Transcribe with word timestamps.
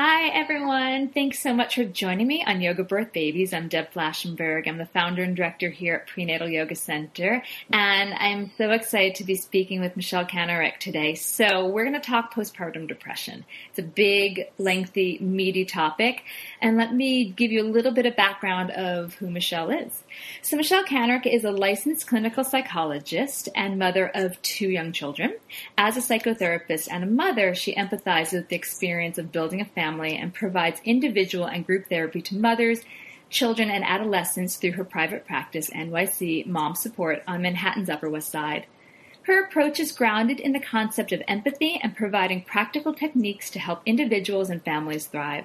Hi, 0.00 0.28
everyone. 0.28 1.08
Thanks 1.08 1.40
so 1.40 1.52
much 1.52 1.74
for 1.74 1.82
joining 1.82 2.28
me 2.28 2.44
on 2.46 2.60
Yoga 2.60 2.84
Birth 2.84 3.12
Babies. 3.12 3.52
I'm 3.52 3.66
Deb 3.66 3.90
Flashenberg. 3.92 4.68
I'm 4.68 4.78
the 4.78 4.86
founder 4.86 5.24
and 5.24 5.34
director 5.34 5.70
here 5.70 5.96
at 5.96 6.06
Prenatal 6.06 6.48
Yoga 6.48 6.76
Center. 6.76 7.42
And 7.72 8.14
I'm 8.14 8.52
so 8.56 8.70
excited 8.70 9.16
to 9.16 9.24
be 9.24 9.34
speaking 9.34 9.80
with 9.80 9.96
Michelle 9.96 10.24
Canarick 10.24 10.78
today. 10.78 11.16
So 11.16 11.66
we're 11.66 11.82
going 11.82 12.00
to 12.00 12.10
talk 12.10 12.32
postpartum 12.32 12.86
depression. 12.86 13.44
It's 13.70 13.80
a 13.80 13.82
big, 13.82 14.44
lengthy, 14.56 15.18
meaty 15.18 15.64
topic. 15.64 16.22
And 16.60 16.76
let 16.76 16.92
me 16.92 17.30
give 17.30 17.52
you 17.52 17.62
a 17.62 17.70
little 17.70 17.92
bit 17.92 18.06
of 18.06 18.16
background 18.16 18.70
of 18.72 19.14
who 19.14 19.30
Michelle 19.30 19.70
is. 19.70 20.02
So 20.42 20.56
Michelle 20.56 20.84
Canarick 20.84 21.26
is 21.26 21.44
a 21.44 21.52
licensed 21.52 22.06
clinical 22.06 22.42
psychologist 22.42 23.48
and 23.54 23.78
mother 23.78 24.10
of 24.12 24.40
two 24.42 24.68
young 24.68 24.92
children. 24.92 25.36
As 25.76 25.96
a 25.96 26.00
psychotherapist 26.00 26.88
and 26.90 27.04
a 27.04 27.06
mother, 27.06 27.54
she 27.54 27.74
empathizes 27.74 28.32
with 28.32 28.48
the 28.48 28.56
experience 28.56 29.18
of 29.18 29.30
building 29.30 29.60
a 29.60 29.64
family 29.64 30.16
and 30.16 30.34
provides 30.34 30.80
individual 30.84 31.46
and 31.46 31.64
group 31.64 31.88
therapy 31.88 32.22
to 32.22 32.36
mothers, 32.36 32.80
children, 33.30 33.70
and 33.70 33.84
adolescents 33.84 34.56
through 34.56 34.72
her 34.72 34.84
private 34.84 35.26
practice, 35.26 35.70
NYC 35.70 36.46
Mom 36.46 36.74
Support 36.74 37.22
on 37.28 37.42
Manhattan's 37.42 37.90
Upper 37.90 38.10
West 38.10 38.30
Side. 38.30 38.66
Her 39.22 39.44
approach 39.44 39.78
is 39.78 39.92
grounded 39.92 40.40
in 40.40 40.52
the 40.52 40.58
concept 40.58 41.12
of 41.12 41.22
empathy 41.28 41.78
and 41.82 41.94
providing 41.94 42.42
practical 42.42 42.94
techniques 42.94 43.50
to 43.50 43.58
help 43.58 43.82
individuals 43.84 44.48
and 44.48 44.64
families 44.64 45.06
thrive. 45.06 45.44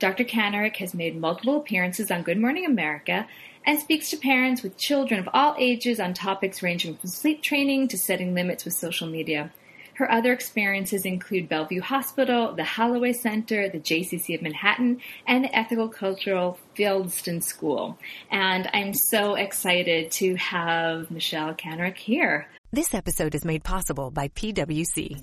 Dr. 0.00 0.24
Canarick 0.24 0.76
has 0.76 0.94
made 0.94 1.20
multiple 1.20 1.58
appearances 1.58 2.10
on 2.10 2.22
Good 2.22 2.38
Morning 2.38 2.64
America 2.64 3.28
and 3.66 3.78
speaks 3.78 4.08
to 4.08 4.16
parents 4.16 4.62
with 4.62 4.78
children 4.78 5.20
of 5.20 5.28
all 5.34 5.54
ages 5.58 6.00
on 6.00 6.14
topics 6.14 6.62
ranging 6.62 6.96
from 6.96 7.10
sleep 7.10 7.42
training 7.42 7.88
to 7.88 7.98
setting 7.98 8.34
limits 8.34 8.64
with 8.64 8.72
social 8.72 9.06
media. 9.06 9.52
Her 9.96 10.10
other 10.10 10.32
experiences 10.32 11.04
include 11.04 11.50
Bellevue 11.50 11.82
Hospital, 11.82 12.54
the 12.54 12.64
Hallowell 12.64 13.12
Center, 13.12 13.68
the 13.68 13.78
JCC 13.78 14.34
of 14.34 14.40
Manhattan, 14.40 15.02
and 15.26 15.44
the 15.44 15.54
Ethical 15.54 15.90
Cultural 15.90 16.58
Fieldston 16.74 17.42
School. 17.42 17.98
And 18.30 18.70
I'm 18.72 18.94
so 18.94 19.34
excited 19.34 20.12
to 20.12 20.36
have 20.36 21.10
Michelle 21.10 21.52
Canarick 21.52 21.98
here. 21.98 22.48
This 22.72 22.94
episode 22.94 23.34
is 23.34 23.44
made 23.44 23.64
possible 23.64 24.10
by 24.10 24.28
PwC. 24.28 25.22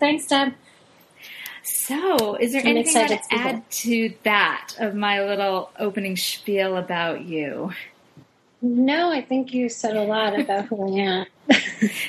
Thanks, 0.00 0.26
Deb. 0.26 0.54
So, 1.62 2.34
is 2.36 2.52
there 2.52 2.60
I'm 2.62 2.68
anything 2.68 3.02
excited 3.02 3.22
to 3.22 3.28
to 3.28 3.28
be 3.30 3.36
add 3.36 3.70
to 3.70 4.14
that 4.24 4.74
of 4.78 4.94
my 4.94 5.24
little 5.24 5.70
opening 5.78 6.16
spiel 6.16 6.76
about 6.76 7.22
you? 7.22 7.72
No, 8.60 9.10
I 9.10 9.22
think 9.22 9.54
you 9.54 9.68
said 9.68 9.96
a 9.96 10.02
lot 10.02 10.38
about 10.38 10.66
who 10.66 10.96
I 10.98 11.00
am. 11.00 11.26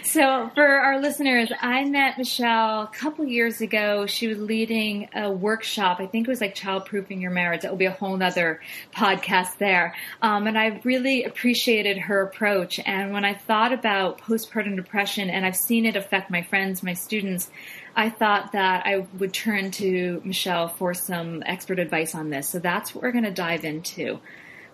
So, 0.03 0.50
for 0.56 0.66
our 0.66 1.01
listeners, 1.01 1.51
I 1.59 1.84
met 1.84 2.18
Michelle 2.18 2.84
a 2.84 2.91
couple 2.94 3.25
years 3.25 3.59
ago. 3.59 4.06
She 4.06 4.28
was 4.28 4.38
leading 4.38 5.09
a 5.13 5.29
workshop. 5.29 6.00
I 6.00 6.06
think 6.06 6.28
it 6.28 6.31
was 6.31 6.40
like 6.40 6.56
childproofing 6.56 7.22
your 7.22 7.31
marriage. 7.31 7.62
That 7.62 7.72
will 7.72 7.78
be 7.78 7.85
a 7.85 7.91
whole 7.91 8.22
other 8.22 8.62
podcast 8.96 9.57
there. 9.57 9.94
Um, 10.22 10.47
and 10.47 10.57
I 10.57 10.79
really 10.85 11.25
appreciated 11.25 11.97
her 11.97 12.22
approach. 12.22 12.79
And 12.85 13.12
when 13.12 13.25
I 13.25 13.34
thought 13.34 13.73
about 13.73 14.22
postpartum 14.22 14.78
depression, 14.78 15.29
and 15.29 15.46
I've 15.46 15.57
seen 15.57 15.85
it 15.85 15.97
affect 15.97 16.31
my 16.31 16.44
friends, 16.44 16.81
my 16.81 16.94
students, 16.94 17.50
I 17.96 18.09
thought 18.09 18.53
that 18.53 18.85
I 18.85 19.07
would 19.17 19.34
turn 19.34 19.72
to 19.72 20.22
Michelle 20.23 20.69
for 20.69 20.94
some 20.94 21.44
expert 21.46 21.79
advice 21.79 22.16
on 22.16 22.29
this. 22.29 22.47
So 22.47 22.59
that's 22.59 22.96
what 22.96 23.03
we're 23.03 23.12
going 23.12 23.25
to 23.25 23.31
dive 23.31 23.66
into. 23.66 24.19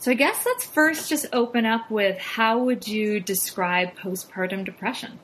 So 0.01 0.09
I 0.09 0.15
guess 0.15 0.47
let's 0.47 0.65
first 0.65 1.09
just 1.09 1.27
open 1.31 1.63
up 1.63 1.91
with 1.91 2.17
how 2.17 2.57
would 2.57 2.87
you 2.87 3.19
describe 3.19 3.95
postpartum 3.95 4.65
depression? 4.65 5.19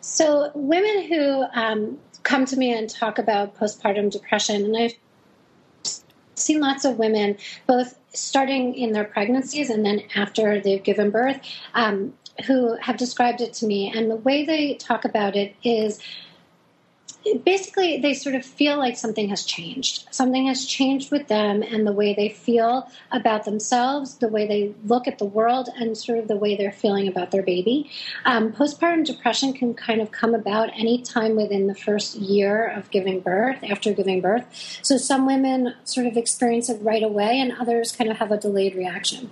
So, 0.00 0.50
women 0.54 1.04
who 1.04 1.44
um, 1.52 1.98
come 2.22 2.46
to 2.46 2.56
me 2.56 2.72
and 2.72 2.88
talk 2.88 3.18
about 3.18 3.58
postpartum 3.58 4.10
depression, 4.10 4.64
and 4.64 4.74
I've 4.74 4.94
seen 6.34 6.60
lots 6.60 6.86
of 6.86 6.98
women, 6.98 7.36
both 7.66 7.98
starting 8.14 8.74
in 8.74 8.92
their 8.92 9.04
pregnancies 9.04 9.68
and 9.68 9.84
then 9.84 10.02
after 10.14 10.58
they've 10.58 10.82
given 10.82 11.10
birth, 11.10 11.40
um, 11.74 12.14
who 12.46 12.74
have 12.80 12.96
described 12.96 13.42
it 13.42 13.52
to 13.52 13.66
me. 13.66 13.92
And 13.94 14.10
the 14.10 14.16
way 14.16 14.46
they 14.46 14.76
talk 14.76 15.04
about 15.04 15.36
it 15.36 15.54
is 15.62 16.00
basically 17.44 17.98
they 18.00 18.14
sort 18.14 18.34
of 18.34 18.44
feel 18.44 18.78
like 18.78 18.96
something 18.96 19.28
has 19.28 19.44
changed. 19.44 20.06
Something 20.10 20.46
has 20.46 20.64
changed 20.64 21.10
with 21.10 21.28
them 21.28 21.62
and 21.62 21.86
the 21.86 21.92
way 21.92 22.14
they 22.14 22.28
feel 22.28 22.90
about 23.12 23.44
themselves, 23.44 24.16
the 24.16 24.28
way 24.28 24.46
they 24.46 24.74
look 24.86 25.06
at 25.06 25.18
the 25.18 25.24
world, 25.24 25.68
and 25.76 25.96
sort 25.96 26.18
of 26.18 26.28
the 26.28 26.36
way 26.36 26.56
they're 26.56 26.72
feeling 26.72 27.08
about 27.08 27.30
their 27.30 27.42
baby. 27.42 27.90
Um, 28.24 28.52
postpartum 28.52 29.04
depression 29.04 29.52
can 29.52 29.74
kind 29.74 30.00
of 30.00 30.10
come 30.10 30.34
about 30.34 30.70
any 30.74 31.02
time 31.02 31.36
within 31.36 31.66
the 31.66 31.74
first 31.74 32.16
year 32.16 32.66
of 32.66 32.90
giving 32.90 33.20
birth, 33.20 33.58
after 33.62 33.92
giving 33.92 34.20
birth. 34.20 34.78
So 34.82 34.96
some 34.96 35.26
women 35.26 35.74
sort 35.84 36.06
of 36.06 36.16
experience 36.16 36.68
it 36.68 36.80
right 36.82 37.02
away, 37.02 37.40
and 37.40 37.52
others 37.52 37.92
kind 37.92 38.10
of 38.10 38.16
have 38.18 38.32
a 38.32 38.38
delayed 38.38 38.74
reaction. 38.74 39.30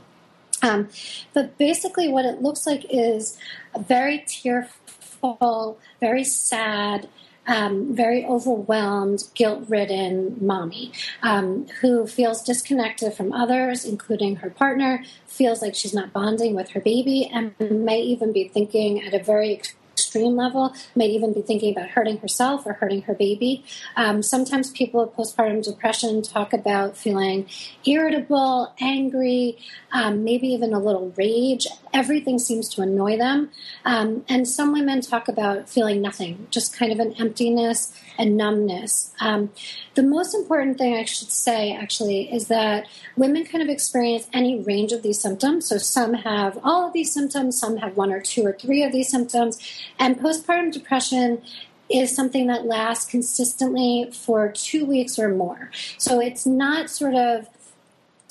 Um, 0.63 0.89
but 1.35 1.57
basically, 1.57 2.09
what 2.09 2.25
it 2.25 2.43
looks 2.43 2.67
like 2.67 2.85
is 2.91 3.39
a 3.75 3.79
very 3.81 4.25
tearful, 4.27 5.79
very 6.01 6.25
sad, 6.25 7.09
um, 7.49 7.95
very 7.95 8.25
overwhelmed, 8.25 9.25
guilt 9.35 9.65
ridden 9.69 10.37
mommy 10.41 10.93
um, 11.23 11.67
who 11.81 12.07
feels 12.07 12.43
disconnected 12.43 13.15
from 13.15 13.33
others, 13.33 13.85
including 13.85 14.37
her 14.37 14.51
partner, 14.51 15.03
feels 15.27 15.63
like 15.63 15.75
she's 15.75 15.95
not 15.95 16.13
bonding 16.13 16.55
with 16.55 16.71
her 16.71 16.81
baby, 16.81 17.29
and 17.33 17.55
may 17.59 18.01
even 18.01 18.33
be 18.33 18.47
thinking 18.47 19.03
at 19.03 19.15
a 19.15 19.23
very 19.23 19.61
extreme 20.09 20.37
level, 20.37 20.75
might 20.97 21.11
even 21.11 21.35
be 21.35 21.43
thinking 21.43 21.77
about 21.77 21.91
hurting 21.91 22.17
herself 22.19 22.65
or 22.65 22.73
hurting 22.73 23.03
her 23.03 23.15
baby. 23.15 23.63
Um, 23.95 24.23
sometimes 24.23 24.71
people 24.71 25.05
with 25.05 25.15
postpartum 25.15 25.63
depression 25.63 26.23
talk 26.23 26.55
about 26.55 26.97
feeling 26.97 27.47
irritable, 27.85 28.73
angry, 28.81 29.59
um, 29.93 30.25
maybe 30.25 30.49
even 30.49 30.73
a 30.73 30.79
little 30.79 31.13
rage. 31.19 31.67
Everything 31.93 32.39
seems 32.39 32.71
to 32.71 32.81
annoy 32.81 33.19
them. 33.19 33.51
Um, 33.85 34.25
and 34.29 34.49
some 34.49 34.73
women 34.73 35.03
talk 35.03 35.29
about 35.29 35.69
feeling 35.69 36.01
nothing, 36.01 36.47
just 36.51 36.77
kind 36.77 36.91
of 36.91 37.01
an 37.01 37.13
emptiness 37.15 37.93
and 38.19 38.37
numbness. 38.37 39.13
Um, 39.21 39.51
the 39.95 40.03
most 40.03 40.35
important 40.35 40.79
thing 40.79 40.95
I 40.95 41.05
should 41.05 41.31
say, 41.31 41.73
actually, 41.73 42.33
is 42.33 42.49
that 42.49 42.87
women 43.17 43.45
kind 43.45 43.63
of 43.63 43.69
experience 43.69 44.29
any 44.33 44.61
range 44.61 44.93
of 44.93 45.03
these 45.03 45.21
symptoms. 45.21 45.67
So 45.67 45.79
some 45.79 46.15
have 46.15 46.59
all 46.63 46.87
of 46.87 46.93
these 46.93 47.13
symptoms, 47.13 47.59
some 47.59 47.77
have 47.79 47.97
one 47.97 48.13
or 48.13 48.21
two 48.21 48.45
or 48.45 48.53
three 48.53 48.83
of 48.83 48.93
these 48.93 49.09
symptoms. 49.09 49.59
And 49.99 50.19
postpartum 50.19 50.73
depression 50.73 51.43
is 51.91 52.15
something 52.15 52.47
that 52.49 52.67
lasts 52.67 53.11
consistently 53.11 54.11
for 54.13 54.49
two 54.53 54.85
weeks 54.85 55.19
or 55.19 55.29
more. 55.29 55.71
So 55.97 56.21
it's 56.21 56.47
not 56.47 56.91
sort 56.91 57.15
of 57.15 57.49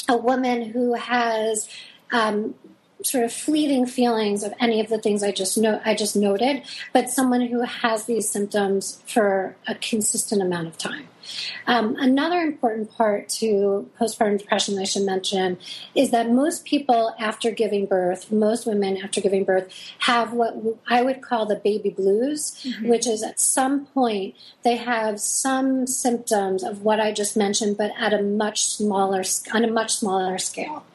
a 0.08 0.16
woman 0.16 0.62
who 0.62 0.94
has 0.94 1.68
um, 2.12 2.56
sort 3.04 3.24
of 3.24 3.34
fleeting 3.34 3.86
feelings 3.86 4.44
of 4.44 4.54
any 4.60 4.80
of 4.80 4.90
the 4.90 4.98
things 4.98 5.24
I 5.24 5.31
just 5.31 5.58
know 5.58 5.81
I 5.86 5.96
just 5.96 6.16
noted, 6.16 6.64
but 6.94 7.10
someone 7.10 7.42
who 7.42 7.62
has 7.62 8.06
these 8.06 8.30
symptoms 8.30 9.02
for 9.06 9.56
a 9.68 9.75
consistent 9.75 10.42
amount 10.42 10.68
of 10.68 10.78
time. 10.78 11.08
Um, 11.66 11.96
another 11.98 12.40
important 12.40 12.92
part 12.92 13.30
to 13.40 13.90
postpartum 14.00 14.40
depression 14.40 14.78
I 14.80 14.84
should 14.84 15.04
mention 15.04 15.58
is 15.96 16.12
that 16.12 16.30
most 16.30 16.66
people 16.66 17.14
after 17.20 17.52
giving 17.52 17.86
birth, 17.86 18.32
most 18.32 18.66
women 18.66 18.98
after 18.98 19.22
giving 19.22 19.44
birth, 19.44 19.72
have 20.00 20.34
what 20.34 20.56
I 20.88 21.02
would 21.02 21.22
call 21.22 21.46
the 21.46 21.56
baby 21.56 21.90
blues, 21.90 22.52
mm-hmm. 22.64 22.88
which 22.88 23.08
is 23.08 23.24
at 23.24 23.40
some 23.40 23.86
point 23.88 24.36
they 24.64 24.78
have 24.78 25.20
some 25.20 25.88
symptoms 25.88 26.64
of 26.64 26.84
what 26.84 27.00
I 27.00 27.12
just 27.12 27.38
mentioned, 27.38 27.78
but 27.78 27.92
at 27.98 28.14
a 28.14 28.22
much 28.22 28.66
smaller 28.66 29.24
on 29.54 29.64
a 29.64 29.72
much 29.72 29.96
smaller 29.96 30.38
scale, 30.38 30.86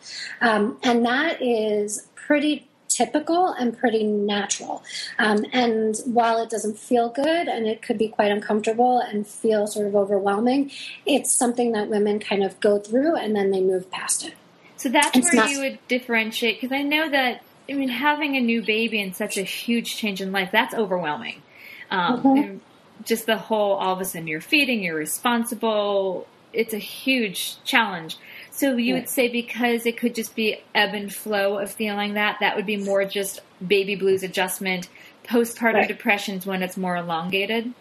um, 0.40 0.78
and 0.82 1.04
that 1.04 1.42
is 1.42 2.06
pretty 2.14 2.68
typical 2.94 3.48
and 3.48 3.76
pretty 3.76 4.04
natural. 4.04 4.82
Um, 5.18 5.44
and 5.52 5.96
while 6.04 6.42
it 6.42 6.50
doesn't 6.50 6.78
feel 6.78 7.08
good 7.08 7.48
and 7.48 7.66
it 7.66 7.82
could 7.82 7.98
be 7.98 8.08
quite 8.08 8.30
uncomfortable 8.30 8.98
and 8.98 9.26
feel 9.26 9.66
sort 9.66 9.86
of 9.86 9.94
overwhelming, 9.94 10.70
it's 11.06 11.34
something 11.34 11.72
that 11.72 11.88
women 11.88 12.18
kind 12.18 12.42
of 12.42 12.58
go 12.60 12.78
through 12.78 13.16
and 13.16 13.34
then 13.34 13.50
they 13.50 13.60
move 13.60 13.90
past 13.90 14.24
it. 14.26 14.34
So 14.76 14.88
that's 14.88 15.16
it's 15.16 15.32
where 15.32 15.42
not- 15.42 15.50
you 15.50 15.60
would 15.60 15.78
differentiate 15.88 16.60
because 16.60 16.74
I 16.74 16.82
know 16.82 17.08
that 17.08 17.42
I 17.68 17.74
mean 17.74 17.88
having 17.88 18.36
a 18.36 18.40
new 18.40 18.62
baby 18.62 19.00
and 19.00 19.14
such 19.14 19.36
a 19.36 19.42
huge 19.42 19.96
change 19.96 20.20
in 20.20 20.32
life 20.32 20.50
that's 20.50 20.74
overwhelming. 20.74 21.42
Um, 21.90 22.18
mm-hmm. 22.18 22.38
And 22.38 22.60
just 23.04 23.26
the 23.26 23.36
whole 23.36 23.74
all 23.74 23.94
of 23.94 24.00
a 24.00 24.04
sudden 24.04 24.26
you're 24.26 24.40
feeding, 24.40 24.82
you're 24.82 24.96
responsible. 24.96 26.26
It's 26.52 26.74
a 26.74 26.78
huge 26.78 27.62
challenge. 27.64 28.16
So 28.52 28.76
you 28.76 28.94
would 28.94 29.08
say 29.08 29.28
because 29.28 29.86
it 29.86 29.96
could 29.96 30.14
just 30.14 30.36
be 30.36 30.62
ebb 30.74 30.94
and 30.94 31.12
flow 31.12 31.58
of 31.58 31.72
feeling 31.72 32.14
that, 32.14 32.36
that 32.40 32.54
would 32.54 32.66
be 32.66 32.76
more 32.76 33.02
just 33.06 33.40
baby 33.66 33.96
blues 33.96 34.22
adjustment, 34.22 34.88
postpartum 35.24 35.74
right. 35.74 35.88
depressions 35.88 36.44
when 36.44 36.62
it's 36.62 36.76
more 36.76 36.94
elongated? 36.94 37.72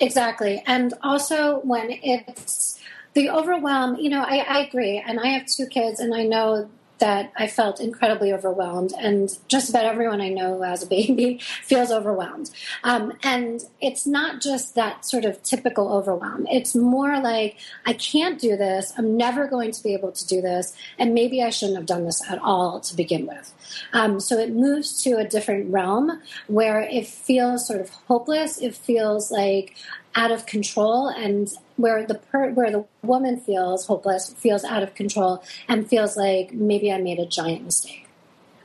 Exactly. 0.00 0.62
And 0.66 0.92
also 1.02 1.60
when 1.60 1.90
it's 2.02 2.80
the 3.14 3.30
overwhelm, 3.30 3.96
you 3.96 4.10
know, 4.10 4.22
I, 4.22 4.38
I 4.38 4.58
agree. 4.66 4.98
And 4.98 5.20
I 5.20 5.28
have 5.28 5.46
two 5.46 5.66
kids 5.66 6.00
and 6.00 6.12
I 6.12 6.24
know 6.24 6.68
that 7.00 7.32
I 7.36 7.46
felt 7.46 7.80
incredibly 7.80 8.32
overwhelmed, 8.32 8.92
and 8.98 9.36
just 9.48 9.68
about 9.68 9.84
everyone 9.84 10.20
I 10.20 10.28
know 10.28 10.56
who 10.56 10.62
has 10.62 10.82
a 10.82 10.86
baby 10.86 11.38
feels 11.62 11.90
overwhelmed. 11.90 12.50
Um, 12.84 13.12
and 13.22 13.62
it's 13.80 14.06
not 14.06 14.40
just 14.40 14.74
that 14.74 15.04
sort 15.04 15.24
of 15.24 15.42
typical 15.42 15.92
overwhelm. 15.92 16.46
It's 16.50 16.74
more 16.74 17.20
like 17.20 17.56
I 17.84 17.92
can't 17.94 18.40
do 18.40 18.56
this. 18.56 18.92
I'm 18.96 19.16
never 19.16 19.46
going 19.46 19.72
to 19.72 19.82
be 19.82 19.94
able 19.94 20.12
to 20.12 20.26
do 20.26 20.40
this, 20.40 20.76
and 20.98 21.12
maybe 21.14 21.42
I 21.42 21.50
shouldn't 21.50 21.76
have 21.76 21.86
done 21.86 22.04
this 22.04 22.22
at 22.30 22.38
all 22.38 22.80
to 22.80 22.96
begin 22.96 23.26
with. 23.26 23.52
Um, 23.92 24.20
so 24.20 24.38
it 24.38 24.52
moves 24.52 25.02
to 25.02 25.16
a 25.16 25.24
different 25.24 25.72
realm 25.72 26.20
where 26.46 26.80
it 26.80 27.06
feels 27.06 27.66
sort 27.66 27.80
of 27.80 27.90
hopeless. 27.90 28.58
It 28.58 28.74
feels 28.74 29.30
like 29.30 29.76
out 30.14 30.32
of 30.32 30.46
control 30.46 31.08
and 31.08 31.48
where 31.80 32.06
the 32.06 32.14
per, 32.14 32.50
where 32.50 32.70
the 32.70 32.84
woman 33.02 33.40
feels 33.40 33.86
hopeless 33.86 34.32
feels 34.34 34.64
out 34.64 34.82
of 34.82 34.94
control 34.94 35.42
and 35.68 35.88
feels 35.88 36.16
like 36.16 36.52
maybe 36.52 36.92
I 36.92 36.98
made 36.98 37.18
a 37.18 37.26
giant 37.26 37.64
mistake. 37.64 38.06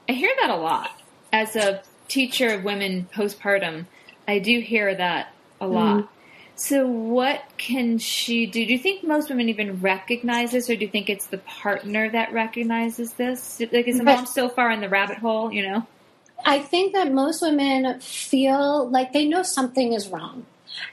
I 0.07 0.13
hear 0.13 0.31
that 0.41 0.49
a 0.49 0.55
lot 0.57 0.91
as 1.33 1.55
a 1.55 1.81
teacher 2.07 2.49
of 2.49 2.63
women 2.63 3.07
postpartum. 3.13 3.85
I 4.27 4.39
do 4.39 4.59
hear 4.59 4.93
that 4.95 5.33
a 5.59 5.67
lot. 5.67 5.97
Mm-hmm. 5.97 6.11
So, 6.57 6.87
what 6.87 7.43
can 7.57 7.97
she 7.97 8.45
do? 8.45 8.65
Do 8.65 8.71
you 8.71 8.79
think 8.79 9.03
most 9.03 9.29
women 9.29 9.49
even 9.49 9.81
recognize 9.81 10.51
this, 10.51 10.69
or 10.69 10.75
do 10.77 10.85
you 10.85 10.91
think 10.91 11.09
it's 11.09 11.25
the 11.27 11.37
partner 11.39 12.09
that 12.09 12.31
recognizes 12.31 13.11
this? 13.13 13.59
Like, 13.59 13.89
is 13.89 13.97
the 13.97 14.05
mom 14.05 14.25
so 14.25 14.47
far 14.47 14.71
in 14.71 14.79
the 14.79 14.87
rabbit 14.87 15.17
hole? 15.17 15.51
You 15.51 15.67
know, 15.67 15.87
I 16.45 16.59
think 16.59 16.93
that 16.93 17.11
most 17.11 17.41
women 17.41 17.99
feel 17.99 18.89
like 18.89 19.11
they 19.11 19.25
know 19.25 19.43
something 19.43 19.91
is 19.91 20.07
wrong 20.07 20.45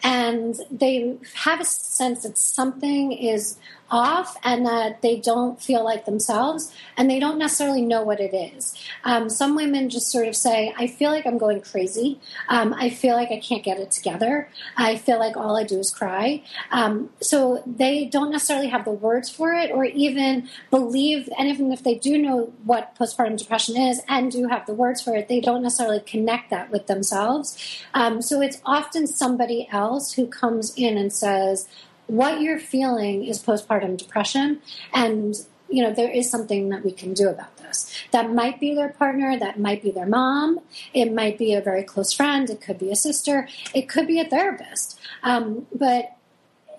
and 0.02 0.56
they 0.70 1.16
have 1.34 1.60
a 1.60 1.64
sense 1.64 2.22
that 2.22 2.38
something 2.38 3.12
is 3.12 3.56
off 3.92 4.36
and 4.42 4.64
that 4.66 5.02
they 5.02 5.20
don't 5.20 5.60
feel 5.62 5.84
like 5.84 6.06
themselves 6.06 6.74
and 6.96 7.10
they 7.10 7.20
don't 7.20 7.38
necessarily 7.38 7.82
know 7.82 8.02
what 8.02 8.18
it 8.18 8.34
is. 8.34 8.74
Um, 9.04 9.28
some 9.28 9.54
women 9.54 9.90
just 9.90 10.10
sort 10.10 10.26
of 10.26 10.34
say, 10.34 10.74
I 10.78 10.86
feel 10.86 11.10
like 11.10 11.26
I'm 11.26 11.38
going 11.38 11.60
crazy. 11.60 12.18
Um, 12.48 12.74
I 12.74 12.88
feel 12.88 13.14
like 13.14 13.30
I 13.30 13.38
can't 13.38 13.62
get 13.62 13.78
it 13.78 13.90
together. 13.90 14.48
I 14.76 14.96
feel 14.96 15.18
like 15.18 15.36
all 15.36 15.56
I 15.56 15.64
do 15.64 15.78
is 15.78 15.90
cry. 15.90 16.42
Um, 16.70 17.10
so 17.20 17.62
they 17.66 18.06
don't 18.06 18.30
necessarily 18.30 18.68
have 18.68 18.84
the 18.86 18.90
words 18.90 19.28
for 19.28 19.52
it 19.52 19.70
or 19.70 19.84
even 19.84 20.48
believe, 20.70 21.28
and 21.38 21.48
even 21.48 21.70
if 21.70 21.84
they 21.84 21.94
do 21.94 22.16
know 22.16 22.52
what 22.64 22.96
postpartum 22.96 23.36
depression 23.36 23.76
is 23.76 24.00
and 24.08 24.32
do 24.32 24.48
have 24.48 24.64
the 24.66 24.74
words 24.74 25.02
for 25.02 25.14
it, 25.14 25.28
they 25.28 25.40
don't 25.40 25.62
necessarily 25.62 26.00
connect 26.00 26.48
that 26.50 26.70
with 26.70 26.86
themselves. 26.86 27.58
Um, 27.92 28.22
so 28.22 28.40
it's 28.40 28.60
often 28.64 29.06
somebody 29.06 29.68
else 29.70 30.14
who 30.14 30.26
comes 30.26 30.72
in 30.76 30.96
and 30.96 31.12
says, 31.12 31.68
what 32.06 32.40
you're 32.40 32.58
feeling 32.58 33.24
is 33.24 33.42
postpartum 33.42 33.96
depression 33.96 34.60
and 34.92 35.36
you 35.68 35.82
know 35.82 35.92
there 35.92 36.10
is 36.10 36.30
something 36.30 36.68
that 36.68 36.84
we 36.84 36.92
can 36.92 37.14
do 37.14 37.28
about 37.28 37.56
this 37.56 37.90
that 38.10 38.32
might 38.32 38.60
be 38.60 38.74
their 38.74 38.90
partner 38.90 39.38
that 39.38 39.58
might 39.58 39.82
be 39.82 39.90
their 39.90 40.06
mom 40.06 40.60
it 40.92 41.12
might 41.12 41.38
be 41.38 41.54
a 41.54 41.60
very 41.60 41.82
close 41.82 42.12
friend 42.12 42.50
it 42.50 42.60
could 42.60 42.78
be 42.78 42.90
a 42.90 42.96
sister 42.96 43.48
it 43.74 43.88
could 43.88 44.06
be 44.06 44.20
a 44.20 44.24
therapist 44.24 45.00
um, 45.22 45.66
but 45.74 46.16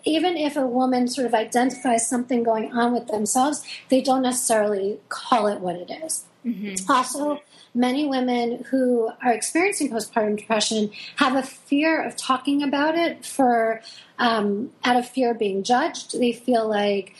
even 0.06 0.36
if 0.36 0.58
a 0.58 0.68
woman 0.68 1.08
sort 1.08 1.26
of 1.26 1.34
identifies 1.34 2.08
something 2.08 2.44
going 2.44 2.72
on 2.74 2.94
with 2.94 3.08
themselves 3.08 3.64
they 3.90 4.02
don't 4.02 4.22
necessarily 4.22 5.00
call 5.10 5.48
it 5.48 5.60
what 5.60 5.76
it 5.76 5.90
is. 6.04 6.26
Mm-hmm. 6.46 6.92
also 6.92 7.42
many 7.74 8.06
women 8.06 8.66
who 8.70 9.10
are 9.24 9.32
experiencing 9.32 9.90
postpartum 9.90 10.38
depression 10.38 10.92
have 11.16 11.36
a 11.36 11.44
fear 11.44 12.02
of 12.02 12.18
talking 12.18 12.64
about 12.64 12.96
it 12.96 13.26
for 13.26 13.82
um, 14.20 14.72
out 14.84 14.98
of 14.98 15.08
fear 15.08 15.32
of 15.32 15.40
being 15.40 15.64
judged. 15.64 16.20
They 16.20 16.34
feel 16.34 16.68
like 16.68 17.16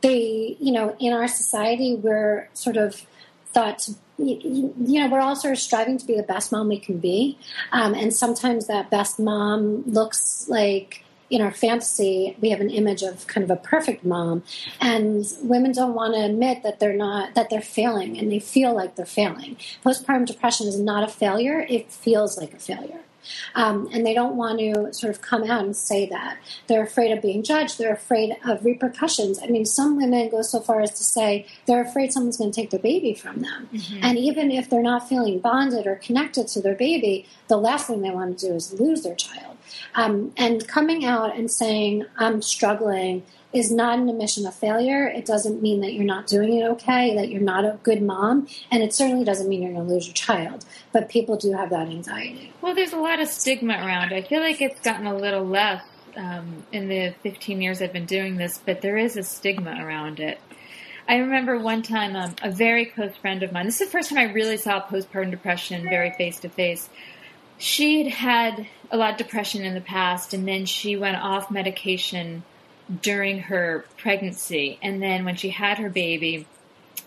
they, 0.00 0.56
you 0.60 0.72
know, 0.72 0.96
in 0.98 1.12
our 1.12 1.28
society, 1.28 1.94
we're 1.94 2.48
sort 2.52 2.76
of 2.76 3.06
thought 3.46 3.78
to 3.80 3.94
you 4.16 4.72
know, 4.76 5.08
we're 5.08 5.20
all 5.20 5.34
sort 5.34 5.54
of 5.54 5.58
striving 5.58 5.98
to 5.98 6.06
be 6.06 6.16
the 6.16 6.22
best 6.22 6.52
mom 6.52 6.68
we 6.68 6.78
can 6.78 6.98
be. 6.98 7.36
Um, 7.72 7.94
and 7.94 8.14
sometimes 8.14 8.68
that 8.68 8.90
best 8.90 9.18
mom 9.18 9.82
looks 9.86 10.46
like 10.48 11.03
in 11.34 11.42
our 11.42 11.50
fantasy, 11.50 12.36
we 12.40 12.50
have 12.50 12.60
an 12.60 12.70
image 12.70 13.02
of 13.02 13.26
kind 13.26 13.42
of 13.42 13.50
a 13.50 13.56
perfect 13.56 14.04
mom, 14.04 14.44
and 14.80 15.26
women 15.42 15.72
don't 15.72 15.94
want 15.94 16.14
to 16.14 16.20
admit 16.20 16.62
that 16.62 16.78
they're 16.78 16.96
not 16.96 17.34
that 17.34 17.50
they're 17.50 17.60
failing, 17.60 18.16
and 18.16 18.30
they 18.30 18.38
feel 18.38 18.72
like 18.72 18.94
they're 18.94 19.04
failing. 19.04 19.56
Postpartum 19.84 20.26
depression 20.26 20.68
is 20.68 20.78
not 20.78 21.02
a 21.02 21.08
failure; 21.08 21.66
it 21.68 21.90
feels 21.90 22.38
like 22.38 22.54
a 22.54 22.58
failure. 22.60 23.00
Um, 23.54 23.88
and 23.92 24.06
they 24.06 24.14
don't 24.14 24.36
want 24.36 24.58
to 24.60 24.92
sort 24.92 25.14
of 25.14 25.22
come 25.22 25.44
out 25.44 25.64
and 25.64 25.76
say 25.76 26.06
that. 26.10 26.38
They're 26.66 26.82
afraid 26.82 27.10
of 27.10 27.22
being 27.22 27.42
judged. 27.42 27.78
They're 27.78 27.94
afraid 27.94 28.36
of 28.44 28.64
repercussions. 28.64 29.40
I 29.42 29.46
mean, 29.46 29.64
some 29.64 29.96
women 29.96 30.28
go 30.28 30.42
so 30.42 30.60
far 30.60 30.82
as 30.82 30.90
to 30.92 31.02
say 31.02 31.46
they're 31.66 31.82
afraid 31.82 32.12
someone's 32.12 32.36
going 32.36 32.52
to 32.52 32.60
take 32.60 32.70
their 32.70 32.80
baby 32.80 33.14
from 33.14 33.40
them. 33.40 33.68
Mm-hmm. 33.72 34.00
And 34.02 34.18
even 34.18 34.50
if 34.50 34.68
they're 34.68 34.82
not 34.82 35.08
feeling 35.08 35.38
bonded 35.38 35.86
or 35.86 35.96
connected 35.96 36.48
to 36.48 36.60
their 36.60 36.74
baby, 36.74 37.26
the 37.48 37.56
last 37.56 37.86
thing 37.86 38.02
they 38.02 38.10
want 38.10 38.38
to 38.38 38.48
do 38.48 38.54
is 38.54 38.78
lose 38.78 39.02
their 39.02 39.14
child. 39.14 39.53
Um, 39.94 40.32
and 40.36 40.66
coming 40.66 41.04
out 41.04 41.36
and 41.36 41.50
saying, 41.50 42.06
I'm 42.16 42.42
struggling 42.42 43.22
is 43.52 43.70
not 43.70 43.98
an 44.00 44.08
admission 44.08 44.46
of 44.46 44.54
failure. 44.54 45.06
It 45.06 45.24
doesn't 45.24 45.62
mean 45.62 45.80
that 45.82 45.94
you're 45.94 46.04
not 46.04 46.26
doing 46.26 46.58
it 46.58 46.64
okay, 46.64 47.14
that 47.14 47.28
you're 47.28 47.40
not 47.40 47.64
a 47.64 47.78
good 47.84 48.02
mom, 48.02 48.48
and 48.70 48.82
it 48.82 48.92
certainly 48.92 49.24
doesn't 49.24 49.48
mean 49.48 49.62
you're 49.62 49.72
going 49.72 49.86
to 49.86 49.94
lose 49.94 50.06
your 50.06 50.14
child. 50.14 50.64
But 50.92 51.08
people 51.08 51.36
do 51.36 51.52
have 51.52 51.70
that 51.70 51.88
anxiety. 51.88 52.52
Well, 52.60 52.74
there's 52.74 52.92
a 52.92 52.98
lot 52.98 53.20
of 53.20 53.28
stigma 53.28 53.74
around. 53.74 54.12
I 54.12 54.22
feel 54.22 54.40
like 54.40 54.60
it's 54.60 54.80
gotten 54.80 55.06
a 55.06 55.16
little 55.16 55.44
less 55.44 55.84
um, 56.16 56.64
in 56.72 56.88
the 56.88 57.14
15 57.22 57.62
years 57.62 57.80
I've 57.80 57.92
been 57.92 58.06
doing 58.06 58.36
this, 58.36 58.58
but 58.58 58.80
there 58.80 58.96
is 58.96 59.16
a 59.16 59.22
stigma 59.22 59.76
around 59.80 60.18
it. 60.18 60.40
I 61.06 61.16
remember 61.16 61.58
one 61.58 61.82
time 61.82 62.16
um, 62.16 62.34
a 62.42 62.50
very 62.50 62.86
close 62.86 63.14
friend 63.16 63.42
of 63.42 63.52
mine, 63.52 63.66
this 63.66 63.80
is 63.80 63.88
the 63.88 63.92
first 63.92 64.08
time 64.08 64.18
I 64.18 64.32
really 64.32 64.56
saw 64.56 64.80
postpartum 64.86 65.30
depression 65.30 65.82
very 65.82 66.12
face 66.12 66.40
to 66.40 66.48
face 66.48 66.88
she 67.58 68.04
had 68.04 68.12
had 68.12 68.66
a 68.90 68.96
lot 68.96 69.12
of 69.12 69.16
depression 69.16 69.64
in 69.64 69.74
the 69.74 69.80
past, 69.80 70.34
and 70.34 70.46
then 70.46 70.66
she 70.66 70.96
went 70.96 71.16
off 71.16 71.50
medication 71.50 72.42
during 73.02 73.40
her 73.40 73.84
pregnancy. 73.96 74.78
And 74.82 75.02
then 75.02 75.24
when 75.24 75.36
she 75.36 75.50
had 75.50 75.78
her 75.78 75.88
baby, 75.88 76.46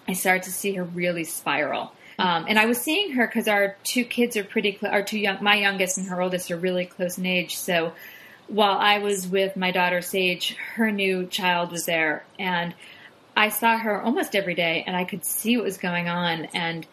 I 0.07 0.13
started 0.13 0.43
to 0.43 0.51
see 0.51 0.73
her 0.73 0.83
really 0.83 1.23
spiral. 1.23 1.91
Um, 2.19 2.45
and 2.47 2.57
I 2.57 2.65
was 2.65 2.79
seeing 2.79 3.11
her 3.11 3.27
because 3.27 3.47
our 3.47 3.75
two 3.83 4.03
kids 4.03 4.35
are 4.37 4.43
pretty, 4.43 4.75
cl- 4.75 4.91
our 4.91 5.03
two 5.03 5.19
young, 5.19 5.37
my 5.43 5.55
youngest 5.55 5.97
and 5.97 6.07
her 6.07 6.19
oldest 6.19 6.49
are 6.49 6.57
really 6.57 6.85
close 6.85 7.17
in 7.17 7.27
age. 7.27 7.57
So 7.57 7.93
while 8.47 8.77
I 8.77 8.99
was 8.99 9.27
with 9.27 9.55
my 9.55 9.71
daughter 9.71 10.01
Sage, 10.01 10.55
her 10.75 10.91
new 10.91 11.27
child 11.27 11.71
was 11.71 11.85
there, 11.85 12.25
and 12.39 12.73
I 13.35 13.49
saw 13.49 13.77
her 13.77 14.01
almost 14.01 14.35
every 14.35 14.55
day, 14.55 14.83
and 14.87 14.95
I 14.95 15.03
could 15.03 15.23
see 15.25 15.57
what 15.57 15.65
was 15.65 15.77
going 15.77 16.09
on. 16.09 16.45
And 16.55 16.87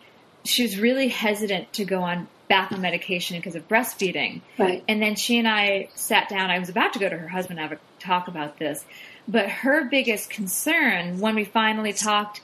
she 0.44 0.62
was 0.62 0.78
really 0.78 1.08
hesitant 1.08 1.72
to 1.74 1.86
go 1.86 2.02
on 2.02 2.28
back 2.48 2.72
on 2.72 2.80
medication 2.80 3.38
because 3.38 3.54
of 3.54 3.66
breastfeeding. 3.68 4.42
Right. 4.58 4.84
And 4.86 5.00
then 5.00 5.16
she 5.16 5.38
and 5.38 5.48
I 5.48 5.88
sat 5.94 6.28
down. 6.28 6.50
I 6.50 6.58
was 6.58 6.68
about 6.68 6.92
to 6.92 6.98
go 6.98 7.08
to 7.08 7.16
her 7.16 7.28
husband 7.28 7.58
and 7.58 7.68
have 7.70 7.78
a 7.78 8.02
talk 8.02 8.28
about 8.28 8.58
this, 8.58 8.84
but 9.26 9.48
her 9.48 9.84
biggest 9.84 10.30
concern 10.30 11.20
when 11.20 11.34
we 11.34 11.44
finally 11.44 11.92
talked 11.92 12.40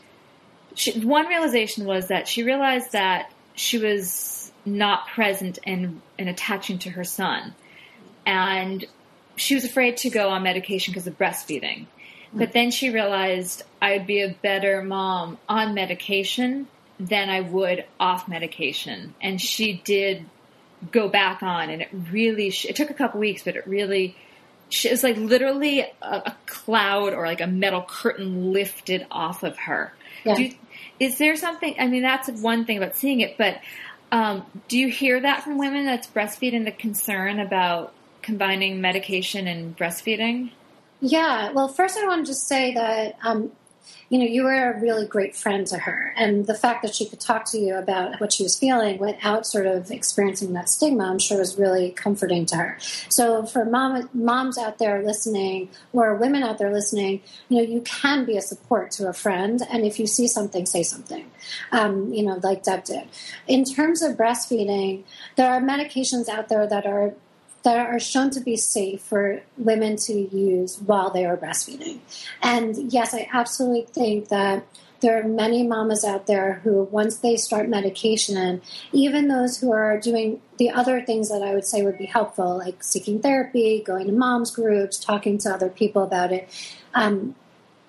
she, 0.75 1.01
one 1.01 1.27
realization 1.27 1.85
was 1.85 2.09
that 2.09 2.29
she 2.29 2.43
realized 2.43 2.93
that 2.93 3.33
she 3.55 3.79
was 3.79 4.53
not 4.65 5.09
present 5.09 5.59
and, 5.65 6.01
and 6.19 6.29
attaching 6.29 6.79
to 6.81 6.91
her 6.91 7.05
son. 7.05 7.55
And 8.27 8.87
she 9.37 9.55
was 9.55 9.65
afraid 9.65 9.99
to 9.99 10.11
go 10.11 10.29
on 10.29 10.43
medication 10.43 10.93
because 10.93 11.07
of 11.07 11.19
breastfeeding. 11.19 11.87
But 12.33 12.53
then 12.53 12.71
she 12.71 12.91
realized 12.91 13.65
I 13.83 13.97
would 13.97 14.07
be 14.07 14.23
a 14.23 14.29
better 14.29 14.83
mom 14.83 15.39
on 15.49 15.75
medication 15.75 16.69
than 17.01 17.31
I 17.31 17.41
would 17.41 17.85
off 17.99 18.29
medication. 18.29 19.15
And 19.21 19.41
she 19.41 19.81
did 19.85 20.27
go 20.93 21.09
back 21.09 21.43
on, 21.43 21.71
and 21.71 21.83
it 21.83 21.89
really, 22.13 22.49
it 22.49 22.77
took 22.77 22.91
a 22.91 22.95
couple 22.95 23.21
weeks, 23.21 23.43
but 23.43 23.57
it 23.57 23.67
really, 23.67 24.15
it 24.85 24.91
was 24.91 25.03
like 25.03 25.17
literally 25.17 25.81
a, 25.81 25.87
a 26.03 26.37
cloud 26.47 27.15
or 27.15 27.27
like 27.27 27.41
a 27.41 27.47
metal 27.47 27.85
curtain 27.89 28.53
lifted 28.53 29.07
off 29.11 29.43
of 29.43 29.57
her. 29.59 29.93
Yeah. 30.25 30.35
Do 30.37 30.43
you, 30.45 30.55
is 31.01 31.19
there 31.19 31.37
something? 31.37 31.75
I 31.79 31.87
mean, 31.87 32.03
that's 32.03 32.29
one 32.29 32.67
thing 32.67 32.77
about 32.77 32.95
seeing 32.95 33.21
it, 33.21 33.37
but 33.39 33.61
um, 34.13 34.45
do 34.69 34.79
you 34.79 34.89
hear 34.89 35.21
that 35.21 35.43
from 35.43 35.57
women 35.57 35.87
that's 35.87 36.07
breastfeeding 36.07 36.65
the 36.65 36.73
concern 36.73 37.41
about 37.41 37.95
combining 38.23 38.81
medication 38.81 39.47
and 39.47 39.77
breastfeeding? 39.77 40.51
Yeah. 41.01 41.53
Well, 41.53 41.69
first, 41.69 41.97
I 41.97 42.07
want 42.07 42.27
to 42.27 42.31
just 42.31 42.47
say 42.47 42.75
that 42.75 43.17
um, 43.23 43.53
you 44.11 44.19
know, 44.19 44.25
you 44.25 44.43
were 44.43 44.73
a 44.73 44.81
really 44.81 45.07
great 45.07 45.37
friend 45.37 45.67
to 45.69 45.79
her. 45.79 46.13
And 46.17 46.47
the 46.47 46.55
fact 46.55 46.83
that 46.83 46.95
she 46.95 47.09
could 47.09 47.21
talk 47.21 47.45
to 47.53 47.59
you 47.59 47.77
about 47.77 48.21
what 48.21 48.33
she 48.33 48.43
was 48.43 48.59
feeling 48.59 48.99
without 48.99 49.47
sort 49.47 49.67
of 49.67 49.91
experiencing 49.91 50.53
that 50.55 50.69
stigma, 50.69 51.05
I'm 51.05 51.21
sure 51.21 51.39
was 51.39 51.57
really 51.57 51.91
comforting 51.91 52.45
to 52.47 52.57
her. 52.57 52.77
So 53.09 53.47
for 53.47 53.65
mom, 53.65 54.11
moms 54.13 54.59
out 54.59 54.79
there 54.79 55.03
listening 55.03 55.69
or 55.93 56.17
women 56.17 56.43
out 56.43 56.59
there 56.59 56.73
listening, 56.73 57.23
you 57.49 57.59
know, 57.59 57.63
you 57.63 57.83
can 57.83 58.25
be 58.25 58.37
a 58.37 58.43
support 58.43 58.91
to 58.93 59.09
a 59.09 59.13
friend. 59.13 59.63
And 59.71 59.85
if 59.85 60.01
you 60.01 60.09
see 60.09 60.27
something, 60.27 60.67
say 60.67 60.83
something, 60.83 61.31
um, 61.71 62.13
you 62.13 62.25
know, 62.25 62.41
like 62.43 62.65
Deb 62.65 62.85
did. 62.85 63.09
In 63.47 63.65
terms 63.65 64.03
of 64.03 64.17
breastfeeding, 64.17 65.05
there 65.37 65.53
are 65.53 65.61
medications 65.61 66.29
out 66.29 66.49
there 66.49 66.67
that 66.67 66.85
are 66.85 67.15
that 67.63 67.79
are 67.79 68.01
shown 68.01 68.31
to 68.31 68.41
be 68.41 68.57
safe 68.57 69.01
for 69.03 69.43
women 69.59 69.97
to 69.97 70.13
use 70.15 70.79
while 70.79 71.11
they 71.11 71.27
are 71.27 71.37
breastfeeding. 71.37 72.01
And 72.43 72.93
yes, 72.93 73.15
I 73.15 73.29
absolutely 73.33 73.83
think 73.83 74.29
that 74.29 74.65
there 75.01 75.19
are 75.19 75.27
many 75.27 75.67
mamas 75.67 76.05
out 76.05 76.27
there 76.27 76.55
who, 76.63 76.85
once 76.85 77.17
they 77.17 77.37
start 77.37 77.69
medication, 77.69 78.61
even 78.93 79.29
those 79.29 79.59
who 79.59 79.73
are 79.73 79.99
doing 79.99 80.41
the 80.59 80.71
other 80.71 81.01
things 81.01 81.31
that 81.31 81.43
I 81.43 81.55
would 81.55 81.65
say 81.67 81.83
would 81.83 81.99
be 81.99 82.07
helpful, 82.07 82.59
like 82.59 82.83
seeking 82.83 83.21
therapy, 83.21 83.83
going 83.85 84.07
to 84.07 84.13
moms 84.13 84.51
groups, 84.51 84.99
talking 84.99 85.39
to 85.39 85.51
other 85.51 85.71
people 85.71 86.03
about 86.03 86.33
it, 86.33 86.49
um, 86.95 87.35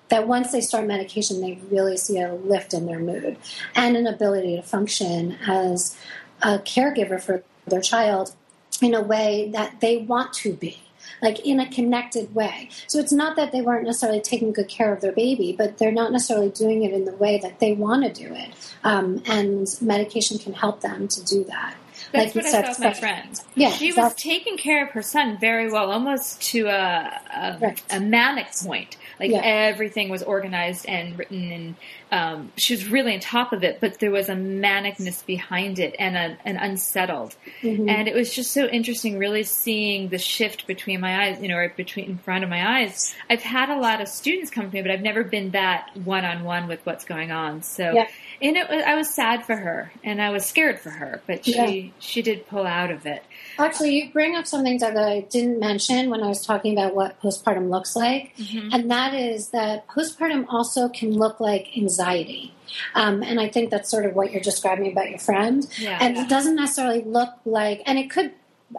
that 0.08 0.26
once 0.26 0.52
they 0.52 0.60
start 0.60 0.86
medication, 0.86 1.40
they 1.40 1.58
really 1.70 1.96
see 1.96 2.18
a 2.18 2.32
lift 2.32 2.74
in 2.74 2.86
their 2.86 2.98
mood 2.98 3.36
and 3.74 3.96
an 3.96 4.06
ability 4.06 4.56
to 4.56 4.62
function 4.62 5.38
as 5.46 5.96
a 6.42 6.58
caregiver 6.58 7.20
for 7.20 7.42
their 7.66 7.80
child 7.80 8.34
in 8.82 8.94
a 8.94 9.02
way 9.02 9.50
that 9.52 9.80
they 9.80 9.98
want 9.98 10.32
to 10.34 10.54
be 10.54 10.78
like 11.20 11.46
in 11.46 11.60
a 11.60 11.70
connected 11.70 12.34
way. 12.34 12.68
So 12.88 12.98
it's 12.98 13.12
not 13.12 13.36
that 13.36 13.52
they 13.52 13.62
weren't 13.62 13.84
necessarily 13.86 14.20
taking 14.20 14.52
good 14.52 14.68
care 14.68 14.92
of 14.92 15.00
their 15.00 15.12
baby, 15.12 15.54
but 15.56 15.78
they're 15.78 15.92
not 15.92 16.10
necessarily 16.10 16.50
doing 16.50 16.82
it 16.82 16.92
in 16.92 17.04
the 17.04 17.12
way 17.14 17.38
that 17.38 17.60
they 17.60 17.72
want 17.72 18.02
to 18.04 18.12
do 18.12 18.34
it. 18.34 18.50
Um, 18.82 19.22
and 19.26 19.68
medication 19.80 20.38
can 20.38 20.52
help 20.52 20.80
them 20.80 21.06
to 21.08 21.24
do 21.24 21.44
that. 21.44 21.76
That's 22.12 22.34
like 22.34 22.44
what 22.44 22.54
I 22.54 22.62
saw 22.62 22.68
with 22.68 22.80
my 22.80 22.92
friend. 22.92 23.40
Yeah, 23.54 23.70
she 23.70 23.92
was 23.92 24.14
taking 24.14 24.58
care 24.58 24.84
of 24.84 24.90
her 24.90 25.02
son 25.02 25.38
very 25.38 25.70
well, 25.70 25.90
almost 25.92 26.42
to 26.50 26.66
a 26.66 27.20
a, 27.34 27.58
Right. 27.60 27.82
a 27.90 28.00
manic 28.00 28.48
point. 28.62 28.96
Like 29.20 29.30
Yeah. 29.30 29.40
everything 29.42 30.08
was 30.08 30.22
organized 30.22 30.86
and 30.86 31.18
written, 31.18 31.52
and 31.52 31.74
um, 32.10 32.52
she 32.56 32.74
was 32.74 32.88
really 32.88 33.14
on 33.14 33.20
top 33.20 33.52
of 33.52 33.64
it. 33.64 33.80
But 33.80 33.98
there 33.98 34.10
was 34.10 34.28
a 34.28 34.34
manicness 34.34 35.24
behind 35.24 35.78
it, 35.78 35.94
and 35.98 36.16
a, 36.16 36.38
an 36.44 36.56
unsettled. 36.56 37.34
Mm-hmm. 37.62 37.88
And 37.88 38.08
it 38.08 38.14
was 38.14 38.34
just 38.34 38.52
so 38.52 38.66
interesting, 38.66 39.18
really 39.18 39.42
seeing 39.44 40.08
the 40.08 40.18
shift 40.18 40.66
between 40.66 41.00
my 41.00 41.26
eyes, 41.26 41.40
you 41.40 41.48
know, 41.48 41.56
or 41.56 41.68
between 41.68 42.06
in 42.06 42.18
front 42.18 42.44
of 42.44 42.50
my 42.50 42.80
eyes. 42.80 43.14
I've 43.30 43.42
had 43.42 43.70
a 43.70 43.78
lot 43.78 44.00
of 44.00 44.08
students 44.08 44.50
come 44.50 44.68
to 44.70 44.74
me, 44.74 44.82
but 44.82 44.90
I've 44.90 45.02
never 45.02 45.24
been 45.24 45.50
that 45.52 45.90
one 46.04 46.24
on 46.24 46.44
one 46.44 46.68
with 46.68 46.84
what's 46.84 47.04
going 47.04 47.30
on. 47.30 47.62
So, 47.62 47.92
Yeah. 47.92 48.08
and 48.40 48.56
it 48.56 48.68
was, 48.68 48.82
I 48.82 48.94
was 48.94 49.14
sad 49.14 49.44
for 49.44 49.56
her, 49.56 49.92
and 50.02 50.20
I 50.20 50.30
was 50.30 50.44
scared 50.46 50.80
for 50.80 50.90
her, 50.90 51.22
but 51.26 51.44
she 51.44 51.52
Yeah. 51.52 51.90
she 52.00 52.22
did 52.22 52.46
pull 52.46 52.66
out 52.66 52.90
of 52.90 53.06
it. 53.06 53.22
Actually, 53.58 53.96
you 53.96 54.10
bring 54.10 54.36
up 54.36 54.46
something 54.46 54.78
that 54.78 54.96
I 54.96 55.20
didn't 55.20 55.58
mention 55.58 56.10
when 56.10 56.22
I 56.22 56.28
was 56.28 56.44
talking 56.44 56.72
about 56.78 56.94
what 56.94 57.20
postpartum 57.20 57.70
looks 57.70 57.94
like, 57.96 58.34
and 58.72 58.90
that 58.90 59.14
is 59.14 59.48
that 59.48 59.86
postpartum 59.88 60.46
also 60.48 60.88
can 60.88 61.12
look 61.12 61.40
like 61.40 61.76
anxiety. 61.76 62.54
Um, 62.94 63.22
and 63.22 63.38
I 63.38 63.48
think 63.48 63.70
that's 63.70 63.90
sort 63.90 64.06
of 64.06 64.14
what 64.14 64.32
you're 64.32 64.40
describing 64.40 64.90
about 64.90 65.10
your 65.10 65.18
friend. 65.18 65.66
Yeah. 65.78 65.98
And 66.00 66.16
it 66.16 66.28
doesn't 66.28 66.56
necessarily 66.56 67.02
look 67.02 67.30
like, 67.44 67.82
and 67.84 67.98
it 67.98 68.10
could, 68.10 68.32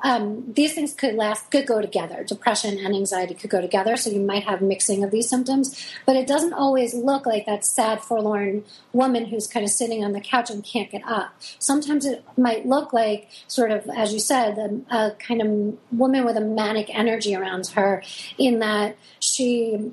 um, 0.03 0.51
these 0.53 0.73
things 0.73 0.93
could 0.93 1.15
last, 1.15 1.51
could 1.51 1.67
go 1.67 1.81
together. 1.81 2.23
Depression 2.23 2.77
and 2.77 2.95
anxiety 2.95 3.33
could 3.33 3.50
go 3.50 3.62
together. 3.62 3.95
So 3.95 4.09
you 4.09 4.19
might 4.19 4.43
have 4.43 4.62
mixing 4.62 5.03
of 5.03 5.12
these 5.12 5.29
symptoms, 5.29 5.93
but 6.05 6.15
it 6.15 6.27
doesn't 6.27 6.53
always 6.53 6.93
look 6.93 7.25
like 7.25 7.45
that 7.45 7.65
sad, 7.65 8.01
forlorn 8.01 8.63
woman 8.91 9.25
who's 9.25 9.47
kind 9.47 9.63
of 9.63 9.71
sitting 9.71 10.03
on 10.03 10.13
the 10.13 10.21
couch 10.21 10.50
and 10.50 10.63
can't 10.63 10.89
get 10.89 11.03
up. 11.05 11.35
Sometimes 11.59 12.05
it 12.05 12.23
might 12.38 12.65
look 12.65 12.93
like 12.93 13.29
sort 13.47 13.71
of, 13.71 13.88
as 13.89 14.13
you 14.13 14.19
said, 14.19 14.57
a, 14.57 14.95
a 14.95 15.12
kind 15.12 15.41
of 15.41 15.77
woman 15.97 16.25
with 16.25 16.38
a 16.38 16.41
manic 16.41 16.89
energy 16.93 17.35
around 17.35 17.67
her 17.67 18.01
in 18.38 18.59
that 18.59 18.97
she 19.19 19.91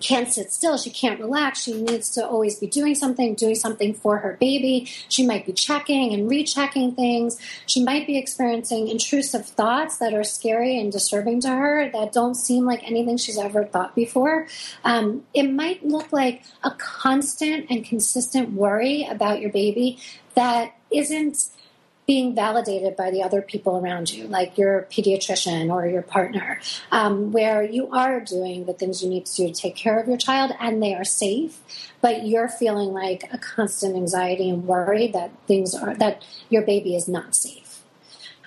can't 0.00 0.32
sit 0.32 0.52
still. 0.52 0.76
She 0.76 0.90
can't 0.90 1.20
relax. 1.20 1.62
She 1.62 1.80
needs 1.80 2.10
to 2.10 2.26
always 2.26 2.58
be 2.58 2.66
doing 2.66 2.94
something, 2.94 3.34
doing 3.34 3.54
something 3.54 3.94
for 3.94 4.18
her 4.18 4.36
baby. 4.40 4.88
She 5.08 5.26
might 5.26 5.46
be 5.46 5.52
checking 5.52 6.12
and 6.12 6.28
rechecking 6.28 6.92
things. 6.92 7.38
She 7.66 7.82
might 7.82 8.06
be 8.06 8.18
experiencing 8.18 8.88
intrusive 8.88 9.46
thoughts 9.46 9.98
that 9.98 10.14
are 10.14 10.24
scary 10.24 10.78
and 10.78 10.90
disturbing 10.90 11.40
to 11.42 11.48
her 11.48 11.90
that 11.90 12.12
don't 12.12 12.34
seem 12.34 12.64
like 12.64 12.82
anything 12.84 13.16
she's 13.16 13.38
ever 13.38 13.64
thought 13.64 13.94
before. 13.94 14.46
Um, 14.84 15.24
it 15.32 15.44
might 15.44 15.84
look 15.84 16.12
like 16.12 16.42
a 16.62 16.70
constant 16.72 17.66
and 17.70 17.84
consistent 17.84 18.52
worry 18.52 19.04
about 19.04 19.40
your 19.40 19.50
baby 19.50 19.98
that 20.34 20.74
isn't 20.90 21.46
being 22.06 22.34
validated 22.34 22.96
by 22.96 23.10
the 23.10 23.22
other 23.22 23.40
people 23.40 23.78
around 23.78 24.12
you, 24.12 24.26
like 24.26 24.58
your 24.58 24.86
pediatrician 24.90 25.72
or 25.72 25.86
your 25.86 26.02
partner, 26.02 26.60
um, 26.90 27.32
where 27.32 27.62
you 27.62 27.90
are 27.90 28.20
doing 28.20 28.66
the 28.66 28.74
things 28.74 29.02
you 29.02 29.08
need 29.08 29.24
to 29.24 29.34
do 29.36 29.48
to 29.48 29.54
take 29.54 29.74
care 29.74 29.98
of 29.98 30.06
your 30.06 30.18
child 30.18 30.52
and 30.60 30.82
they 30.82 30.94
are 30.94 31.04
safe, 31.04 31.60
but 32.02 32.26
you're 32.26 32.48
feeling 32.48 32.92
like 32.92 33.24
a 33.32 33.38
constant 33.38 33.96
anxiety 33.96 34.50
and 34.50 34.66
worry 34.66 35.06
that 35.08 35.30
things 35.46 35.74
are 35.74 35.94
that 35.94 36.22
your 36.50 36.62
baby 36.62 36.94
is 36.94 37.08
not 37.08 37.34
safe. 37.34 37.82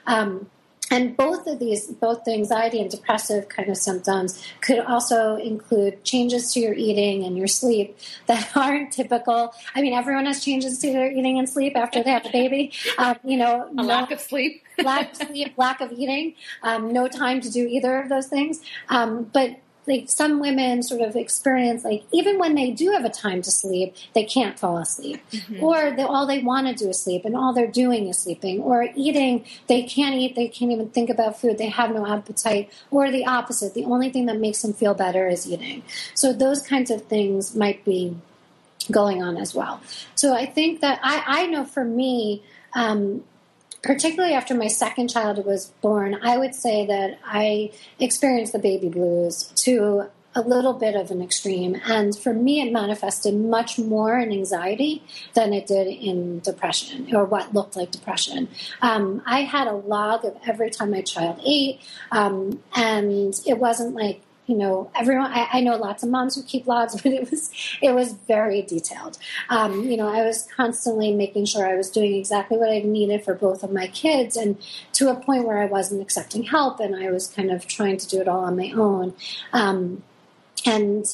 Um, 0.05 0.49
and 0.89 1.17
both 1.17 1.47
of 1.47 1.59
these, 1.59 1.87
both 1.87 2.23
the 2.23 2.33
anxiety 2.33 2.79
and 2.79 2.89
depressive 2.89 3.49
kind 3.49 3.69
of 3.69 3.77
symptoms, 3.77 4.41
could 4.61 4.79
also 4.79 5.35
include 5.35 6.03
changes 6.03 6.53
to 6.53 6.59
your 6.59 6.73
eating 6.73 7.23
and 7.23 7.37
your 7.37 7.47
sleep 7.47 7.97
that 8.27 8.49
aren't 8.55 8.91
typical. 8.93 9.53
I 9.75 9.81
mean, 9.81 9.93
everyone 9.93 10.25
has 10.25 10.43
changes 10.43 10.79
to 10.79 10.91
their 10.91 11.11
eating 11.11 11.37
and 11.39 11.49
sleep 11.49 11.75
after 11.75 12.03
they 12.03 12.11
have 12.11 12.25
a 12.25 12.31
baby. 12.31 12.71
Um, 12.97 13.17
you 13.23 13.37
know, 13.37 13.67
A 13.71 13.73
no- 13.73 13.83
lack 13.83 14.11
of 14.11 14.19
sleep. 14.19 14.63
lack 14.83 15.11
of 15.11 15.27
sleep, 15.27 15.53
lack 15.57 15.81
of 15.81 15.91
eating, 15.91 16.35
um, 16.61 16.93
no 16.93 17.07
time 17.07 17.41
to 17.41 17.49
do 17.49 17.65
either 17.65 17.99
of 17.99 18.09
those 18.09 18.27
things. 18.27 18.61
Um, 18.89 19.23
but 19.23 19.57
like 19.87 20.09
some 20.09 20.39
women 20.39 20.83
sort 20.83 21.01
of 21.01 21.15
experience 21.15 21.83
like 21.83 22.03
even 22.11 22.37
when 22.37 22.55
they 22.55 22.71
do 22.71 22.91
have 22.91 23.05
a 23.05 23.09
time 23.09 23.41
to 23.41 23.51
sleep, 23.51 23.95
they 24.13 24.23
can't 24.23 24.59
fall 24.59 24.77
asleep, 24.77 25.21
or 25.61 25.91
they, 25.91 26.03
all 26.03 26.27
they 26.27 26.39
want 26.39 26.67
to 26.67 26.73
do 26.73 26.89
is 26.89 26.99
sleep, 27.01 27.23
and 27.25 27.35
all 27.35 27.53
they're 27.53 27.67
doing 27.67 28.07
is 28.07 28.19
sleeping, 28.19 28.61
or 28.61 28.89
eating. 28.95 29.45
They 29.67 29.83
can't 29.83 30.15
eat. 30.15 30.35
They 30.35 30.47
can't 30.47 30.71
even 30.71 30.89
think 30.89 31.09
about 31.09 31.39
food. 31.39 31.57
They 31.57 31.69
have 31.69 31.91
no 31.91 32.05
appetite, 32.05 32.71
or 32.91 33.09
the 33.11 33.25
opposite. 33.25 33.73
The 33.73 33.85
only 33.85 34.09
thing 34.09 34.25
that 34.25 34.39
makes 34.39 34.61
them 34.61 34.73
feel 34.73 34.93
better 34.93 35.27
is 35.27 35.49
eating. 35.49 35.83
So 36.13 36.33
those 36.33 36.61
kinds 36.61 36.91
of 36.91 37.03
things 37.03 37.55
might 37.55 37.85
be 37.85 38.17
going 38.91 39.21
on 39.23 39.37
as 39.37 39.53
well. 39.53 39.81
So 40.15 40.33
I 40.33 40.45
think 40.45 40.81
that 40.81 40.99
I, 41.03 41.23
I 41.43 41.47
know 41.47 41.65
for 41.65 41.83
me, 41.83 42.43
um, 42.73 43.23
particularly 43.81 44.33
after 44.33 44.53
my 44.53 44.67
second 44.67 45.09
child 45.09 45.43
was 45.45 45.67
born, 45.81 46.17
I 46.21 46.37
would 46.37 46.55
say 46.55 46.85
that 46.87 47.19
I 47.25 47.71
experienced 47.99 48.53
the 48.53 48.59
baby 48.59 48.89
blues 48.89 49.51
to 49.63 50.09
a 50.37 50.41
little 50.41 50.73
bit 50.73 50.95
of 50.95 51.09
an 51.09 51.21
extreme. 51.21 51.81
And 51.87 52.15
for 52.15 52.31
me, 52.31 52.61
it 52.61 52.71
manifested 52.71 53.33
much 53.33 53.79
more 53.79 54.19
in 54.19 54.31
anxiety 54.31 55.01
than 55.33 55.51
it 55.51 55.65
did 55.65 55.87
in 55.87 56.41
depression 56.41 57.13
or 57.15 57.25
what 57.25 57.55
looked 57.55 57.75
like 57.75 57.89
depression. 57.89 58.47
Um, 58.81 59.23
I 59.25 59.41
had 59.41 59.67
a 59.67 59.73
log 59.73 60.25
of 60.25 60.37
every 60.47 60.69
time 60.69 60.91
my 60.91 61.01
child 61.01 61.41
ate, 61.43 61.81
um, 62.11 62.61
and 62.75 63.33
it 63.47 63.57
wasn't 63.57 63.95
like 63.95 64.21
you 64.47 64.55
know 64.55 64.89
everyone 64.95 65.31
I, 65.31 65.47
I 65.53 65.61
know 65.61 65.75
lots 65.75 66.03
of 66.03 66.09
moms 66.09 66.35
who 66.35 66.43
keep 66.43 66.65
logs 66.65 66.99
but 67.01 67.11
it 67.11 67.29
was 67.29 67.51
it 67.81 67.93
was 67.93 68.13
very 68.13 68.61
detailed. 68.61 69.17
Um, 69.49 69.83
you 69.83 69.97
know 69.97 70.07
i 70.07 70.23
was 70.23 70.47
constantly 70.55 71.13
making 71.13 71.45
sure 71.45 71.67
i 71.67 71.75
was 71.75 71.91
doing 71.91 72.15
exactly 72.15 72.57
what 72.57 72.71
i 72.71 72.79
needed 72.79 73.23
for 73.23 73.35
both 73.35 73.63
of 73.63 73.71
my 73.71 73.87
kids 73.87 74.35
and 74.35 74.57
to 74.93 75.09
a 75.09 75.15
point 75.15 75.45
where 75.45 75.59
i 75.59 75.65
wasn't 75.65 76.01
accepting 76.01 76.43
help 76.43 76.79
and 76.79 76.95
i 76.95 77.11
was 77.11 77.27
kind 77.27 77.51
of 77.51 77.67
trying 77.67 77.97
to 77.97 78.07
do 78.07 78.19
it 78.19 78.27
all 78.27 78.45
on 78.45 78.57
my 78.57 78.71
own. 78.71 79.13
Um, 79.53 80.03
and 80.65 81.05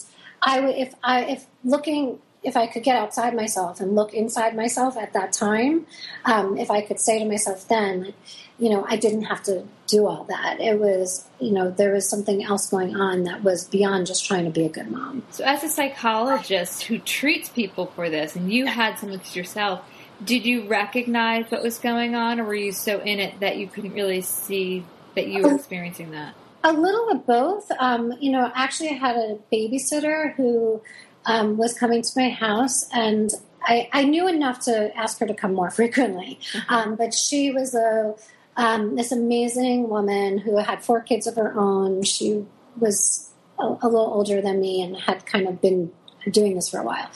i 0.41 0.59
would 0.59 0.75
if 0.75 0.93
i 1.03 1.23
if 1.25 1.45
looking 1.63 2.19
if 2.43 2.57
I 2.57 2.67
could 2.67 2.83
get 2.83 2.97
outside 2.97 3.33
myself 3.33 3.79
and 3.79 3.95
look 3.95 4.13
inside 4.13 4.55
myself 4.55 4.97
at 4.97 5.13
that 5.13 5.31
time, 5.31 5.87
um, 6.25 6.57
if 6.57 6.69
I 6.69 6.81
could 6.81 6.99
say 6.99 7.19
to 7.19 7.25
myself 7.25 7.67
then, 7.67 8.13
you 8.59 8.69
know, 8.69 8.85
I 8.87 8.97
didn't 8.97 9.23
have 9.23 9.43
to 9.43 9.65
do 9.87 10.07
all 10.07 10.25
that. 10.25 10.59
It 10.59 10.79
was, 10.79 11.25
you 11.39 11.51
know, 11.51 11.71
there 11.71 11.93
was 11.93 12.09
something 12.09 12.43
else 12.43 12.69
going 12.69 12.95
on 12.95 13.23
that 13.23 13.43
was 13.43 13.65
beyond 13.65 14.07
just 14.07 14.25
trying 14.25 14.45
to 14.45 14.51
be 14.51 14.65
a 14.65 14.69
good 14.69 14.89
mom. 14.89 15.23
So, 15.31 15.43
as 15.43 15.63
a 15.63 15.69
psychologist 15.69 16.83
who 16.83 16.99
treats 16.99 17.49
people 17.49 17.87
for 17.87 18.09
this, 18.09 18.35
and 18.35 18.51
you 18.51 18.65
had 18.65 18.99
some 18.99 19.11
of 19.11 19.19
this 19.19 19.35
yourself, 19.35 19.81
did 20.23 20.45
you 20.45 20.67
recognize 20.67 21.49
what 21.49 21.63
was 21.63 21.79
going 21.79 22.15
on, 22.15 22.39
or 22.39 22.45
were 22.45 22.55
you 22.55 22.71
so 22.71 22.99
in 22.99 23.19
it 23.19 23.39
that 23.39 23.57
you 23.57 23.67
couldn't 23.67 23.93
really 23.93 24.21
see 24.21 24.85
that 25.15 25.27
you 25.27 25.43
were 25.43 25.55
experiencing 25.55 26.11
that? 26.11 26.35
A 26.63 26.71
little 26.71 27.09
of 27.09 27.25
both. 27.25 27.69
Um, 27.79 28.13
you 28.21 28.31
know, 28.31 28.51
actually, 28.55 28.89
I 28.89 28.93
had 28.93 29.17
a 29.17 29.37
babysitter 29.51 30.33
who 30.35 30.81
um, 31.25 31.57
was 31.57 31.77
coming 31.77 32.01
to 32.01 32.11
my 32.15 32.29
house, 32.29 32.87
and 32.93 33.31
I, 33.63 33.89
I, 33.91 34.03
knew 34.03 34.27
enough 34.27 34.59
to 34.61 34.95
ask 34.95 35.19
her 35.19 35.27
to 35.27 35.33
come 35.33 35.53
more 35.53 35.69
frequently. 35.71 36.39
Mm-hmm. 36.53 36.73
Um, 36.73 36.95
but 36.95 37.13
she 37.13 37.51
was 37.51 37.73
a 37.75 38.15
um, 38.57 38.95
this 38.95 39.11
amazing 39.11 39.89
woman 39.89 40.39
who 40.39 40.57
had 40.57 40.83
four 40.83 41.01
kids 41.01 41.27
of 41.27 41.35
her 41.35 41.57
own. 41.57 42.03
She 42.03 42.45
was 42.77 43.31
a, 43.59 43.63
a 43.63 43.87
little 43.87 44.13
older 44.13 44.41
than 44.41 44.59
me 44.59 44.81
and 44.81 44.97
had 44.97 45.25
kind 45.25 45.47
of 45.47 45.61
been 45.61 45.91
doing 46.29 46.55
this 46.55 46.69
for 46.69 46.79
a 46.79 46.83
while. 46.83 47.09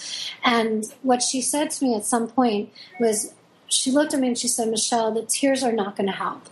And 0.44 0.86
what 1.02 1.22
she 1.22 1.42
said 1.42 1.72
to 1.72 1.86
me 1.86 1.96
at 1.96 2.06
some 2.06 2.28
point 2.28 2.72
was, 3.00 3.34
she 3.68 3.92
looked 3.92 4.14
at 4.14 4.20
me 4.20 4.28
and 4.28 4.38
she 4.38 4.48
said, 4.48 4.70
Michelle, 4.70 5.14
the 5.14 5.24
tears 5.24 5.64
are 5.64 5.72
not 5.72 5.96
going 5.96 6.08
to 6.08 6.14
help. 6.14 6.48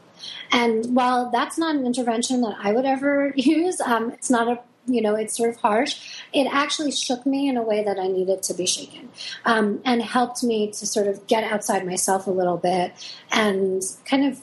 And 0.51 0.95
while 0.95 1.29
that's 1.31 1.57
not 1.57 1.75
an 1.75 1.85
intervention 1.85 2.41
that 2.41 2.55
I 2.59 2.71
would 2.71 2.85
ever 2.85 3.33
use, 3.35 3.79
um, 3.81 4.11
it's 4.11 4.29
not 4.29 4.47
a 4.47 4.59
you 4.87 5.01
know, 5.01 5.15
it's 5.15 5.35
sort 5.35 5.49
of 5.49 5.57
harsh. 5.57 6.21
It 6.33 6.47
actually 6.51 6.91
shook 6.91 7.25
me 7.25 7.47
in 7.49 7.57
a 7.57 7.63
way 7.63 7.83
that 7.83 7.97
I 7.97 8.07
needed 8.07 8.43
to 8.43 8.53
be 8.53 8.65
shaken 8.65 9.09
um, 9.43 9.81
and 9.83 10.01
helped 10.01 10.43
me 10.43 10.67
to 10.71 10.85
sort 10.85 11.07
of 11.07 11.25
get 11.27 11.43
outside 11.43 11.85
myself 11.85 12.27
a 12.27 12.31
little 12.31 12.57
bit 12.57 12.93
and 13.31 13.81
kind 14.05 14.25
of, 14.25 14.41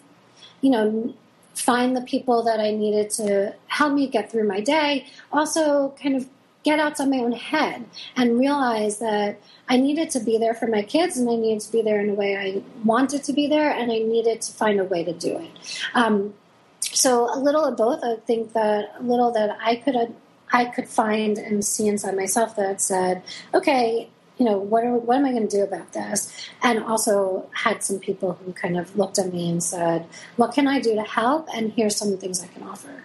you 0.63 0.71
know, 0.71 1.15
find 1.55 1.95
the 1.95 2.01
people 2.01 2.43
that 2.45 2.61
I 2.61 2.71
needed 2.71 3.11
to 3.11 3.55
help 3.67 3.93
me 3.93 4.07
get 4.07 4.31
through 4.31 4.49
my 4.49 4.61
day. 4.61 5.07
Also, 5.31 5.95
kind 6.03 6.17
of 6.17 6.27
get 6.63 6.79
outside 6.79 7.09
my 7.09 7.19
own 7.19 7.33
head 7.33 7.85
and 8.17 8.39
realize 8.39 8.99
that 8.99 9.41
I 9.69 9.77
needed 9.77 10.11
to 10.11 10.21
be 10.21 10.39
there 10.39 10.55
for 10.55 10.67
my 10.67 10.83
kids 10.83 11.17
and 11.17 11.29
I 11.29 11.35
needed 11.35 11.61
to 11.61 11.73
be 11.73 11.83
there 11.83 12.01
in 12.01 12.11
a 12.11 12.15
way 12.15 12.37
I 12.37 12.63
wanted 12.85 13.25
to 13.25 13.33
be 13.33 13.49
there 13.49 13.71
and 13.71 13.91
I 13.91 13.99
needed 13.99 14.41
to 14.43 14.53
find 14.53 14.81
a 14.81 14.85
way 14.85 15.03
to 15.05 15.13
do 15.13 15.39
it. 15.39 15.51
Um, 15.95 16.35
so 16.81 17.33
a 17.35 17.39
little 17.39 17.65
of 17.65 17.77
both. 17.77 18.03
I 18.05 18.17
think 18.17 18.53
that 18.53 18.95
a 18.99 19.03
little 19.03 19.31
that 19.33 19.59
I 19.61 19.77
could 19.77 20.15
I 20.53 20.67
could 20.67 20.89
find 20.89 21.39
and 21.39 21.65
see 21.65 21.89
inside 21.89 22.15
myself 22.15 22.57
that 22.57 22.81
said, 22.81 23.23
okay, 23.55 24.11
you 24.43 24.51
know, 24.51 24.59
what 24.59 24.83
are, 24.83 24.97
what 24.97 25.19
am 25.19 25.25
I 25.25 25.31
going 25.31 25.47
to 25.47 25.57
do 25.57 25.63
about 25.63 25.93
this? 25.93 26.33
And 26.65 26.83
also 26.83 27.49
had 27.55 27.85
some 27.85 28.01
people 28.01 28.33
who 28.45 28.53
kind 28.53 28.77
of 28.77 28.97
looked 28.97 29.21
at 29.21 29.33
me 29.33 29.49
and 29.49 29.63
said, 29.63 30.05
what 30.35 30.53
can 30.53 30.67
I 30.67 30.81
do 30.81 30.97
to 30.97 31.03
help? 31.03 31.47
And 31.55 31.73
here's 31.73 31.95
some 31.95 32.09
of 32.09 32.15
the 32.15 32.21
things 32.21 32.43
I 32.43 32.49
can 32.49 32.65
offer. 32.65 33.05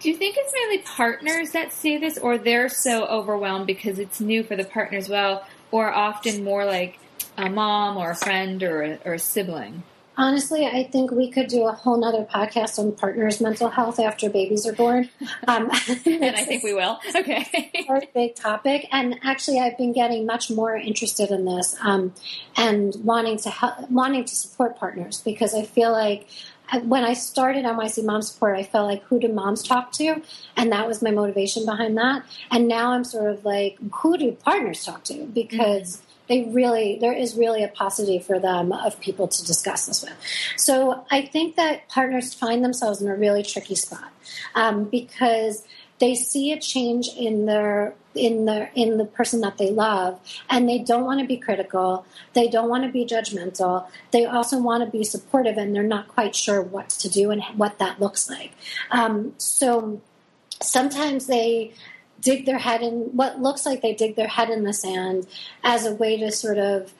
Do 0.00 0.08
you 0.08 0.16
think 0.16 0.36
it's 0.38 0.52
mainly 0.54 0.78
partners 0.78 1.50
that 1.50 1.72
see 1.72 1.98
this, 1.98 2.16
or 2.16 2.38
they're 2.38 2.70
so 2.70 3.04
overwhelmed 3.04 3.66
because 3.66 3.98
it's 3.98 4.20
new 4.20 4.42
for 4.42 4.56
the 4.56 4.64
partner 4.64 4.96
as 4.96 5.08
well, 5.08 5.46
or 5.70 5.92
often 5.92 6.42
more 6.42 6.64
like 6.64 6.98
a 7.36 7.50
mom 7.50 7.96
or 7.96 8.10
a 8.12 8.16
friend 8.16 8.62
or 8.62 8.82
a, 8.82 8.98
or 9.04 9.14
a 9.14 9.18
sibling? 9.18 9.82
Honestly, 10.16 10.66
I 10.66 10.84
think 10.84 11.12
we 11.12 11.30
could 11.30 11.48
do 11.48 11.66
a 11.66 11.72
whole 11.72 11.98
nother 11.98 12.24
podcast 12.24 12.78
on 12.78 12.92
partners' 12.92 13.40
mental 13.40 13.70
health 13.70 13.98
after 13.98 14.28
babies 14.28 14.66
are 14.66 14.72
born. 14.72 15.08
Um, 15.48 15.70
and 16.06 16.36
I 16.36 16.44
think 16.44 16.62
we 16.62 16.74
will. 16.74 16.98
Okay. 17.14 17.70
a 17.88 18.02
big 18.12 18.34
topic. 18.34 18.86
And 18.92 19.18
actually, 19.22 19.60
I've 19.60 19.78
been 19.78 19.92
getting 19.92 20.26
much 20.26 20.50
more 20.50 20.76
interested 20.76 21.30
in 21.30 21.44
this 21.44 21.76
um, 21.82 22.12
and 22.56 22.94
wanting 23.02 23.38
to 23.38 23.50
help, 23.50 23.90
wanting 23.90 24.24
to 24.24 24.34
support 24.34 24.76
partners 24.78 25.22
because 25.22 25.54
I 25.54 25.62
feel 25.62 25.92
like 25.92 26.26
when 26.78 27.04
I 27.04 27.14
started 27.14 27.64
NYC 27.64 28.04
Mom 28.04 28.22
Support, 28.22 28.56
I 28.56 28.62
felt 28.62 28.86
like 28.86 29.02
who 29.04 29.18
do 29.18 29.28
moms 29.28 29.62
talk 29.62 29.92
to? 29.92 30.22
And 30.56 30.72
that 30.72 30.86
was 30.86 31.02
my 31.02 31.10
motivation 31.10 31.64
behind 31.64 31.96
that. 31.98 32.24
And 32.50 32.68
now 32.68 32.92
I'm 32.92 33.04
sort 33.04 33.30
of 33.30 33.44
like, 33.44 33.78
who 33.92 34.16
do 34.16 34.32
partners 34.32 34.84
talk 34.84 35.04
to? 35.04 35.24
Because 35.26 35.96
mm-hmm. 35.96 36.04
they 36.28 36.50
really, 36.52 36.98
there 37.00 37.12
is 37.12 37.34
really 37.36 37.64
a 37.64 37.68
paucity 37.68 38.18
for 38.18 38.38
them 38.38 38.72
of 38.72 39.00
people 39.00 39.28
to 39.28 39.44
discuss 39.44 39.86
this 39.86 40.02
with. 40.02 40.16
So 40.56 41.04
I 41.10 41.22
think 41.22 41.56
that 41.56 41.88
partners 41.88 42.34
find 42.34 42.64
themselves 42.64 43.02
in 43.02 43.08
a 43.08 43.16
really 43.16 43.42
tricky 43.42 43.74
spot 43.74 44.12
um, 44.54 44.84
because 44.84 45.64
they 46.00 46.14
see 46.14 46.52
a 46.52 46.58
change 46.58 47.08
in 47.16 47.46
their 47.46 47.94
in 48.14 48.44
the 48.44 48.68
in 48.74 48.98
the 48.98 49.04
person 49.04 49.40
that 49.40 49.56
they 49.56 49.70
love 49.70 50.18
and 50.48 50.68
they 50.68 50.78
don't 50.78 51.04
want 51.04 51.20
to 51.20 51.26
be 51.26 51.36
critical 51.36 52.04
they 52.32 52.48
don't 52.48 52.68
want 52.68 52.82
to 52.82 52.90
be 52.90 53.06
judgmental 53.06 53.86
they 54.10 54.24
also 54.24 54.58
want 54.58 54.84
to 54.84 54.90
be 54.90 55.04
supportive 55.04 55.56
and 55.56 55.74
they're 55.74 55.82
not 55.82 56.08
quite 56.08 56.34
sure 56.34 56.60
what 56.60 56.88
to 56.88 57.08
do 57.08 57.30
and 57.30 57.42
what 57.56 57.78
that 57.78 58.00
looks 58.00 58.28
like. 58.28 58.52
Um, 58.90 59.34
so 59.38 60.00
sometimes 60.60 61.26
they 61.26 61.72
dig 62.20 62.46
their 62.46 62.58
head 62.58 62.82
in 62.82 63.16
what 63.16 63.40
looks 63.40 63.64
like 63.64 63.80
they 63.80 63.94
dig 63.94 64.16
their 64.16 64.28
head 64.28 64.50
in 64.50 64.64
the 64.64 64.72
sand 64.72 65.26
as 65.64 65.86
a 65.86 65.94
way 65.94 66.18
to 66.18 66.30
sort 66.30 66.58
of 66.58 66.92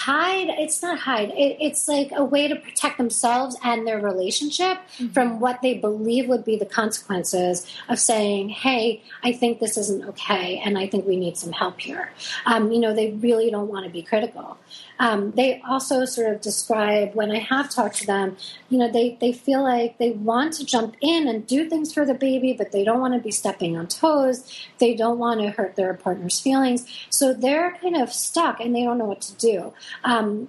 hide 0.00 0.48
it's 0.48 0.82
not 0.82 0.98
hide 0.98 1.30
it, 1.30 1.56
it's 1.60 1.86
like 1.86 2.10
a 2.14 2.24
way 2.24 2.48
to 2.48 2.56
protect 2.56 2.96
themselves 2.96 3.56
and 3.62 3.86
their 3.86 4.00
relationship 4.00 4.78
mm-hmm. 4.78 5.08
from 5.08 5.40
what 5.40 5.60
they 5.62 5.74
believe 5.74 6.28
would 6.28 6.44
be 6.44 6.56
the 6.56 6.66
consequences 6.66 7.66
of 7.88 7.98
saying 7.98 8.48
hey 8.48 9.02
i 9.22 9.32
think 9.32 9.60
this 9.60 9.76
isn't 9.76 10.04
okay 10.08 10.58
and 10.64 10.78
i 10.78 10.86
think 10.86 11.06
we 11.06 11.16
need 11.16 11.36
some 11.36 11.52
help 11.52 11.78
here 11.80 12.10
um, 12.46 12.72
you 12.72 12.80
know 12.80 12.94
they 12.94 13.12
really 13.12 13.50
don't 13.50 13.68
want 13.68 13.84
to 13.84 13.90
be 13.90 14.02
critical 14.02 14.56
um, 15.00 15.30
they 15.30 15.62
also 15.66 16.04
sort 16.04 16.32
of 16.32 16.42
describe 16.42 17.14
when 17.14 17.30
I 17.30 17.38
have 17.38 17.70
talked 17.70 17.96
to 17.96 18.06
them, 18.06 18.36
you 18.68 18.78
know, 18.78 18.92
they, 18.92 19.16
they 19.18 19.32
feel 19.32 19.62
like 19.62 19.96
they 19.96 20.10
want 20.10 20.52
to 20.54 20.64
jump 20.64 20.94
in 21.00 21.26
and 21.26 21.46
do 21.46 21.68
things 21.70 21.92
for 21.92 22.04
the 22.04 22.12
baby, 22.12 22.52
but 22.52 22.70
they 22.70 22.84
don't 22.84 23.00
want 23.00 23.14
to 23.14 23.20
be 23.20 23.30
stepping 23.30 23.78
on 23.78 23.86
toes. 23.86 24.44
They 24.78 24.94
don't 24.94 25.18
want 25.18 25.40
to 25.40 25.50
hurt 25.50 25.74
their 25.74 25.94
partner's 25.94 26.38
feelings. 26.38 26.86
So 27.08 27.32
they're 27.32 27.78
kind 27.80 27.96
of 27.96 28.12
stuck 28.12 28.60
and 28.60 28.76
they 28.76 28.82
don't 28.84 28.98
know 28.98 29.06
what 29.06 29.22
to 29.22 29.34
do. 29.36 29.72
Um, 30.04 30.48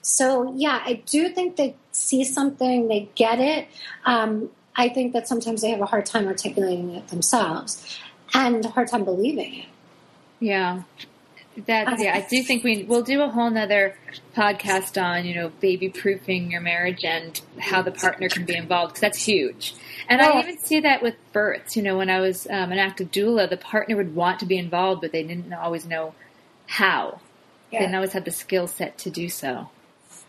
so, 0.00 0.52
yeah, 0.56 0.82
I 0.84 0.94
do 1.06 1.28
think 1.28 1.56
they 1.56 1.76
see 1.92 2.24
something, 2.24 2.88
they 2.88 3.08
get 3.14 3.38
it. 3.38 3.68
Um, 4.04 4.50
I 4.74 4.88
think 4.88 5.12
that 5.12 5.28
sometimes 5.28 5.60
they 5.60 5.70
have 5.70 5.80
a 5.80 5.86
hard 5.86 6.06
time 6.06 6.26
articulating 6.26 6.94
it 6.94 7.08
themselves 7.08 7.98
and 8.34 8.64
a 8.64 8.68
hard 8.68 8.88
time 8.88 9.04
believing 9.04 9.54
it. 9.54 9.66
Yeah. 10.40 10.82
That 11.66 12.00
yeah, 12.00 12.14
I 12.14 12.26
do 12.26 12.42
think 12.42 12.64
we 12.64 12.84
we'll 12.84 13.02
do 13.02 13.20
a 13.20 13.28
whole 13.28 13.50
nother 13.50 13.94
podcast 14.34 15.00
on 15.00 15.26
you 15.26 15.34
know 15.34 15.50
baby 15.60 15.90
proofing 15.90 16.50
your 16.50 16.62
marriage 16.62 17.04
and 17.04 17.38
how 17.58 17.82
the 17.82 17.90
partner 17.90 18.30
can 18.30 18.46
be 18.46 18.56
involved 18.56 18.94
because 18.94 19.02
that's 19.02 19.22
huge. 19.22 19.74
And 20.08 20.22
I 20.22 20.40
even 20.40 20.58
see 20.58 20.80
that 20.80 21.02
with 21.02 21.14
births. 21.34 21.76
You 21.76 21.82
know, 21.82 21.98
when 21.98 22.08
I 22.08 22.20
was 22.20 22.46
um, 22.46 22.72
an 22.72 22.78
active 22.78 23.10
doula, 23.10 23.50
the 23.50 23.58
partner 23.58 23.96
would 23.96 24.14
want 24.14 24.40
to 24.40 24.46
be 24.46 24.56
involved, 24.56 25.02
but 25.02 25.12
they 25.12 25.22
didn't 25.22 25.52
always 25.52 25.84
know 25.84 26.14
how. 26.66 27.20
Yeah. 27.72 27.80
Didn't 27.80 27.94
always 27.94 28.12
have 28.12 28.24
the 28.24 28.30
skill 28.30 28.66
set 28.66 28.98
to 28.98 29.10
do 29.10 29.28
so. 29.28 29.70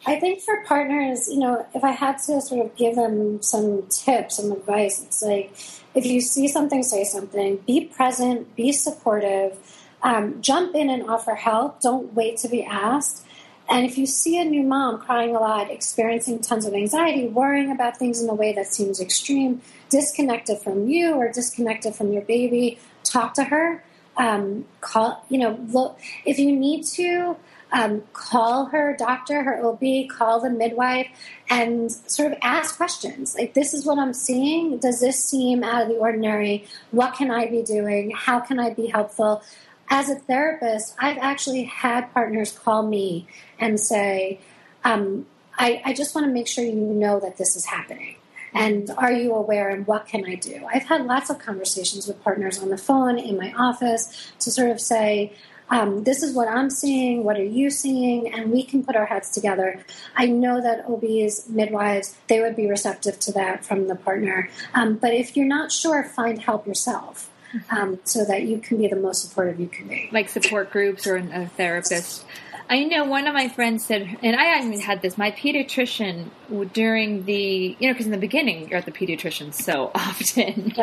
I 0.05 0.19
think 0.19 0.41
for 0.41 0.63
partners, 0.65 1.27
you 1.29 1.39
know, 1.39 1.65
if 1.75 1.83
I 1.83 1.91
had 1.91 2.17
to 2.25 2.41
sort 2.41 2.65
of 2.65 2.75
give 2.75 2.95
them 2.95 3.41
some 3.41 3.83
tips, 3.89 4.37
some 4.37 4.51
advice, 4.51 5.03
it's 5.03 5.21
like 5.21 5.53
if 5.93 6.05
you 6.05 6.19
see 6.21 6.47
something, 6.47 6.83
say 6.83 7.03
something. 7.03 7.57
Be 7.67 7.85
present. 7.85 8.55
Be 8.55 8.71
supportive 8.71 9.57
Um, 10.03 10.41
jump 10.41 10.75
in 10.75 10.89
and 10.89 11.09
offer 11.09 11.33
help. 11.35 11.79
Don't 11.79 12.13
wait 12.13 12.35
to 12.39 12.49
be 12.49 12.61
asked. 12.63 13.25
And 13.69 13.85
if 13.85 13.97
you 13.97 14.05
see 14.05 14.37
a 14.37 14.43
new 14.43 14.61
mom 14.63 14.99
crying 14.99 15.33
a 15.33 15.39
lot, 15.39 15.71
experiencing 15.71 16.41
tons 16.41 16.65
of 16.65 16.73
anxiety, 16.73 17.27
worrying 17.27 17.71
about 17.71 17.95
things 17.95 18.21
in 18.21 18.27
a 18.27 18.33
way 18.33 18.51
that 18.51 18.67
seems 18.67 18.99
extreme, 18.99 19.61
disconnected 19.89 20.59
from 20.59 20.89
you 20.89 21.13
or 21.15 21.31
disconnected 21.31 21.95
from 21.95 22.11
your 22.11 22.21
baby, 22.23 22.77
talk 23.05 23.33
to 23.35 23.45
her. 23.45 23.81
Um, 24.17 24.65
call, 24.81 25.25
you 25.29 25.39
know, 25.39 25.59
look, 25.71 25.99
if 26.25 26.37
you 26.37 26.55
need 26.55 26.83
to, 26.95 27.35
um, 27.73 28.03
call 28.13 28.67
her 28.67 28.95
doctor, 28.97 29.43
her 29.43 29.65
OB, 29.65 30.07
call 30.07 30.39
the 30.39 30.49
midwife, 30.49 31.07
and 31.49 31.91
sort 31.91 32.31
of 32.31 32.37
ask 32.41 32.77
questions. 32.77 33.35
Like, 33.35 33.55
this 33.55 33.73
is 33.73 33.83
what 33.85 33.97
I'm 33.97 34.13
seeing. 34.13 34.77
Does 34.77 35.01
this 35.01 35.21
seem 35.21 35.63
out 35.63 35.81
of 35.81 35.87
the 35.87 35.95
ordinary? 35.95 36.65
What 36.91 37.15
can 37.15 37.31
I 37.31 37.47
be 37.47 37.63
doing? 37.63 38.11
How 38.11 38.39
can 38.39 38.59
I 38.59 38.69
be 38.69 38.87
helpful? 38.87 39.41
As 39.89 40.09
a 40.09 40.15
therapist, 40.15 40.95
I've 40.99 41.17
actually 41.17 41.63
had 41.63 42.13
partners 42.13 42.51
call 42.51 42.83
me 42.83 43.27
and 43.59 43.79
say, 43.79 44.39
um, 44.83 45.25
I, 45.57 45.81
I 45.83 45.93
just 45.93 46.13
want 46.13 46.27
to 46.27 46.33
make 46.33 46.47
sure 46.47 46.63
you 46.63 46.73
know 46.73 47.19
that 47.19 47.37
this 47.37 47.55
is 47.55 47.65
happening. 47.65 48.15
And 48.53 48.89
are 48.91 49.11
you 49.11 49.33
aware 49.33 49.69
and 49.69 49.85
what 49.87 50.07
can 50.07 50.25
I 50.25 50.35
do? 50.35 50.65
I've 50.71 50.83
had 50.83 51.05
lots 51.05 51.29
of 51.29 51.39
conversations 51.39 52.07
with 52.07 52.21
partners 52.23 52.59
on 52.59 52.69
the 52.69 52.77
phone 52.77 53.17
in 53.17 53.37
my 53.37 53.53
office 53.57 54.31
to 54.39 54.51
sort 54.51 54.69
of 54.69 54.79
say, 54.79 55.33
um, 55.69 56.03
this 56.03 56.21
is 56.21 56.35
what 56.35 56.47
I'm 56.47 56.69
seeing, 56.69 57.23
what 57.23 57.37
are 57.37 57.43
you 57.43 57.69
seeing, 57.69 58.31
and 58.31 58.51
we 58.51 58.63
can 58.63 58.83
put 58.83 58.95
our 58.95 59.05
heads 59.05 59.31
together. 59.31 59.83
I 60.15 60.27
know 60.27 60.61
that 60.61 60.85
OBs, 60.85 61.49
midwives, 61.49 62.15
they 62.27 62.41
would 62.41 62.55
be 62.55 62.69
receptive 62.69 63.19
to 63.21 63.31
that 63.33 63.65
from 63.65 63.87
the 63.87 63.95
partner. 63.95 64.49
Um, 64.75 64.95
but 64.95 65.13
if 65.13 65.35
you're 65.35 65.47
not 65.47 65.71
sure, 65.71 66.03
find 66.03 66.39
help 66.41 66.67
yourself. 66.67 67.29
Um, 67.69 67.99
so 68.03 68.25
that 68.25 68.43
you 68.43 68.57
can 68.57 68.77
be 68.77 68.87
the 68.87 68.95
most 68.95 69.21
supportive 69.21 69.59
you 69.59 69.67
can 69.67 69.87
be. 69.87 70.09
Like 70.11 70.27
support 70.27 70.71
groups 70.71 71.05
or 71.05 71.17
a 71.17 71.45
therapist. 71.45 72.25
I 72.73 72.85
know 72.85 73.03
one 73.03 73.27
of 73.27 73.35
my 73.35 73.49
friends 73.49 73.85
said, 73.85 74.17
and 74.23 74.35
I 74.35 74.57
even 74.57 74.79
had 74.79 75.03
this. 75.03 75.15
My 75.15 75.29
pediatrician 75.29 76.31
during 76.73 77.23
the, 77.25 77.77
you 77.79 77.87
know, 77.87 77.93
because 77.93 78.07
in 78.07 78.11
the 78.11 78.17
beginning 78.17 78.67
you're 78.67 78.79
at 78.79 78.85
the 78.85 78.91
pediatrician 78.91 79.53
so 79.53 79.91
often. 79.95 80.73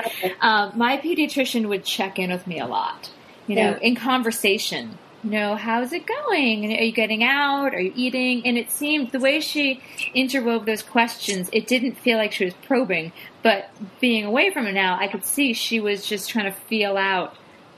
um, 0.40 0.70
my 0.76 0.98
pediatrician 0.98 1.68
would 1.68 1.85
check 1.85 2.20
in 2.20 2.31
with 2.31 2.46
me 2.46 2.61
a 2.61 2.66
lot, 2.68 3.11
you 3.48 3.57
know, 3.57 3.70
yeah. 3.70 3.79
in 3.79 3.96
conversation. 3.96 4.98
You 5.24 5.31
know, 5.31 5.57
how's 5.57 5.92
it 5.92 6.07
going? 6.07 6.64
Are 6.79 6.81
you 6.81 6.92
getting 6.92 7.24
out? 7.24 7.74
Are 7.74 7.81
you 7.81 7.92
eating? 7.96 8.46
And 8.46 8.57
it 8.57 8.70
seemed 8.70 9.11
the 9.11 9.18
way 9.18 9.40
she 9.40 9.83
interwove 10.14 10.66
those 10.66 10.85
questions, 10.85 11.50
it 11.53 11.66
didn't 11.66 11.96
feel 11.96 12.18
like 12.18 12.31
she 12.31 12.44
was 12.44 12.55
probing. 12.68 13.11
But 13.42 13.68
being 14.00 14.24
away 14.24 14.53
from 14.53 14.68
it 14.68 14.74
now, 14.74 14.96
I 14.96 15.09
could 15.09 15.24
see 15.24 15.55
she 15.55 15.81
was 15.81 16.07
just 16.07 16.31
trying 16.31 16.44
to 16.44 16.57
feel 16.57 16.96
out, 16.96 17.35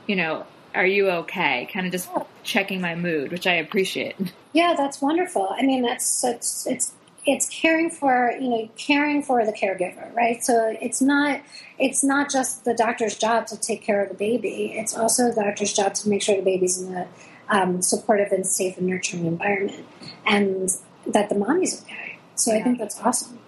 you 0.06 0.16
know, 0.16 0.44
are 0.74 0.86
you 0.86 1.10
okay? 1.10 1.68
Kind 1.72 1.86
of 1.86 1.92
just 1.92 2.08
checking 2.42 2.80
my 2.80 2.94
mood, 2.94 3.32
which 3.32 3.46
I 3.46 3.54
appreciate. 3.54 4.16
Yeah, 4.52 4.74
that's 4.76 5.00
wonderful. 5.00 5.54
I 5.56 5.62
mean, 5.62 5.82
that's 5.82 6.24
it's 6.24 6.66
it's 6.66 6.92
it's 7.24 7.48
caring 7.48 7.90
for 7.90 8.32
you 8.40 8.48
know 8.48 8.70
caring 8.76 9.22
for 9.22 9.44
the 9.46 9.52
caregiver, 9.52 10.14
right? 10.14 10.42
So 10.42 10.76
it's 10.80 11.00
not 11.00 11.40
it's 11.78 12.02
not 12.02 12.30
just 12.30 12.64
the 12.64 12.74
doctor's 12.74 13.16
job 13.16 13.46
to 13.48 13.58
take 13.58 13.82
care 13.82 14.02
of 14.02 14.08
the 14.08 14.14
baby. 14.14 14.72
It's 14.74 14.96
also 14.96 15.30
the 15.30 15.42
doctor's 15.42 15.72
job 15.72 15.94
to 15.94 16.08
make 16.08 16.22
sure 16.22 16.36
the 16.36 16.42
baby's 16.42 16.80
in 16.80 16.94
a 16.94 17.08
um, 17.48 17.82
supportive 17.82 18.32
and 18.32 18.46
safe 18.46 18.78
and 18.78 18.86
nurturing 18.86 19.26
environment, 19.26 19.86
and 20.26 20.70
that 21.06 21.28
the 21.28 21.34
mommy's 21.34 21.82
okay. 21.82 22.18
So 22.34 22.52
yeah. 22.52 22.60
I 22.60 22.62
think 22.62 22.78
that's 22.78 23.00
awesome. 23.00 23.38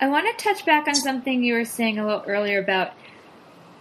I 0.00 0.08
want 0.08 0.26
to 0.26 0.44
touch 0.44 0.64
back 0.64 0.88
on 0.88 0.94
something 0.94 1.44
you 1.44 1.54
were 1.54 1.64
saying 1.64 1.98
a 1.98 2.06
little 2.06 2.24
earlier 2.26 2.60
about 2.60 2.92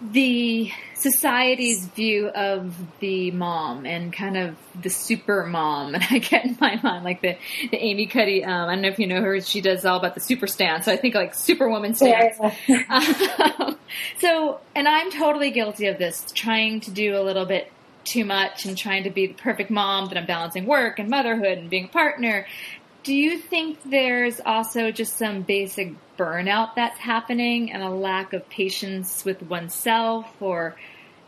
the 0.02 0.72
society's 0.96 1.86
view 1.88 2.28
of 2.30 2.76
the 3.00 3.32
mom 3.32 3.86
and 3.86 4.12
kind 4.12 4.36
of 4.36 4.56
the 4.82 4.90
super 4.90 5.46
mom. 5.46 5.96
And 6.02 6.04
I 6.10 6.18
get 6.20 6.46
in 6.46 6.58
my 6.60 6.80
mind 6.82 7.04
like 7.04 7.22
the, 7.22 7.38
the 7.70 7.78
Amy 7.78 8.08
Cuddy, 8.08 8.44
um, 8.44 8.70
I 8.70 8.74
don't 8.74 8.82
know 8.82 8.88
if 8.88 9.00
you 9.00 9.08
know 9.08 9.22
her, 9.22 9.40
she 9.42 9.62
does 9.62 9.86
all 9.86 9.98
about 9.98 10.16
the 10.16 10.22
super 10.22 10.48
stance. 10.48 10.86
So 10.86 10.92
I 10.92 10.98
think 10.98 11.16
like 11.16 11.36
superwoman 11.36 11.94
stance. 11.94 12.38
um, 12.90 13.78
so, 14.20 14.60
and 14.76 14.88
I'm 14.88 15.12
totally 15.12 15.52
guilty 15.52 15.88
of 15.88 15.98
this, 15.98 16.26
trying 16.34 16.82
to 16.82 16.92
do 16.92 17.18
a 17.18 17.22
little 17.22 17.46
bit 17.46 17.72
too 18.04 18.26
much 18.26 18.66
and 18.66 18.78
trying 18.78 19.04
to 19.04 19.10
be 19.10 19.28
the 19.28 19.34
perfect 19.34 19.70
mom 19.70 20.08
that 20.08 20.18
I'm 20.18 20.26
balancing 20.26 20.66
work 20.66 20.98
and 20.98 21.10
motherhood 21.10 21.58
and 21.58 21.70
being 21.70 21.86
a 21.86 21.90
partner. 21.90 22.48
Do 23.04 23.16
you 23.16 23.38
think 23.40 23.80
there's 23.84 24.40
also 24.46 24.92
just 24.92 25.18
some 25.18 25.42
basic 25.42 25.94
burnout 26.18 26.76
that's 26.76 27.00
happening 27.00 27.72
and 27.72 27.82
a 27.82 27.90
lack 27.90 28.34
of 28.34 28.48
patience 28.50 29.26
with 29.26 29.42
oneself 29.44 30.28
or 30.40 30.76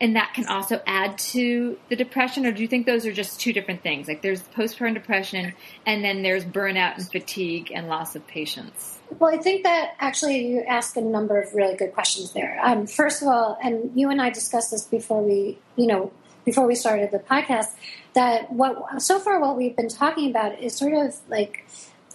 and 0.01 0.17
that 0.17 0.33
can 0.33 0.45
also 0.47 0.81
add 0.85 1.17
to 1.17 1.79
the 1.87 1.95
depression? 1.95 2.45
Or 2.45 2.51
do 2.51 2.61
you 2.61 2.67
think 2.67 2.85
those 2.85 3.05
are 3.05 3.13
just 3.13 3.39
two 3.39 3.53
different 3.53 3.83
things? 3.83 4.07
Like 4.07 4.21
there's 4.21 4.41
postpartum 4.41 4.95
depression 4.95 5.53
and 5.85 6.03
then 6.03 6.23
there's 6.23 6.43
burnout 6.43 6.97
and 6.97 7.09
fatigue 7.09 7.71
and 7.73 7.87
loss 7.87 8.15
of 8.15 8.27
patience. 8.27 8.99
Well 9.17 9.33
i 9.33 9.37
think 9.37 9.63
that 9.63 9.95
actually 9.99 10.45
you 10.47 10.63
ask 10.67 10.97
a 10.97 11.01
number 11.01 11.39
of 11.41 11.53
really 11.53 11.75
good 11.75 11.93
questions 11.93 12.33
there. 12.33 12.59
Um, 12.61 12.85
first 12.85 13.21
of 13.21 13.29
all 13.29 13.57
and 13.63 13.91
you 13.95 14.09
and 14.09 14.21
i 14.21 14.29
discussed 14.29 14.71
this 14.71 14.83
before 14.85 15.23
we 15.23 15.57
you 15.75 15.87
know 15.87 16.11
before 16.45 16.67
we 16.67 16.75
started 16.75 17.11
the 17.11 17.19
podcast 17.19 17.71
that 18.13 18.51
what 18.51 19.01
so 19.01 19.19
far 19.19 19.39
what 19.39 19.57
we've 19.57 19.75
been 19.75 19.89
talking 19.89 20.29
about 20.29 20.59
is 20.59 20.75
sort 20.75 20.93
of 20.93 21.15
like 21.29 21.65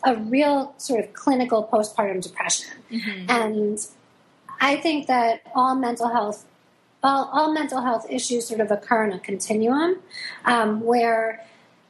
a 0.05 0.17
real 0.17 0.75
sort 0.79 1.05
of 1.05 1.13
clinical 1.13 1.69
postpartum 1.73 2.23
depression. 2.23 2.71
Mm-hmm. 2.91 3.31
And 3.31 3.87
I 4.61 4.77
think 4.77 5.07
that 5.09 5.43
all 5.55 5.75
mental 5.75 6.09
health 6.09 6.45
all, 7.01 7.31
all, 7.33 7.53
mental 7.53 7.81
health 7.81 8.07
issues 8.11 8.49
sort 8.49 8.61
of 8.61 8.73
occur 8.73 9.05
in 9.05 9.13
a 9.13 9.21
continuum 9.21 9.99
um, 10.45 10.81
where 10.81 11.47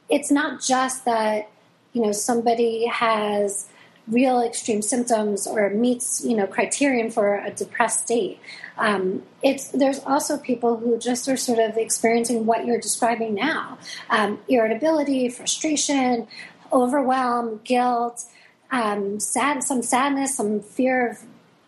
it's 0.07 0.29
not 0.29 0.61
just 0.61 1.05
that 1.05 1.49
you 1.93 2.01
know 2.03 2.11
somebody 2.11 2.85
has 2.85 3.67
real 4.09 4.41
extreme 4.41 4.81
symptoms 4.81 5.47
or 5.47 5.69
meets 5.69 6.23
you 6.25 6.35
know 6.35 6.47
criterion 6.47 7.09
for 7.09 7.35
a 7.35 7.51
depressed 7.51 8.01
state 8.05 8.39
um, 8.77 9.23
it's 9.43 9.69
there's 9.69 9.99
also 10.05 10.37
people 10.37 10.77
who 10.77 10.97
just 10.97 11.27
are 11.27 11.37
sort 11.37 11.59
of 11.59 11.77
experiencing 11.77 12.45
what 12.45 12.65
you're 12.65 12.79
describing 12.79 13.33
now 13.35 13.77
um, 14.09 14.39
irritability 14.47 15.29
frustration 15.29 16.27
overwhelm, 16.71 17.61
guilt, 17.63 18.25
um, 18.71 19.19
sad, 19.19 19.63
some 19.63 19.81
sadness, 19.81 20.35
some 20.35 20.61
fear 20.61 21.11
of 21.11 21.17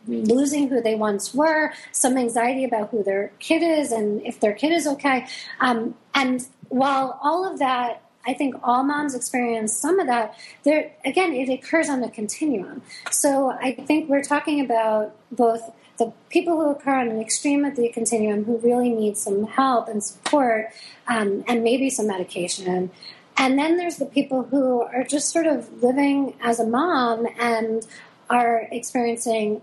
losing 0.08 0.68
who 0.68 0.82
they 0.82 0.96
once 0.96 1.34
were, 1.34 1.74
some 1.92 2.18
anxiety 2.18 2.64
about 2.64 2.90
who 2.90 3.04
their 3.04 3.32
kid 3.40 3.62
is 3.62 3.92
and 3.92 4.22
if 4.26 4.40
their 4.40 4.54
kid 4.54 4.72
is 4.72 4.88
okay. 4.88 5.28
Um, 5.60 5.96
and 6.14 6.46
while 6.70 7.20
all 7.22 7.50
of 7.50 7.60
that, 7.60 8.02
I 8.26 8.34
think 8.34 8.56
all 8.64 8.84
moms 8.84 9.16
experience 9.16 9.74
some 9.74 10.00
of 10.00 10.08
that. 10.08 10.38
There 10.64 10.92
again, 11.06 11.34
it 11.34 11.50
occurs 11.50 11.90
on 11.90 12.04
a 12.04 12.10
continuum. 12.10 12.82
So 13.10 13.52
I 13.52 13.74
think 13.74 14.10
we're 14.10 14.24
talking 14.24 14.62
about 14.62 15.16
both 15.32 15.72
the 15.98 16.12
people 16.30 16.60
who 16.60 16.72
occur 16.72 16.96
on 16.96 17.10
an 17.10 17.22
extreme 17.22 17.64
of 17.66 17.76
the 17.76 17.90
continuum 17.90 18.46
who 18.46 18.58
really 18.58 18.90
need 18.90 19.18
some 19.18 19.46
help 19.46 19.88
and 19.88 20.04
support, 20.04 20.72
um, 21.08 21.44
and 21.48 21.64
maybe 21.64 21.90
some 21.90 22.08
medication, 22.08 22.90
and 23.38 23.58
then 23.58 23.78
there's 23.78 23.98
the 23.98 24.06
people 24.06 24.44
who 24.44 24.82
are 24.82 25.04
just 25.04 25.30
sort 25.30 25.48
of 25.48 25.82
living 25.82 26.36
as 26.42 26.60
a 26.60 26.66
mom 26.66 27.28
and 27.40 27.86
are 28.30 28.68
experiencing 28.72 29.62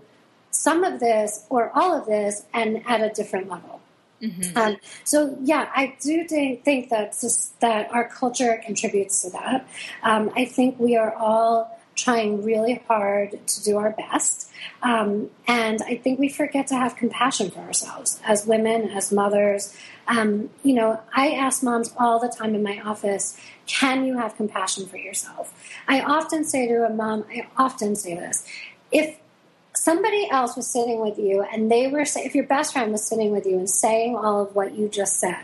some 0.51 0.83
of 0.83 0.99
this 0.99 1.45
or 1.49 1.71
all 1.73 1.97
of 1.97 2.05
this 2.05 2.43
and 2.53 2.83
at 2.87 3.01
a 3.01 3.09
different 3.09 3.47
level. 3.47 3.81
Mm-hmm. 4.21 4.57
Um, 4.57 4.77
so 5.03 5.37
yeah, 5.41 5.69
I 5.73 5.95
do 6.01 6.25
think 6.27 6.89
that 6.89 7.15
that 7.59 7.91
our 7.91 8.07
culture 8.07 8.61
contributes 8.65 9.21
to 9.23 9.29
that. 9.31 9.67
Um, 10.03 10.31
I 10.35 10.45
think 10.45 10.79
we 10.79 10.97
are 10.97 11.13
all 11.13 11.79
trying 11.95 12.43
really 12.43 12.81
hard 12.87 13.45
to 13.45 13.63
do 13.63 13.77
our 13.77 13.91
best, 13.91 14.49
um, 14.81 15.29
and 15.47 15.81
I 15.81 15.97
think 15.97 16.19
we 16.19 16.29
forget 16.29 16.67
to 16.67 16.75
have 16.75 16.95
compassion 16.95 17.51
for 17.51 17.59
ourselves 17.59 18.21
as 18.25 18.45
women, 18.45 18.89
as 18.89 19.11
mothers, 19.11 19.75
um, 20.09 20.49
you 20.63 20.73
know, 20.73 20.99
I 21.13 21.31
ask 21.31 21.61
moms 21.61 21.93
all 21.97 22.19
the 22.19 22.29
time 22.29 22.55
in 22.55 22.63
my 22.63 22.81
office, 22.81 23.39
can 23.67 24.05
you 24.05 24.17
have 24.17 24.35
compassion 24.35 24.87
for 24.87 24.97
yourself? 24.97 25.53
I 25.87 26.01
often 26.01 26.43
say 26.43 26.67
to 26.67 26.83
a 26.83 26.89
mom, 26.89 27.25
I 27.29 27.47
often 27.55 27.95
say 27.95 28.15
this, 28.15 28.43
if 28.91 29.17
somebody 29.79 30.29
else 30.29 30.55
was 30.55 30.67
sitting 30.67 30.99
with 31.01 31.17
you 31.17 31.41
and 31.41 31.71
they 31.71 31.87
were, 31.87 31.99
if 31.99 32.35
your 32.35 32.45
best 32.45 32.73
friend 32.73 32.91
was 32.91 33.05
sitting 33.07 33.31
with 33.31 33.45
you 33.45 33.57
and 33.57 33.69
saying 33.69 34.15
all 34.15 34.41
of 34.41 34.55
what 34.55 34.75
you 34.75 34.89
just 34.89 35.19
said, 35.19 35.43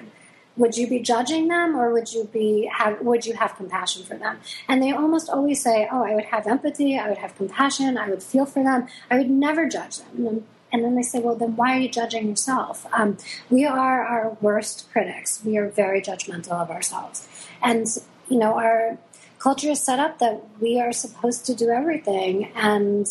would 0.58 0.78
you 0.78 0.88
be 0.88 1.00
judging 1.00 1.48
them 1.48 1.76
or 1.76 1.92
would 1.92 2.14
you 2.14 2.26
be 2.26 2.70
have, 2.74 3.02
would 3.02 3.26
you 3.26 3.34
have 3.34 3.56
compassion 3.56 4.04
for 4.04 4.16
them 4.16 4.40
and 4.70 4.82
they 4.82 4.92
almost 4.92 5.30
always 5.30 5.62
say 5.62 5.86
oh 5.92 6.02
i 6.02 6.16
would 6.16 6.24
have 6.24 6.48
empathy 6.48 6.98
i 6.98 7.10
would 7.10 7.18
have 7.18 7.36
compassion 7.36 7.98
i 7.98 8.10
would 8.10 8.24
feel 8.24 8.46
for 8.46 8.64
them 8.64 8.88
i 9.12 9.18
would 9.18 9.30
never 9.30 9.68
judge 9.68 9.98
them 9.98 10.46
and 10.76 10.84
then 10.84 10.96
they 10.96 11.04
say, 11.04 11.20
well, 11.22 11.36
then 11.36 11.56
why 11.56 11.78
are 11.78 11.80
you 11.80 11.88
judging 11.88 12.28
yourself? 12.28 12.86
Um, 12.92 13.18
we 13.50 13.66
are 13.66 14.04
our 14.04 14.38
worst 14.42 14.92
critics. 14.92 15.42
We 15.46 15.58
are 15.58 15.70
very 15.70 16.02
judgmental 16.02 16.52
of 16.52 16.70
ourselves. 16.70 17.26
And, 17.64 17.88
you 18.28 18.38
know, 18.38 18.60
our 18.60 18.98
culture 19.40 19.70
is 19.70 19.82
set 19.82 20.00
up 20.00 20.20
that 20.20 20.44
we 20.60 20.82
are 20.82 20.92
supposed 20.92 21.46
to 21.46 21.56
do 21.56 21.70
everything. 21.70 22.52
And 22.56 23.08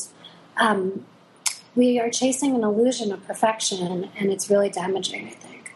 um, 0.59 1.07
we 1.77 1.99
are 1.99 2.11
chasing 2.11 2.55
an 2.55 2.63
illusion 2.63 3.13
of 3.13 3.27
perfection, 3.27 4.11
and 4.17 4.31
it's 4.31 4.49
really 4.51 4.71
damaging, 4.71 5.29
I 5.29 5.31
think. 5.31 5.75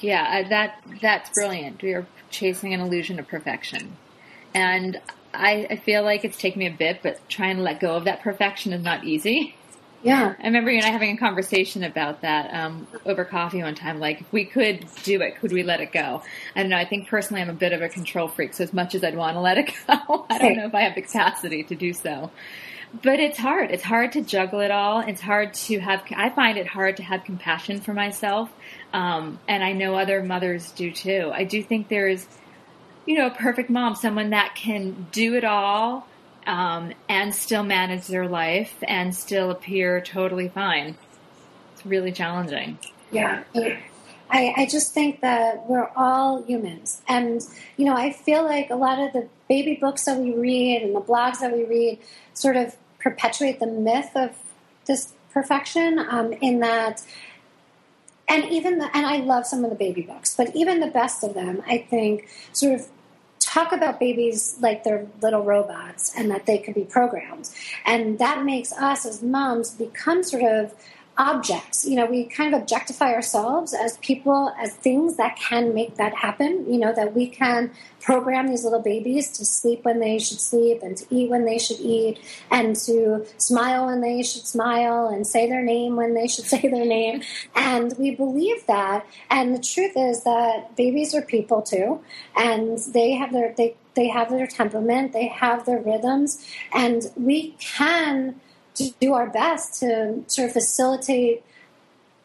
Yeah, 0.00 0.48
that 0.48 0.82
that's 1.00 1.30
brilliant. 1.30 1.82
We 1.82 1.92
are 1.92 2.06
chasing 2.30 2.74
an 2.74 2.80
illusion 2.80 3.18
of 3.18 3.28
perfection, 3.28 3.96
and 4.54 5.00
I, 5.32 5.66
I 5.70 5.76
feel 5.76 6.02
like 6.02 6.24
it's 6.24 6.38
taken 6.38 6.58
me 6.58 6.66
a 6.66 6.72
bit, 6.72 7.00
but 7.02 7.26
trying 7.28 7.56
to 7.56 7.62
let 7.62 7.80
go 7.80 7.96
of 7.96 8.04
that 8.04 8.22
perfection 8.22 8.72
is 8.72 8.82
not 8.82 9.04
easy. 9.04 9.54
Yeah. 10.02 10.34
I 10.38 10.46
remember 10.46 10.70
you 10.70 10.78
and 10.78 10.86
I 10.86 10.90
having 10.90 11.16
a 11.16 11.18
conversation 11.18 11.82
about 11.82 12.20
that 12.20 12.54
um, 12.54 12.86
over 13.04 13.24
coffee 13.24 13.62
one 13.62 13.74
time. 13.74 13.98
Like, 13.98 14.20
if 14.20 14.32
we 14.32 14.44
could 14.44 14.86
do 15.02 15.20
it, 15.20 15.40
could 15.40 15.52
we 15.52 15.62
let 15.62 15.80
it 15.80 15.90
go? 15.92 16.22
I 16.54 16.60
don't 16.60 16.70
know. 16.70 16.76
I 16.76 16.84
think 16.84 17.08
personally, 17.08 17.42
I'm 17.42 17.50
a 17.50 17.54
bit 17.54 17.72
of 17.72 17.82
a 17.82 17.88
control 17.88 18.28
freak. 18.28 18.54
So 18.54 18.64
as 18.64 18.72
much 18.72 18.94
as 18.94 19.02
I'd 19.02 19.16
want 19.16 19.34
to 19.34 19.40
let 19.40 19.58
it 19.58 19.66
go, 19.86 20.26
I 20.30 20.38
don't 20.38 20.56
know 20.56 20.66
if 20.66 20.74
I 20.74 20.82
have 20.82 20.94
the 20.94 21.02
capacity 21.02 21.64
to 21.64 21.74
do 21.74 21.92
so. 21.92 22.30
But 23.02 23.20
it's 23.20 23.38
hard. 23.38 23.70
It's 23.70 23.82
hard 23.82 24.12
to 24.12 24.22
juggle 24.22 24.60
it 24.60 24.70
all. 24.70 25.00
It's 25.00 25.20
hard 25.20 25.54
to 25.54 25.78
have. 25.80 26.02
I 26.14 26.30
find 26.30 26.56
it 26.56 26.66
hard 26.66 26.96
to 26.98 27.02
have 27.02 27.24
compassion 27.24 27.80
for 27.80 27.92
myself, 27.92 28.50
um, 28.92 29.38
and 29.48 29.62
I 29.62 29.72
know 29.72 29.96
other 29.96 30.22
mothers 30.22 30.72
do 30.72 30.90
too. 30.90 31.30
I 31.34 31.44
do 31.44 31.62
think 31.62 31.88
there's, 31.88 32.26
you 33.04 33.18
know, 33.18 33.26
a 33.26 33.30
perfect 33.30 33.70
mom, 33.70 33.96
someone 33.96 34.30
that 34.30 34.54
can 34.54 35.08
do 35.12 35.34
it 35.34 35.44
all 35.44 36.06
um, 36.46 36.92
and 37.08 37.34
still 37.34 37.64
manage 37.64 38.06
their 38.06 38.28
life 38.28 38.74
and 38.86 39.14
still 39.14 39.50
appear 39.50 40.00
totally 40.00 40.48
fine. 40.48 40.96
It's 41.74 41.84
really 41.84 42.12
challenging. 42.12 42.78
Yeah. 43.10 43.42
I, 44.30 44.54
I 44.56 44.66
just 44.66 44.92
think 44.92 45.20
that 45.20 45.68
we're 45.68 45.88
all 45.96 46.42
humans. 46.42 47.00
And, 47.08 47.40
you 47.76 47.84
know, 47.84 47.94
I 47.94 48.12
feel 48.12 48.44
like 48.44 48.70
a 48.70 48.76
lot 48.76 48.98
of 48.98 49.12
the 49.12 49.28
baby 49.48 49.76
books 49.80 50.04
that 50.04 50.18
we 50.18 50.34
read 50.34 50.82
and 50.82 50.94
the 50.94 51.00
blogs 51.00 51.40
that 51.40 51.52
we 51.52 51.64
read 51.64 51.98
sort 52.34 52.56
of 52.56 52.76
perpetuate 52.98 53.60
the 53.60 53.66
myth 53.66 54.10
of 54.14 54.36
this 54.86 55.12
perfection 55.30 55.98
um, 55.98 56.32
in 56.34 56.60
that 56.60 57.02
and 58.28 58.44
even 58.46 58.78
the, 58.78 58.96
and 58.96 59.06
I 59.06 59.18
love 59.18 59.46
some 59.46 59.64
of 59.64 59.70
the 59.70 59.76
baby 59.76 60.02
books, 60.02 60.34
but 60.36 60.54
even 60.54 60.80
the 60.80 60.88
best 60.88 61.22
of 61.22 61.34
them, 61.34 61.62
I 61.66 61.78
think, 61.78 62.28
sort 62.52 62.74
of 62.74 62.88
talk 63.38 63.72
about 63.72 64.00
babies 64.00 64.56
like 64.60 64.82
they're 64.82 65.06
little 65.22 65.44
robots 65.44 66.12
and 66.16 66.30
that 66.30 66.46
they 66.46 66.58
could 66.58 66.74
be 66.74 66.84
programmed. 66.84 67.48
And 67.84 68.18
that 68.18 68.44
makes 68.44 68.72
us 68.72 69.06
as 69.06 69.22
moms 69.22 69.70
become 69.70 70.22
sort 70.22 70.42
of 70.42 70.74
objects. 71.18 71.84
You 71.86 71.96
know, 71.96 72.06
we 72.06 72.24
kind 72.24 72.54
of 72.54 72.62
objectify 72.62 73.12
ourselves 73.12 73.72
as 73.72 73.96
people, 73.98 74.52
as 74.58 74.74
things 74.74 75.16
that 75.16 75.36
can 75.36 75.74
make 75.74 75.96
that 75.96 76.14
happen. 76.14 76.70
You 76.70 76.78
know, 76.78 76.92
that 76.94 77.14
we 77.14 77.28
can 77.28 77.70
program 78.00 78.48
these 78.48 78.62
little 78.62 78.80
babies 78.80 79.32
to 79.32 79.44
sleep 79.44 79.84
when 79.84 79.98
they 79.98 80.18
should 80.18 80.40
sleep 80.40 80.82
and 80.82 80.96
to 80.96 81.06
eat 81.10 81.28
when 81.28 81.44
they 81.44 81.58
should 81.58 81.80
eat 81.80 82.18
and 82.50 82.76
to 82.76 83.26
smile 83.36 83.86
when 83.86 84.00
they 84.00 84.22
should 84.22 84.46
smile 84.46 85.08
and 85.08 85.26
say 85.26 85.48
their 85.48 85.62
name 85.62 85.96
when 85.96 86.14
they 86.14 86.28
should 86.28 86.44
say 86.54 86.60
their 86.60 86.84
name. 86.84 87.22
And 87.54 87.94
we 87.98 88.14
believe 88.14 88.66
that. 88.66 89.06
And 89.30 89.54
the 89.54 89.62
truth 89.62 89.92
is 89.96 90.22
that 90.24 90.76
babies 90.76 91.14
are 91.14 91.22
people 91.22 91.62
too. 91.62 92.00
And 92.36 92.78
they 92.78 93.12
have 93.12 93.32
their, 93.32 93.54
they, 93.56 93.76
they 93.94 94.08
have 94.08 94.30
their 94.30 94.46
temperament, 94.46 95.12
they 95.12 95.26
have 95.28 95.64
their 95.64 95.80
rhythms, 95.80 96.46
and 96.72 97.10
we 97.16 97.56
can 97.58 98.40
do 99.00 99.14
our 99.14 99.28
best 99.28 99.80
to 99.80 100.22
sort 100.26 100.48
of 100.48 100.52
facilitate 100.52 101.42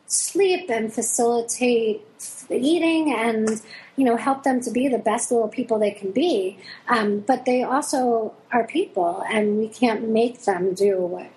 sleep 0.08 0.70
and 0.70 0.94
facilitate 0.94 2.06
eating 2.50 3.14
and 3.16 3.62
you 3.96 4.04
know 4.04 4.18
help 4.18 4.44
them 4.44 4.60
to 4.60 4.70
be 4.70 4.88
the 4.90 4.98
best 4.98 5.32
little 5.32 5.48
people 5.48 5.80
they 5.80 5.92
can 5.92 6.12
be. 6.12 6.58
Um, 6.88 7.20
but 7.22 7.46
they 7.46 7.64
also 7.64 8.34
are 8.52 8.66
people 8.66 9.24
and 9.32 9.58
we 9.58 9.68
can't 9.68 10.10
make 10.10 10.44
them 10.44 10.74
do 10.74 10.98
what 10.98 11.30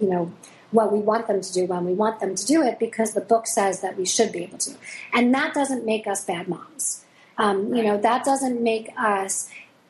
you 0.00 0.08
know 0.08 0.32
what 0.70 0.90
we 0.90 0.98
want 0.98 1.26
them 1.26 1.40
to 1.40 1.52
do 1.52 1.66
when 1.66 1.84
we 1.84 1.92
want 1.92 2.20
them 2.20 2.34
to 2.34 2.46
do 2.46 2.62
it 2.62 2.78
because 2.78 3.12
the 3.12 3.20
book 3.20 3.46
says 3.46 3.80
that 3.80 3.98
we 3.98 4.06
should 4.06 4.32
be 4.32 4.42
able 4.42 4.56
to. 4.56 4.72
And 5.12 5.34
that 5.34 5.52
doesn't 5.52 5.84
make 5.84 6.06
us 6.06 6.24
bad 6.24 6.48
moms. 6.48 7.04
Um, 7.38 7.74
you 7.74 7.82
know 7.82 7.98
that 7.98 8.24
doesn't 8.24 8.62
make 8.62 8.90
us 8.96 9.48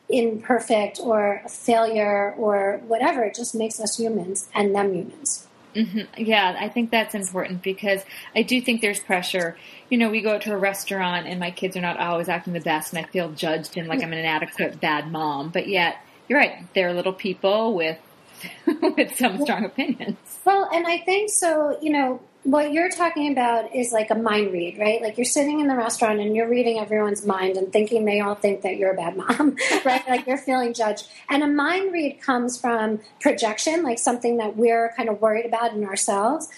imperfect 0.09 0.99
or 1.01 1.41
a 1.45 1.49
failure 1.49 2.33
or 2.37 2.81
whatever. 2.87 3.23
It 3.23 3.35
just 3.35 3.55
makes 3.55 3.79
us 3.79 3.97
humans 3.97 4.49
and 4.53 4.75
them 4.75 4.93
humans. 4.93 5.47
Mm-hmm. 5.75 6.23
Yeah, 6.23 6.55
I 6.59 6.69
think 6.69 6.91
that's 6.91 7.15
important 7.15 7.63
because 7.63 8.03
I 8.35 8.43
do 8.43 8.61
think 8.61 8.81
there's 8.81 8.99
pressure. 8.99 9.57
You 9.89 9.97
know, 9.97 10.09
we 10.09 10.21
go 10.21 10.35
out 10.35 10.43
to 10.43 10.53
a 10.53 10.57
restaurant 10.57 11.27
and 11.27 11.39
my 11.39 11.51
kids 11.51 11.75
are 11.75 11.81
not 11.81 11.97
always 11.97 12.29
acting 12.29 12.53
the 12.53 12.61
best, 12.61 12.93
and 12.93 13.03
I 13.03 13.09
feel 13.09 13.31
judged 13.31 13.77
and 13.77 13.87
like 13.87 14.03
I'm 14.03 14.13
an 14.13 14.19
inadequate 14.19 14.79
bad 14.79 15.11
mom. 15.11 15.49
But 15.49 15.67
yet, 15.67 15.97
you're 16.27 16.39
right; 16.39 16.63
they're 16.75 16.93
little 16.93 17.13
people 17.13 17.73
with 17.73 17.97
with 18.67 19.15
some 19.15 19.41
strong 19.41 19.65
opinions. 19.65 20.17
Well, 20.45 20.69
and 20.71 20.85
I 20.85 20.99
think 20.99 21.31
so. 21.31 21.77
You 21.81 21.91
know, 21.91 22.21
what 22.43 22.73
you're 22.73 22.89
talking 22.89 23.31
about 23.31 23.73
is 23.73 23.93
like 23.93 24.11
a 24.11 24.15
mind 24.15 24.51
read, 24.51 24.77
right? 24.77 25.01
Like 25.01 25.17
you're 25.17 25.25
sitting 25.25 25.61
in 25.61 25.67
the 25.67 25.75
restaurant 25.75 26.19
and 26.19 26.35
you're 26.35 26.49
reading 26.49 26.77
everyone's 26.77 27.25
mind 27.25 27.55
and 27.55 27.71
thinking 27.71 28.03
they 28.03 28.19
all 28.19 28.35
think 28.35 28.63
that 28.63 28.75
you're 28.77 28.91
a 28.91 28.95
bad 28.95 29.15
mom, 29.15 29.55
right? 29.85 30.07
like 30.09 30.27
you're 30.27 30.37
feeling 30.37 30.73
judged. 30.73 31.07
And 31.29 31.41
a 31.41 31.47
mind 31.47 31.93
read 31.93 32.21
comes 32.21 32.59
from 32.59 32.99
projection, 33.21 33.83
like 33.83 33.97
something 33.97 34.37
that 34.37 34.57
we're 34.57 34.93
kind 34.97 35.07
of 35.07 35.21
worried 35.21 35.45
about 35.45 35.73
in 35.73 35.85
ourselves. 35.85 36.49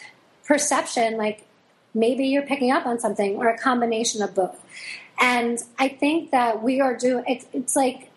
Perception, 0.44 1.18
like 1.18 1.46
maybe 1.94 2.26
you're 2.28 2.44
picking 2.46 2.72
up 2.72 2.88
on 2.88 3.00
something 3.00 3.36
or 3.36 3.48
a 3.48 3.58
combination 3.58 4.24
of 4.24 4.34
both. 4.34 4.60
And 5.20 5.60
I 5.78 5.90
think 5.90 6.32
that 6.32 6.64
we 6.64 6.82
are 6.82 6.98
doing, 6.98 7.24
it's, 7.28 7.46
it's 7.54 7.76
like 7.76 8.12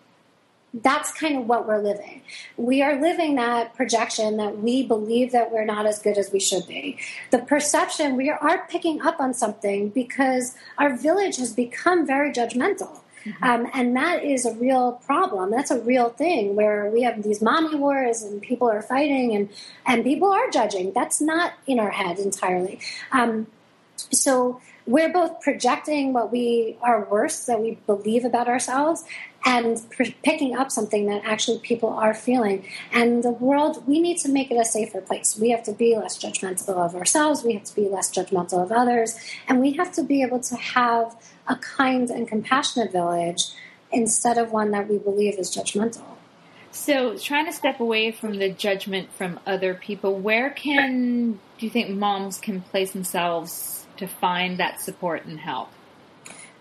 that's 0.73 1.11
kind 1.11 1.37
of 1.37 1.47
what 1.47 1.67
we're 1.67 1.81
living. 1.81 2.21
We 2.57 2.81
are 2.81 2.99
living 2.99 3.35
that 3.35 3.75
projection 3.75 4.37
that 4.37 4.59
we 4.59 4.85
believe 4.85 5.31
that 5.31 5.51
we're 5.51 5.65
not 5.65 5.85
as 5.85 5.99
good 5.99 6.17
as 6.17 6.31
we 6.31 6.39
should 6.39 6.67
be. 6.67 6.97
The 7.31 7.39
perception, 7.39 8.15
we 8.15 8.29
are 8.29 8.67
picking 8.69 9.01
up 9.01 9.19
on 9.19 9.33
something 9.33 9.89
because 9.89 10.55
our 10.77 10.95
village 10.95 11.37
has 11.37 11.53
become 11.53 12.05
very 12.05 12.31
judgmental. 12.31 12.99
Mm-hmm. 13.25 13.43
Um, 13.43 13.67
and 13.73 13.95
that 13.95 14.23
is 14.23 14.45
a 14.45 14.53
real 14.53 14.93
problem. 14.93 15.51
That's 15.51 15.71
a 15.71 15.81
real 15.81 16.09
thing 16.09 16.55
where 16.55 16.89
we 16.89 17.01
have 17.01 17.23
these 17.23 17.41
mommy 17.41 17.75
wars 17.75 18.21
and 18.21 18.41
people 18.41 18.69
are 18.69 18.81
fighting 18.81 19.35
and, 19.35 19.49
and 19.85 20.03
people 20.03 20.31
are 20.31 20.49
judging. 20.49 20.93
That's 20.93 21.19
not 21.19 21.53
in 21.67 21.79
our 21.79 21.91
head 21.91 22.19
entirely. 22.19 22.79
Um, 23.11 23.47
so 24.11 24.61
we're 24.85 25.11
both 25.11 25.41
projecting 25.41 26.13
what 26.13 26.31
we 26.31 26.77
are 26.81 27.05
worse 27.05 27.45
that 27.45 27.59
we 27.59 27.77
believe 27.85 28.23
about 28.23 28.47
ourselves 28.47 29.03
and 29.45 29.81
picking 30.23 30.55
up 30.55 30.71
something 30.71 31.05
that 31.07 31.21
actually 31.23 31.59
people 31.59 31.89
are 31.89 32.13
feeling. 32.13 32.65
And 32.91 33.23
the 33.23 33.31
world, 33.31 33.87
we 33.87 33.99
need 33.99 34.17
to 34.19 34.29
make 34.29 34.51
it 34.51 34.55
a 34.55 34.65
safer 34.65 35.01
place. 35.01 35.37
We 35.39 35.49
have 35.51 35.63
to 35.63 35.71
be 35.71 35.95
less 35.95 36.17
judgmental 36.17 36.77
of 36.77 36.95
ourselves, 36.95 37.43
we 37.43 37.53
have 37.53 37.63
to 37.65 37.75
be 37.75 37.87
less 37.87 38.11
judgmental 38.11 38.63
of 38.63 38.71
others, 38.71 39.17
and 39.47 39.59
we 39.61 39.73
have 39.73 39.93
to 39.93 40.03
be 40.03 40.21
able 40.21 40.39
to 40.41 40.55
have 40.55 41.15
a 41.47 41.55
kind 41.55 42.09
and 42.09 42.27
compassionate 42.27 42.91
village 42.91 43.51
instead 43.91 44.37
of 44.37 44.51
one 44.51 44.71
that 44.71 44.87
we 44.87 44.97
believe 44.97 45.39
is 45.39 45.55
judgmental. 45.55 46.03
So, 46.71 47.17
trying 47.17 47.47
to 47.47 47.53
step 47.53 47.79
away 47.79 48.11
from 48.11 48.37
the 48.37 48.49
judgment 48.49 49.11
from 49.13 49.39
other 49.47 49.73
people, 49.73 50.15
where 50.15 50.51
can 50.51 51.39
do 51.57 51.65
you 51.65 51.69
think 51.69 51.89
moms 51.89 52.37
can 52.37 52.61
place 52.61 52.91
themselves 52.91 53.87
to 53.97 54.07
find 54.07 54.59
that 54.59 54.79
support 54.79 55.25
and 55.25 55.39
help? 55.39 55.69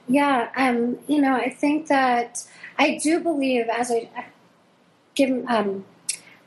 Yeah, 0.08 0.48
um, 0.56 0.98
you 1.06 1.20
know, 1.20 1.34
I 1.34 1.50
think 1.50 1.88
that 1.88 2.44
I 2.78 2.98
do 3.02 3.20
believe, 3.20 3.66
as 3.68 3.90
I 3.90 4.08
give, 5.14 5.44
um, 5.46 5.84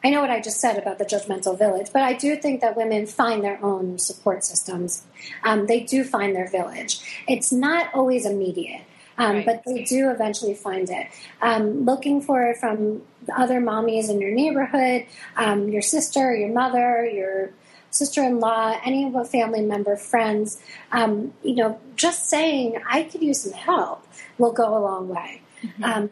I 0.03 0.09
know 0.09 0.21
what 0.21 0.31
I 0.31 0.41
just 0.41 0.59
said 0.59 0.77
about 0.77 0.97
the 0.97 1.05
judgmental 1.05 1.57
village, 1.57 1.89
but 1.93 2.01
I 2.01 2.13
do 2.13 2.35
think 2.35 2.61
that 2.61 2.75
women 2.75 3.05
find 3.05 3.43
their 3.43 3.63
own 3.63 3.99
support 3.99 4.43
systems. 4.43 5.05
Um, 5.43 5.67
they 5.67 5.81
do 5.81 6.03
find 6.03 6.35
their 6.35 6.49
village. 6.49 6.99
It's 7.27 7.51
not 7.51 7.93
always 7.93 8.25
immediate. 8.25 8.81
Um, 9.17 9.35
right. 9.35 9.45
But 9.45 9.63
they 9.65 9.83
do 9.83 10.09
eventually 10.09 10.55
find 10.55 10.89
it. 10.89 11.07
Um, 11.41 11.85
looking 11.85 12.21
for 12.21 12.43
it 12.45 12.57
from 12.57 13.03
other 13.35 13.61
mommies 13.61 14.09
in 14.09 14.19
your 14.19 14.31
neighborhood, 14.31 15.05
um, 15.35 15.69
your 15.69 15.83
sister, 15.83 16.33
your 16.33 16.49
mother, 16.49 17.05
your 17.05 17.51
sister-in-law, 17.91 18.79
any 18.83 19.05
of 19.05 19.15
a 19.15 19.23
family 19.23 19.61
member, 19.61 19.95
friends, 19.95 20.61
um, 20.91 21.33
you 21.43 21.55
know, 21.55 21.79
just 21.95 22.29
saying 22.29 22.81
I 22.89 23.03
could 23.03 23.21
use 23.21 23.41
some 23.41 23.53
help 23.53 24.07
will 24.37 24.53
go 24.53 24.77
a 24.77 24.79
long 24.79 25.07
way. 25.07 25.41
Mm-hmm. 25.61 25.83
Um, 25.83 26.09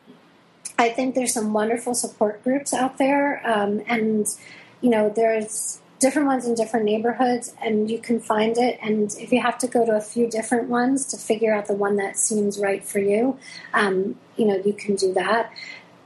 I 0.78 0.90
think 0.90 1.16
there's 1.16 1.34
some 1.34 1.52
wonderful 1.52 1.96
support 1.96 2.44
groups 2.44 2.74
out 2.74 2.98
there, 2.98 3.42
um, 3.46 3.82
and 3.88 4.28
you 4.82 4.90
know, 4.90 5.12
there's 5.14 5.82
different 6.00 6.28
ones 6.28 6.48
in 6.48 6.56
different 6.56 6.86
neighborhoods, 6.86 7.54
and 7.62 7.92
you 7.92 8.00
can 8.00 8.20
find 8.20 8.58
it. 8.58 8.80
And 8.82 9.14
if 9.20 9.34
you 9.34 9.42
have 9.42 9.58
to 9.60 9.68
go 9.68 9.86
to 9.86 9.92
a 9.94 10.02
few 10.02 10.30
different 10.30 10.70
ones 10.70 11.06
to 11.08 11.18
figure 11.18 11.54
out 11.54 11.68
the 11.68 11.74
one 11.74 11.98
that 11.98 12.18
seems 12.18 12.58
right 12.58 12.84
for 12.84 13.00
you, 13.00 13.38
um, 13.74 14.16
you 14.38 14.46
know, 14.46 14.56
you 14.64 14.74
can 14.74 14.96
do 14.96 15.14
that 15.14 15.52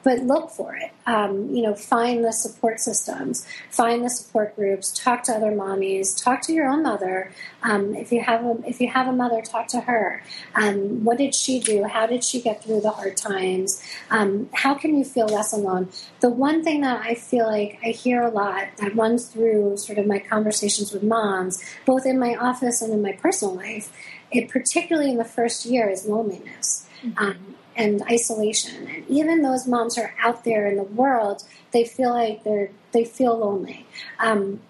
but 0.04 0.20
look 0.20 0.50
for 0.50 0.76
it. 0.76 0.92
Um, 1.06 1.50
you 1.50 1.62
know, 1.62 1.76
find 1.76 2.24
the 2.24 2.32
support 2.32 2.80
systems, 2.80 3.46
find 3.70 4.04
the 4.04 4.10
support 4.10 4.56
groups, 4.56 4.92
talk 4.92 5.24
to 5.24 5.34
other 5.34 5.52
mommies, 5.52 6.22
talk 6.22 6.42
to 6.44 6.54
your 6.54 6.68
own 6.68 6.84
mother. 6.84 7.32
Um, 7.62 7.96
if 7.96 8.12
you 8.12 8.22
have 8.22 8.44
a 8.46 8.58
if 8.66 8.80
you 8.80 8.90
have 8.90 9.08
a 9.08 9.12
mother, 9.12 9.42
talk 9.42 9.68
to 9.70 9.82
her. 9.82 10.24
Um, 10.56 11.04
what 11.04 11.18
did 11.18 11.34
she 11.34 11.60
do? 11.60 11.86
How 11.86 12.06
did 12.06 12.24
she 12.24 12.42
get 12.42 12.64
through 12.64 12.82
the 12.82 12.92
hard 12.92 13.18
times? 13.18 13.82
Um, 14.10 14.50
how 14.54 14.74
can 14.74 14.98
you 14.98 15.04
feel 15.04 15.28
less 15.28 15.54
alone? 15.54 15.90
The 16.20 16.30
one 16.30 16.64
thing 16.64 16.82
that 16.82 17.02
I 17.02 17.16
feel 17.16 17.48
like 17.48 17.80
I 17.84 17.90
hear 17.90 18.22
a 18.22 18.30
lot 18.30 18.68
that 18.78 18.96
runs 18.96 19.28
through 19.28 19.78
sort 19.78 19.98
of 19.98 20.06
my 20.06 20.20
conversations 20.20 20.92
with 20.92 21.04
moms, 21.04 21.64
both 21.86 22.06
in 22.06 22.20
my 22.20 22.36
office 22.36 22.82
and 22.82 22.94
in 22.94 23.02
my 23.02 23.14
personal 23.14 23.56
life, 23.56 23.92
it 24.32 24.50
particularly 24.50 25.12
in 25.12 25.18
the 25.18 25.26
first 25.26 25.66
year, 25.66 25.90
is 25.90 26.06
loneliness. 26.06 26.88
Um, 27.18 27.56
and 27.76 28.02
isolation. 28.04 28.88
And 28.88 29.08
even 29.08 29.42
those 29.42 29.68
moms 29.68 29.96
who 29.96 30.04
are 30.04 30.16
out 30.22 30.44
there 30.44 30.68
in 30.68 30.76
the 30.76 30.84
world, 30.84 31.44
they 31.72 31.86
feel 31.86 32.12
like 32.12 32.44
they're 32.44 32.70
they 32.92 33.06
feel 33.06 33.38
lonely. 33.38 33.86
Um, 34.20 34.62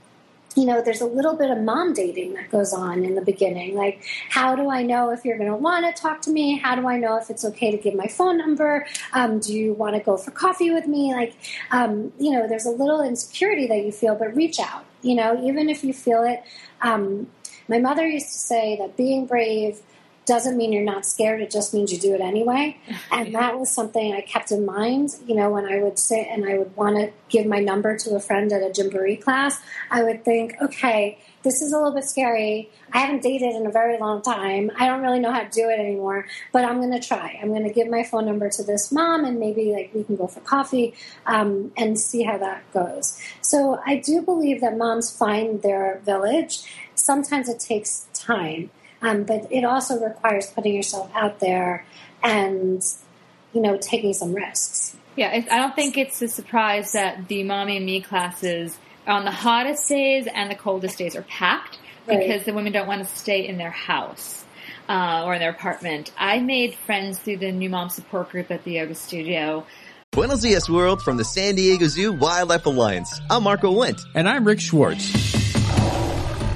you 0.55 0.65
know, 0.65 0.81
there's 0.81 1.01
a 1.01 1.05
little 1.05 1.35
bit 1.35 1.49
of 1.49 1.57
mom 1.59 1.93
dating 1.93 2.33
that 2.33 2.51
goes 2.51 2.73
on 2.73 3.03
in 3.03 3.15
the 3.15 3.21
beginning. 3.21 3.75
Like, 3.75 4.03
how 4.29 4.55
do 4.55 4.69
I 4.69 4.83
know 4.83 5.09
if 5.11 5.25
you're 5.25 5.37
going 5.37 5.49
to 5.49 5.55
want 5.55 5.85
to 5.85 5.99
talk 5.99 6.21
to 6.21 6.31
me? 6.31 6.57
How 6.57 6.75
do 6.75 6.87
I 6.87 6.97
know 6.97 7.17
if 7.17 7.29
it's 7.29 7.43
okay 7.43 7.71
to 7.71 7.77
give 7.77 7.95
my 7.95 8.07
phone 8.07 8.37
number? 8.37 8.85
Um, 9.13 9.39
do 9.39 9.53
you 9.53 9.73
want 9.73 9.95
to 9.95 10.01
go 10.01 10.15
for 10.15 10.31
coffee 10.31 10.71
with 10.71 10.87
me? 10.87 11.13
Like, 11.13 11.35
um, 11.71 12.13
you 12.19 12.31
know, 12.31 12.47
there's 12.47 12.65
a 12.65 12.71
little 12.71 13.01
insecurity 13.01 13.67
that 13.67 13.83
you 13.83 13.91
feel, 13.91 14.15
but 14.15 14.35
reach 14.35 14.59
out. 14.59 14.85
You 15.01 15.15
know, 15.15 15.43
even 15.43 15.69
if 15.69 15.83
you 15.83 15.93
feel 15.93 16.23
it. 16.23 16.43
Um, 16.81 17.27
my 17.67 17.79
mother 17.79 18.05
used 18.05 18.27
to 18.27 18.37
say 18.37 18.77
that 18.77 18.97
being 18.97 19.25
brave 19.25 19.81
doesn't 20.25 20.57
mean 20.57 20.71
you're 20.71 20.83
not 20.83 21.05
scared. 21.05 21.41
It 21.41 21.51
just 21.51 21.73
means 21.73 21.91
you 21.91 21.99
do 21.99 22.13
it 22.13 22.21
anyway. 22.21 22.77
And 23.12 23.36
that 23.36 23.59
was 23.59 23.69
something 23.69 24.13
I 24.13 24.21
kept 24.21 24.51
in 24.51 24.65
mind. 24.65 25.12
You 25.27 25.36
know, 25.36 25.51
when 25.51 25.65
I 25.65 25.81
would 25.81 25.99
sit 25.99 26.27
and 26.27 26.45
I 26.49 26.57
would 26.57 26.75
want 26.75 26.97
to 26.97 27.12
give 27.29 27.45
my 27.45 27.59
number 27.59 27.95
to 27.97 28.15
a 28.15 28.19
friend 28.19 28.51
at 28.51 28.63
a 28.63 28.69
Gymboree 28.69 29.21
class, 29.21 29.59
I 29.91 30.03
would 30.03 30.25
think, 30.25 30.55
okay, 30.59 31.19
this 31.43 31.62
is 31.62 31.73
a 31.73 31.77
little 31.77 31.93
bit 31.93 32.05
scary. 32.05 32.71
I 32.91 32.99
haven't 32.99 33.21
dated 33.21 33.55
in 33.55 33.67
a 33.67 33.71
very 33.71 33.99
long 33.99 34.21
time. 34.21 34.71
I 34.77 34.88
don't 34.88 35.01
really 35.01 35.19
know 35.19 35.31
how 35.31 35.41
to 35.43 35.49
do 35.49 35.69
it 35.69 35.79
anymore, 35.79 36.25
but 36.51 36.65
I'm 36.65 36.77
going 36.77 36.99
to 36.99 37.05
try. 37.05 37.38
I'm 37.41 37.49
going 37.49 37.65
to 37.65 37.73
give 37.73 37.88
my 37.88 38.03
phone 38.03 38.25
number 38.25 38.49
to 38.49 38.63
this 38.63 38.91
mom 38.91 39.25
and 39.25 39.39
maybe 39.39 39.71
like 39.71 39.91
we 39.93 40.03
can 40.03 40.15
go 40.15 40.27
for 40.27 40.39
coffee 40.39 40.95
um, 41.25 41.71
and 41.77 41.99
see 41.99 42.23
how 42.23 42.38
that 42.38 42.63
goes. 42.73 43.21
So 43.41 43.79
I 43.86 43.97
do 43.97 44.21
believe 44.21 44.62
that 44.62 44.77
moms 44.77 45.15
find 45.15 45.62
their 45.62 46.01
village. 46.05 46.63
Sometimes 46.95 47.49
it 47.49 47.59
takes 47.59 48.07
time. 48.13 48.71
Um, 49.03 49.23
but 49.23 49.51
it 49.51 49.63
also 49.65 49.99
requires 50.03 50.47
putting 50.47 50.73
yourself 50.73 51.11
out 51.13 51.39
there 51.39 51.85
and, 52.23 52.81
you 53.53 53.61
know, 53.61 53.77
taking 53.77 54.13
some 54.13 54.33
risks. 54.33 54.95
Yeah, 55.15 55.29
I 55.29 55.57
don't 55.57 55.75
think 55.75 55.97
it's 55.97 56.21
a 56.21 56.27
surprise 56.27 56.93
that 56.93 57.27
the 57.27 57.43
Mommy 57.43 57.77
and 57.77 57.85
Me 57.85 58.01
classes 58.01 58.77
on 59.05 59.25
the 59.25 59.31
hottest 59.31 59.87
days 59.89 60.27
and 60.33 60.49
the 60.49 60.55
coldest 60.55 60.97
days 60.97 61.15
are 61.15 61.21
packed 61.23 61.77
Right. 62.07 62.19
because 62.19 62.43
the 62.43 62.53
women 62.53 62.73
don't 62.73 62.87
want 62.87 63.01
to 63.07 63.15
stay 63.15 63.47
in 63.47 63.57
their 63.57 63.69
house 63.71 64.43
uh, 64.89 65.23
or 65.25 65.35
in 65.35 65.39
their 65.39 65.51
apartment. 65.51 66.11
I 66.17 66.39
made 66.39 66.73
friends 66.73 67.19
through 67.19 67.37
the 67.37 67.51
New 67.51 67.69
Mom 67.69 67.89
Support 67.89 68.29
Group 68.31 68.51
at 68.51 68.63
the 68.65 68.71
yoga 68.73 68.95
studio. 68.95 69.65
Buenos 70.11 70.41
dias, 70.41 70.69
world, 70.69 71.01
from 71.01 71.17
the 71.17 71.23
San 71.25 71.55
Diego 71.55 71.87
Zoo 71.87 72.11
Wildlife 72.11 72.65
Alliance. 72.65 73.21
I'm 73.29 73.43
Marco 73.43 73.71
Wendt. 73.73 74.01
And 74.15 74.27
I'm 74.27 74.45
Rick 74.45 74.59
Schwartz. 74.59 75.42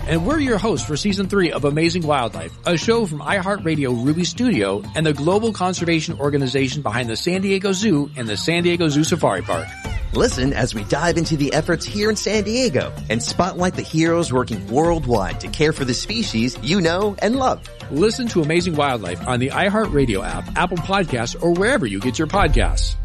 And 0.08 0.26
we're 0.26 0.40
your 0.40 0.58
hosts 0.58 0.88
for 0.88 0.96
season 0.96 1.28
three 1.28 1.52
of 1.52 1.66
Amazing 1.66 2.08
Wildlife, 2.08 2.58
a 2.66 2.78
show 2.78 3.06
from 3.06 3.20
iHeartRadio 3.20 4.06
Ruby 4.06 4.24
Studio 4.24 4.82
and 4.96 5.06
the 5.06 5.12
global 5.12 5.52
conservation 5.52 6.18
organization 6.18 6.82
behind 6.82 7.10
the 7.10 7.18
San 7.18 7.42
Diego 7.42 7.74
Zoo 7.74 8.10
and 8.16 8.26
the 8.26 8.38
San 8.38 8.64
Diego 8.64 8.88
Zoo 8.88 9.04
Safari 9.04 9.42
Park. 9.42 9.68
Listen 10.14 10.54
as 10.54 10.74
we 10.74 10.86
dive 10.86 11.18
into 11.18 11.36
the 11.36 11.52
efforts 11.52 11.86
here 11.86 12.10
in 12.10 12.16
San 12.16 12.46
Diego 12.46 12.94
and 13.10 13.22
spotlight 13.22 13.74
the 13.74 13.82
heroes 13.82 14.32
working 14.32 14.66
worldwide 14.68 15.42
to 15.42 15.50
care 15.50 15.74
for 15.74 15.84
the 15.84 15.94
species 15.94 16.58
you 16.64 16.80
know 16.80 17.18
and 17.20 17.36
love. 17.36 17.70
Listen 17.92 18.30
to 18.30 18.42
Amazing 18.42 18.78
Wildlife 18.78 19.28
on 19.28 19.42
the 19.42 19.50
iHeartRadio 19.50 20.26
app, 20.26 20.56
Apple 20.56 20.78
Podcasts, 20.78 21.36
or 21.44 21.52
wherever 21.52 21.86
you 21.86 22.00
get 22.00 22.18
your 22.18 22.28
podcasts. 22.28 22.96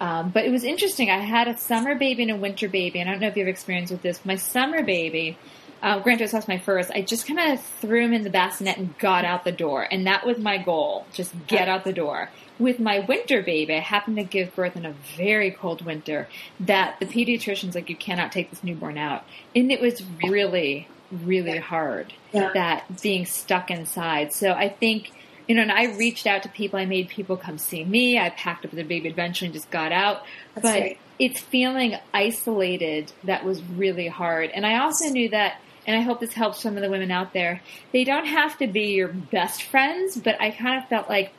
Um, 0.00 0.30
but 0.30 0.44
it 0.44 0.50
was 0.50 0.64
interesting. 0.64 1.08
I 1.08 1.18
had 1.18 1.46
a 1.46 1.56
summer 1.56 1.94
baby 1.94 2.24
and 2.24 2.32
a 2.32 2.36
winter 2.36 2.68
baby, 2.68 2.98
and 2.98 3.08
I 3.08 3.12
don't 3.12 3.20
know 3.20 3.28
if 3.28 3.36
you 3.36 3.44
have 3.44 3.48
experience 3.48 3.92
with 3.92 4.02
this. 4.02 4.24
My 4.24 4.34
summer 4.34 4.82
baby, 4.82 5.38
uh, 5.86 6.00
granted, 6.00 6.24
this 6.24 6.32
was 6.32 6.48
my 6.48 6.58
first. 6.58 6.90
I 6.90 7.00
just 7.00 7.28
kind 7.28 7.52
of 7.52 7.62
threw 7.62 8.04
him 8.04 8.12
in 8.12 8.24
the 8.24 8.30
bassinet 8.30 8.76
and 8.76 8.98
got 8.98 9.24
out 9.24 9.44
the 9.44 9.52
door, 9.52 9.86
and 9.88 10.08
that 10.08 10.26
was 10.26 10.36
my 10.36 10.58
goal: 10.58 11.06
just 11.12 11.32
get 11.46 11.68
out 11.68 11.84
the 11.84 11.92
door. 11.92 12.28
With 12.58 12.80
my 12.80 12.98
winter 12.98 13.40
baby, 13.40 13.72
I 13.74 13.78
happened 13.78 14.16
to 14.16 14.24
give 14.24 14.56
birth 14.56 14.74
in 14.74 14.84
a 14.84 14.94
very 15.16 15.52
cold 15.52 15.84
winter. 15.84 16.26
That 16.58 16.98
the 16.98 17.06
pediatrician's 17.06 17.76
like, 17.76 17.88
you 17.88 17.94
cannot 17.94 18.32
take 18.32 18.50
this 18.50 18.64
newborn 18.64 18.98
out, 18.98 19.22
and 19.54 19.70
it 19.70 19.80
was 19.80 20.02
really, 20.24 20.88
really 21.12 21.58
hard. 21.58 22.12
Yeah. 22.32 22.50
That 22.52 23.00
being 23.00 23.24
stuck 23.24 23.70
inside. 23.70 24.32
So 24.32 24.50
I 24.50 24.68
think 24.68 25.12
you 25.46 25.54
know, 25.54 25.62
and 25.62 25.72
I 25.72 25.96
reached 25.96 26.26
out 26.26 26.42
to 26.42 26.48
people. 26.48 26.78
I 26.78 26.86
made 26.86 27.08
people 27.08 27.36
come 27.36 27.58
see 27.58 27.84
me. 27.84 28.18
I 28.18 28.30
packed 28.30 28.64
up 28.64 28.72
the 28.72 28.82
baby 28.82 29.08
eventually 29.08 29.46
and 29.46 29.54
just 29.54 29.70
got 29.70 29.92
out. 29.92 30.24
That's 30.54 30.66
but 30.66 30.80
great. 30.80 30.98
it's 31.18 31.40
feeling 31.40 31.96
isolated 32.12 33.12
that 33.24 33.44
was 33.44 33.62
really 33.62 34.08
hard. 34.08 34.50
And 34.50 34.66
I 34.66 34.80
also 34.80 35.08
knew 35.08 35.28
that, 35.28 35.60
and 35.86 35.96
I 35.96 36.00
hope 36.00 36.20
this 36.20 36.32
helps 36.32 36.60
some 36.60 36.76
of 36.76 36.82
the 36.82 36.90
women 36.90 37.10
out 37.10 37.32
there, 37.32 37.62
they 37.92 38.04
don't 38.04 38.26
have 38.26 38.58
to 38.58 38.66
be 38.66 38.94
your 38.94 39.08
best 39.08 39.62
friends, 39.62 40.16
but 40.16 40.40
I 40.40 40.50
kind 40.50 40.82
of 40.82 40.88
felt 40.88 41.08
like 41.08 41.32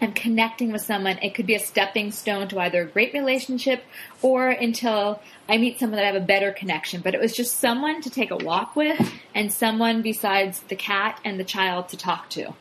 I'm 0.00 0.12
connecting 0.12 0.72
with 0.72 0.82
someone. 0.82 1.18
It 1.22 1.34
could 1.34 1.46
be 1.46 1.54
a 1.54 1.60
stepping 1.60 2.10
stone 2.10 2.48
to 2.48 2.58
either 2.58 2.82
a 2.82 2.86
great 2.86 3.14
relationship 3.14 3.82
or 4.20 4.48
until 4.48 5.22
I 5.48 5.56
meet 5.56 5.78
someone 5.78 5.96
that 5.96 6.04
I 6.04 6.12
have 6.12 6.22
a 6.22 6.26
better 6.26 6.52
connection. 6.52 7.00
But 7.00 7.14
it 7.14 7.20
was 7.20 7.34
just 7.34 7.58
someone 7.58 8.02
to 8.02 8.10
take 8.10 8.30
a 8.30 8.36
walk 8.36 8.76
with 8.76 9.12
and 9.34 9.52
someone 9.52 10.02
besides 10.02 10.60
the 10.68 10.76
cat 10.76 11.20
and 11.24 11.40
the 11.40 11.44
child 11.44 11.88
to 11.90 11.96
talk 11.96 12.28
to. 12.30 12.52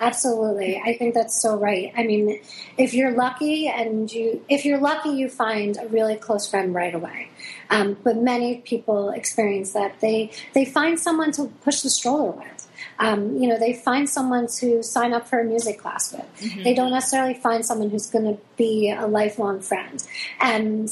Absolutely. 0.00 0.80
I 0.84 0.96
think 0.96 1.14
that's 1.14 1.40
so 1.40 1.56
right. 1.56 1.92
I 1.96 2.02
mean, 2.02 2.40
if 2.76 2.94
you're 2.94 3.12
lucky 3.12 3.68
and 3.68 4.10
you, 4.12 4.44
if 4.48 4.64
you're 4.64 4.80
lucky, 4.80 5.10
you 5.10 5.28
find 5.28 5.78
a 5.80 5.86
really 5.86 6.16
close 6.16 6.48
friend 6.48 6.74
right 6.74 6.94
away. 6.94 7.28
Um, 7.70 7.96
but 8.02 8.16
many 8.16 8.58
people 8.58 9.10
experience 9.10 9.72
that 9.72 10.00
they, 10.00 10.32
they 10.52 10.64
find 10.64 10.98
someone 10.98 11.32
to 11.32 11.46
push 11.62 11.82
the 11.82 11.90
stroller 11.90 12.32
with. 12.32 12.68
Um, 12.98 13.36
you 13.36 13.48
know, 13.48 13.58
they 13.58 13.72
find 13.72 14.08
someone 14.08 14.48
to 14.58 14.82
sign 14.82 15.12
up 15.12 15.28
for 15.28 15.40
a 15.40 15.44
music 15.44 15.78
class 15.78 16.12
with. 16.12 16.64
They 16.64 16.74
don't 16.74 16.90
necessarily 16.90 17.34
find 17.34 17.64
someone 17.64 17.90
who's 17.90 18.08
going 18.08 18.24
to 18.24 18.38
be 18.56 18.90
a 18.90 19.06
lifelong 19.06 19.60
friend. 19.60 20.04
And, 20.40 20.90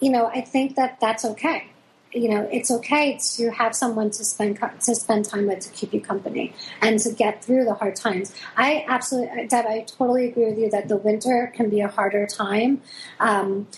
you 0.00 0.10
know, 0.10 0.26
I 0.26 0.42
think 0.42 0.76
that 0.76 1.00
that's 1.00 1.24
okay 1.24 1.70
you 2.12 2.28
know 2.28 2.48
it's 2.52 2.70
okay 2.70 3.18
to 3.36 3.50
have 3.50 3.74
someone 3.74 4.10
to 4.10 4.24
spend 4.24 4.58
to 4.80 4.94
spend 4.94 5.24
time 5.24 5.46
with 5.46 5.60
to 5.60 5.70
keep 5.70 5.92
you 5.94 6.00
company 6.00 6.52
and 6.82 6.98
to 6.98 7.12
get 7.12 7.44
through 7.44 7.64
the 7.64 7.74
hard 7.74 7.96
times. 7.96 8.34
I 8.56 8.84
absolutely 8.88 9.46
deb 9.46 9.66
i 9.66 9.80
totally 9.82 10.28
agree 10.28 10.46
with 10.46 10.58
you 10.58 10.70
that 10.70 10.88
the 10.88 10.96
winter 10.96 11.52
can 11.54 11.70
be 11.70 11.80
a 11.80 11.88
harder 11.88 12.26
time 12.26 12.82
um, 13.20 13.68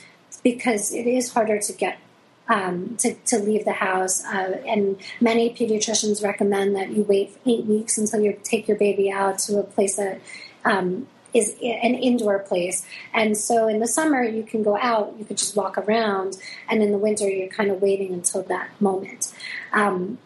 because 0.42 0.92
it 0.92 1.06
is 1.06 1.32
harder 1.32 1.58
to 1.60 1.72
get 1.72 1.98
um, 2.48 2.96
to, 2.98 3.14
to 3.14 3.38
leave 3.38 3.64
the 3.64 3.72
house 3.72 4.24
uh, 4.24 4.60
and 4.66 4.96
many 5.20 5.54
pediatricians 5.54 6.22
recommend 6.24 6.74
that 6.76 6.90
you 6.90 7.02
wait 7.04 7.36
eight 7.46 7.64
weeks 7.64 7.96
until 7.98 8.20
you 8.20 8.38
take 8.42 8.66
your 8.66 8.76
baby 8.76 9.10
out 9.10 9.38
to 9.40 9.58
a 9.58 9.62
place 9.62 9.96
that 9.96 10.20
um, 10.64 11.06
is 11.34 11.50
an 11.62 11.94
indoor 11.94 12.38
place. 12.38 12.84
And 13.14 13.36
so 13.36 13.68
in 13.68 13.80
the 13.80 13.86
summer, 13.86 14.22
you 14.22 14.42
can 14.42 14.62
go 14.62 14.76
out, 14.76 15.14
you 15.18 15.24
could 15.24 15.38
just 15.38 15.56
walk 15.56 15.78
around, 15.78 16.36
and 16.68 16.82
in 16.82 16.92
the 16.92 16.98
winter, 16.98 17.28
you're 17.28 17.48
kind 17.48 17.70
of 17.70 17.80
waiting 17.80 18.12
until 18.12 18.42
that 18.44 18.68
moment. 18.80 19.32
Um, 19.72 20.18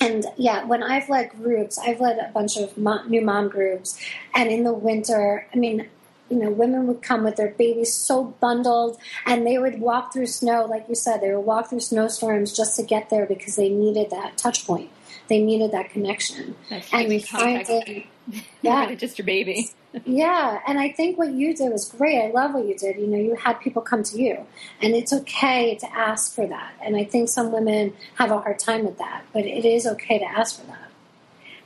and 0.00 0.26
yeah, 0.36 0.64
when 0.64 0.82
I've 0.82 1.08
led 1.08 1.30
groups, 1.30 1.78
I've 1.78 2.00
led 2.00 2.18
a 2.18 2.30
bunch 2.32 2.56
of 2.56 2.76
new 2.76 3.20
mom 3.20 3.48
groups, 3.48 3.98
and 4.34 4.50
in 4.50 4.64
the 4.64 4.72
winter, 4.72 5.46
I 5.52 5.56
mean, 5.56 5.88
you 6.30 6.36
know, 6.36 6.50
women 6.50 6.86
would 6.86 7.02
come 7.02 7.24
with 7.24 7.36
their 7.36 7.50
babies 7.50 7.92
so 7.92 8.24
bundled, 8.40 8.98
and 9.26 9.46
they 9.46 9.58
would 9.58 9.80
walk 9.80 10.12
through 10.12 10.26
snow, 10.26 10.66
like 10.66 10.86
you 10.88 10.94
said, 10.94 11.20
they 11.20 11.34
would 11.34 11.44
walk 11.44 11.70
through 11.70 11.80
snowstorms 11.80 12.56
just 12.56 12.76
to 12.76 12.82
get 12.82 13.10
there 13.10 13.26
because 13.26 13.56
they 13.56 13.68
needed 13.68 14.10
that 14.10 14.36
touch 14.36 14.66
point. 14.66 14.90
They 15.28 15.40
needed 15.42 15.72
that 15.72 15.90
connection. 15.90 16.56
That's 16.70 16.92
and 16.92 17.22
finding, 17.24 18.06
Yeah. 18.60 18.88
yeah, 18.88 18.94
just 18.96 19.18
your 19.18 19.24
baby. 19.26 19.70
yeah, 20.04 20.60
and 20.66 20.78
I 20.78 20.90
think 20.90 21.16
what 21.18 21.32
you 21.32 21.54
did 21.54 21.72
was 21.72 21.86
great. 21.88 22.20
I 22.20 22.30
love 22.30 22.54
what 22.54 22.66
you 22.66 22.76
did. 22.76 22.96
You 22.98 23.06
know, 23.06 23.16
you 23.16 23.34
had 23.36 23.54
people 23.60 23.80
come 23.82 24.02
to 24.02 24.20
you, 24.20 24.46
and 24.82 24.94
it's 24.94 25.12
okay 25.12 25.76
to 25.76 25.92
ask 25.94 26.34
for 26.34 26.46
that. 26.46 26.72
And 26.82 26.96
I 26.96 27.04
think 27.04 27.28
some 27.28 27.52
women 27.52 27.94
have 28.16 28.30
a 28.30 28.38
hard 28.38 28.58
time 28.58 28.84
with 28.84 28.98
that, 28.98 29.22
but 29.32 29.46
it 29.46 29.64
is 29.64 29.86
okay 29.86 30.18
to 30.18 30.24
ask 30.26 30.60
for 30.60 30.66
that. 30.66 30.88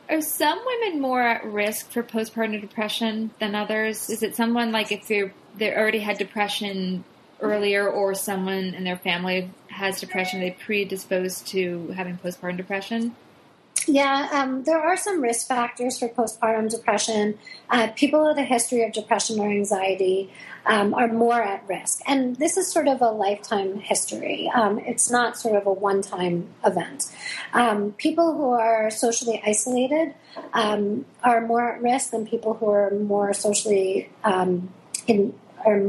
Are 0.08 0.20
some 0.20 0.58
women 0.64 1.00
more 1.00 1.22
at 1.22 1.44
risk 1.44 1.90
for 1.90 2.02
postpartum 2.02 2.60
depression 2.60 3.30
than 3.40 3.54
others? 3.54 4.10
Is 4.10 4.22
it 4.22 4.36
someone 4.36 4.70
like 4.72 4.92
if 4.92 5.08
they 5.08 5.30
they 5.56 5.74
already 5.74 6.00
had 6.00 6.18
depression 6.18 7.04
earlier, 7.40 7.88
or 7.88 8.14
someone 8.14 8.74
in 8.74 8.84
their 8.84 8.96
family 8.96 9.50
has 9.68 10.00
depression, 10.00 10.40
they 10.40 10.50
predisposed 10.52 11.46
to 11.48 11.88
having 11.96 12.18
postpartum 12.18 12.56
depression? 12.56 13.16
Yeah, 13.86 14.28
um, 14.32 14.62
there 14.64 14.80
are 14.80 14.96
some 14.96 15.20
risk 15.20 15.48
factors 15.48 15.98
for 15.98 16.08
postpartum 16.08 16.70
depression. 16.70 17.38
Uh, 17.68 17.88
people 17.96 18.24
with 18.26 18.38
a 18.38 18.44
history 18.44 18.84
of 18.84 18.92
depression 18.92 19.40
or 19.40 19.50
anxiety 19.50 20.30
um, 20.66 20.94
are 20.94 21.08
more 21.08 21.42
at 21.42 21.66
risk. 21.68 22.00
And 22.06 22.36
this 22.36 22.56
is 22.56 22.70
sort 22.70 22.86
of 22.86 23.00
a 23.00 23.10
lifetime 23.10 23.80
history. 23.80 24.50
Um, 24.54 24.78
it's 24.78 25.10
not 25.10 25.36
sort 25.36 25.56
of 25.56 25.66
a 25.66 25.72
one 25.72 26.02
time 26.02 26.48
event. 26.64 27.10
Um, 27.52 27.92
people 27.92 28.34
who 28.34 28.50
are 28.50 28.90
socially 28.90 29.42
isolated 29.44 30.14
um, 30.52 31.04
are 31.24 31.40
more 31.40 31.74
at 31.74 31.82
risk 31.82 32.10
than 32.10 32.26
people 32.26 32.54
who 32.54 32.68
are 32.68 32.90
more 32.90 33.32
socially 33.32 34.10
um, 34.24 34.72
in, 35.06 35.34
are, 35.66 35.82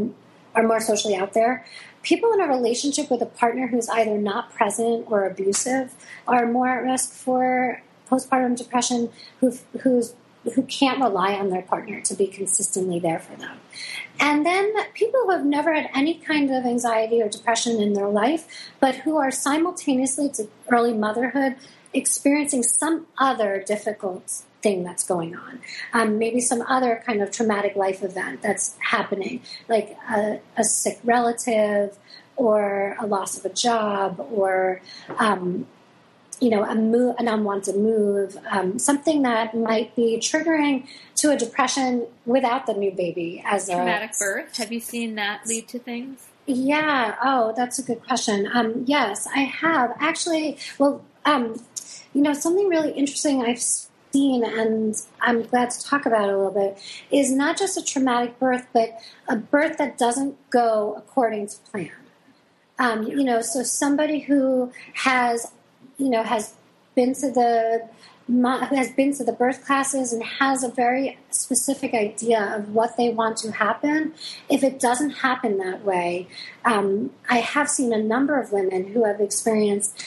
are 0.55 0.63
more 0.63 0.79
socially 0.79 1.15
out 1.15 1.33
there. 1.33 1.65
People 2.03 2.31
in 2.33 2.41
a 2.41 2.47
relationship 2.47 3.09
with 3.09 3.21
a 3.21 3.25
partner 3.25 3.67
who's 3.67 3.89
either 3.89 4.17
not 4.17 4.53
present 4.53 5.09
or 5.09 5.25
abusive 5.25 5.93
are 6.27 6.45
more 6.45 6.67
at 6.67 6.83
risk 6.83 7.11
for 7.11 7.81
postpartum 8.09 8.55
depression. 8.55 9.09
Who, 9.39 9.57
whose 9.81 10.13
who 10.55 10.63
can't 10.63 10.99
rely 10.99 11.33
on 11.33 11.49
their 11.49 11.61
partner 11.61 12.01
to 12.01 12.13
be 12.13 12.27
consistently 12.27 12.99
there 12.99 13.19
for 13.19 13.35
them. 13.37 13.57
And 14.19 14.45
then 14.45 14.73
people 14.93 15.21
who 15.23 15.31
have 15.31 15.45
never 15.45 15.73
had 15.73 15.89
any 15.95 16.15
kind 16.15 16.51
of 16.51 16.65
anxiety 16.65 17.21
or 17.21 17.29
depression 17.29 17.81
in 17.81 17.93
their 17.93 18.09
life, 18.09 18.45
but 18.79 18.95
who 18.95 19.17
are 19.17 19.31
simultaneously 19.31 20.29
to 20.31 20.49
early 20.69 20.93
motherhood 20.93 21.55
experiencing 21.93 22.63
some 22.63 23.07
other 23.17 23.63
difficult 23.65 24.43
thing 24.63 24.83
that's 24.83 25.03
going 25.03 25.35
on. 25.35 25.59
Um, 25.91 26.17
maybe 26.17 26.39
some 26.39 26.61
other 26.63 27.03
kind 27.05 27.21
of 27.21 27.29
traumatic 27.31 27.75
life 27.75 28.01
event 28.01 28.41
that's 28.41 28.75
happening, 28.79 29.41
like 29.67 29.95
a, 30.09 30.39
a 30.57 30.63
sick 30.63 30.99
relative 31.03 31.97
or 32.35 32.95
a 32.99 33.05
loss 33.05 33.37
of 33.37 33.45
a 33.45 33.53
job 33.53 34.25
or 34.31 34.81
um, 35.19 35.67
you 36.39 36.49
know, 36.49 36.63
a 36.63 36.75
move, 36.75 37.15
an 37.19 37.27
unwanted 37.27 37.75
move, 37.75 38.37
um, 38.49 38.77
something 38.77 39.21
that 39.21 39.55
might 39.55 39.95
be 39.95 40.17
triggering 40.17 40.85
to 41.15 41.31
a 41.31 41.37
depression 41.37 42.05
without 42.25 42.65
the 42.65 42.73
new 42.73 42.91
baby 42.91 43.41
as 43.45 43.67
traumatic 43.67 44.11
a 44.11 44.17
traumatic 44.17 44.19
birth. 44.19 44.57
Have 44.57 44.71
you 44.71 44.81
seen 44.81 45.15
that 45.15 45.45
lead 45.45 45.69
to 45.69 45.79
things? 45.79 46.27
Yeah. 46.45 47.15
Oh, 47.23 47.53
that's 47.55 47.79
a 47.79 47.83
good 47.83 48.03
question. 48.03 48.49
Um, 48.53 48.83
yes, 48.85 49.27
I 49.33 49.41
have 49.41 49.95
actually. 49.99 50.57
Well, 50.77 51.01
um, 51.23 51.61
you 52.13 52.21
know, 52.21 52.33
something 52.33 52.67
really 52.67 52.91
interesting 52.91 53.41
I've 53.41 53.63
seen, 54.13 54.45
and 54.45 54.95
I'm 55.19 55.41
glad 55.43 55.71
to 55.71 55.83
talk 55.83 56.05
about 56.05 56.29
it 56.29 56.33
a 56.33 56.37
little 56.37 56.51
bit, 56.51 56.77
is 57.11 57.31
not 57.31 57.57
just 57.57 57.77
a 57.77 57.83
traumatic 57.83 58.39
birth, 58.39 58.67
but 58.71 58.97
a 59.27 59.35
birth 59.35 59.77
that 59.79 59.97
doesn't 59.97 60.37
go 60.49 60.93
according 60.95 61.47
to 61.47 61.57
plan. 61.71 61.91
Um, 62.79 63.03
you 63.03 63.23
know, 63.23 63.41
so 63.41 63.63
somebody 63.63 64.19
who 64.21 64.71
has 64.93 65.51
you 65.97 66.09
know, 66.09 66.23
has 66.23 66.53
been 66.95 67.13
to 67.15 67.31
the 67.31 67.87
who 68.25 68.75
has 68.75 68.89
been 68.93 69.13
to 69.13 69.23
the 69.23 69.33
birth 69.33 69.65
classes 69.65 70.13
and 70.13 70.23
has 70.23 70.63
a 70.63 70.69
very 70.69 71.17
specific 71.29 71.93
idea 71.93 72.55
of 72.55 72.73
what 72.73 72.95
they 72.95 73.09
want 73.09 73.35
to 73.35 73.51
happen. 73.51 74.13
If 74.49 74.63
it 74.63 74.79
doesn't 74.79 75.09
happen 75.09 75.57
that 75.57 75.83
way, 75.83 76.29
um, 76.63 77.11
I 77.29 77.39
have 77.39 77.69
seen 77.69 77.91
a 77.91 78.01
number 78.01 78.39
of 78.39 78.53
women 78.53 78.93
who 78.93 79.03
have 79.03 79.19
experienced 79.19 80.01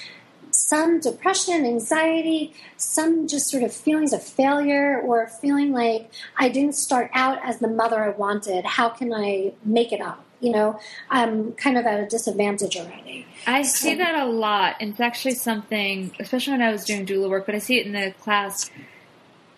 some 0.51 1.01
depression, 1.01 1.65
anxiety, 1.65 2.55
some 2.77 3.29
just 3.29 3.49
sort 3.49 3.63
of 3.63 3.73
feelings 3.73 4.13
of 4.13 4.23
failure 4.23 5.01
or 5.01 5.27
feeling 5.27 5.73
like 5.73 6.11
I 6.37 6.49
didn't 6.49 6.75
start 6.75 7.11
out 7.15 7.39
as 7.45 7.59
the 7.59 7.69
mother 7.69 8.03
I 8.03 8.11
wanted. 8.11 8.65
How 8.65 8.89
can 8.89 9.13
I 9.13 9.53
make 9.65 9.93
it 9.93 10.01
up? 10.01 10.25
You 10.41 10.53
know, 10.53 10.79
I'm 11.11 11.53
kind 11.53 11.79
of 11.79 11.87
at 11.87 11.99
a 11.99 12.07
disadvantage 12.07 12.77
already. 12.77 13.27
I 13.47 13.63
see 13.63 13.95
that 13.95 14.15
a 14.15 14.27
lot. 14.27 14.77
And 14.81 14.91
it's 14.91 15.01
actually 15.01 15.35
something, 15.35 16.13
especially 16.21 16.53
when 16.53 16.63
I 16.63 16.71
was 16.71 16.85
doing 16.85 17.07
doula 17.07 17.31
work, 17.31 17.47
but 17.47 17.55
I 17.55 17.59
see 17.59 17.79
it 17.79 17.87
in 17.87 17.93
the 17.93 18.13
class. 18.21 18.71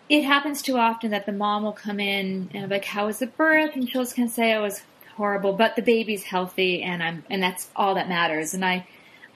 It 0.08 0.22
happens 0.22 0.62
too 0.62 0.78
often 0.78 1.10
that 1.10 1.26
the 1.26 1.32
mom 1.32 1.64
will 1.64 1.72
come 1.72 2.00
in 2.00 2.48
and 2.54 2.68
be 2.68 2.76
like, 2.76 2.84
"How 2.84 3.06
was 3.06 3.18
the 3.18 3.26
birth?" 3.26 3.74
And 3.74 3.88
she'll 3.90 4.02
just 4.02 4.16
kind 4.16 4.28
of 4.28 4.34
say, 4.34 4.54
oh, 4.54 4.60
"It 4.60 4.62
was 4.62 4.82
horrible, 5.16 5.52
but 5.52 5.74
the 5.74 5.82
baby's 5.82 6.24
healthy, 6.24 6.82
and 6.82 7.02
I'm, 7.02 7.24
and 7.28 7.42
that's 7.42 7.68
all 7.74 7.94
that 7.96 8.08
matters." 8.08 8.54
And 8.54 8.64
I, 8.64 8.86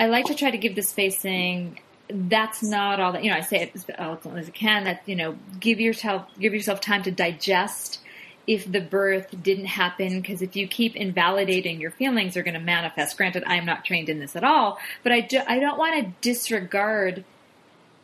I 0.02 0.06
like 0.06 0.24
to 0.26 0.34
try 0.34 0.50
to 0.50 0.58
give 0.58 0.74
the 0.74 0.82
space 0.82 1.20
saying, 1.20 1.78
"That's 2.08 2.60
not 2.60 2.98
all 2.98 3.12
that." 3.12 3.22
You 3.22 3.30
know, 3.30 3.36
I 3.36 3.42
say 3.42 3.58
it 3.58 3.70
as 3.72 3.86
eloquently 3.96 4.40
as 4.40 4.48
I 4.48 4.50
can. 4.50 4.82
That 4.82 5.02
you 5.06 5.14
know, 5.14 5.36
give 5.60 5.78
yourself, 5.78 6.26
give 6.40 6.52
yourself 6.52 6.80
time 6.80 7.04
to 7.04 7.12
digest 7.12 8.00
if 8.48 8.70
the 8.70 8.80
birth 8.80 9.28
didn't 9.42 9.66
happen 9.66 10.20
because 10.20 10.42
if 10.42 10.56
you 10.56 10.66
keep 10.66 10.96
invalidating 10.96 11.80
your 11.80 11.92
feelings 11.92 12.36
are 12.36 12.42
going 12.42 12.54
to 12.54 12.60
manifest 12.60 13.16
granted 13.16 13.44
i'm 13.46 13.64
not 13.64 13.84
trained 13.84 14.08
in 14.08 14.18
this 14.18 14.34
at 14.34 14.42
all 14.42 14.78
but 15.04 15.12
i, 15.12 15.20
do, 15.20 15.40
I 15.46 15.60
don't 15.60 15.78
want 15.78 16.04
to 16.04 16.12
disregard 16.20 17.24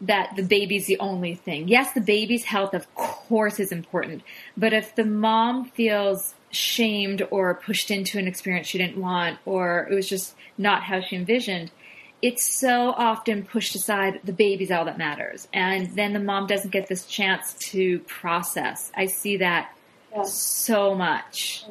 that 0.01 0.37
the 0.37 0.45
baby's 0.45 0.87
the 0.87 0.99
only 1.01 1.35
thing 1.35 1.67
yes 1.67 1.93
the 1.93 2.01
baby's 2.01 2.45
health 2.45 2.73
of 2.73 2.93
course 2.95 3.59
is 3.59 3.73
important 3.73 4.23
but 4.57 4.73
if 4.73 4.95
the 4.95 5.05
mom 5.05 5.65
feels 5.71 6.35
shamed 6.51 7.27
or 7.33 7.55
pushed 7.55 7.91
into 7.91 8.17
an 8.19 8.29
experience 8.29 8.69
she 8.69 8.79
didn't 8.79 9.01
want 9.01 9.39
or 9.45 9.89
it 9.91 9.95
was 9.95 10.09
just 10.09 10.37
not 10.57 10.85
how 10.85 11.01
she 11.01 11.17
envisioned 11.17 11.73
it's 12.21 12.53
so 12.53 12.91
often 12.97 13.45
pushed 13.45 13.75
aside 13.75 14.21
the 14.25 14.33
baby's 14.33 14.71
all 14.71 14.85
that 14.85 14.99
matters 14.99 15.49
and 15.53 15.95
then 15.95 16.13
the 16.13 16.21
mom 16.21 16.47
doesn't 16.47 16.71
get 16.71 16.89
this 16.89 17.07
chance 17.07 17.55
to 17.55 17.99
process 18.01 18.91
i 18.95 19.07
see 19.07 19.37
that 19.37 19.73
yeah. 20.15 20.23
so 20.23 20.95
much 20.95 21.65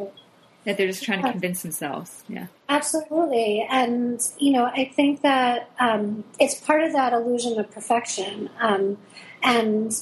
that 0.68 0.76
they're 0.76 0.88
just 0.88 1.02
trying 1.02 1.24
to 1.24 1.32
convince 1.32 1.62
themselves. 1.62 2.26
Yeah. 2.28 2.48
Absolutely. 2.68 3.66
And, 3.72 4.20
you 4.38 4.52
know, 4.52 4.66
I 4.66 4.92
think 4.94 5.22
that 5.22 5.72
um, 5.80 6.26
it's 6.42 6.56
part 6.56 6.84
of 6.84 6.92
that 6.92 7.14
illusion 7.14 7.58
of 7.58 7.72
perfection. 7.72 8.50
Um, 8.60 8.98
and, 9.42 9.94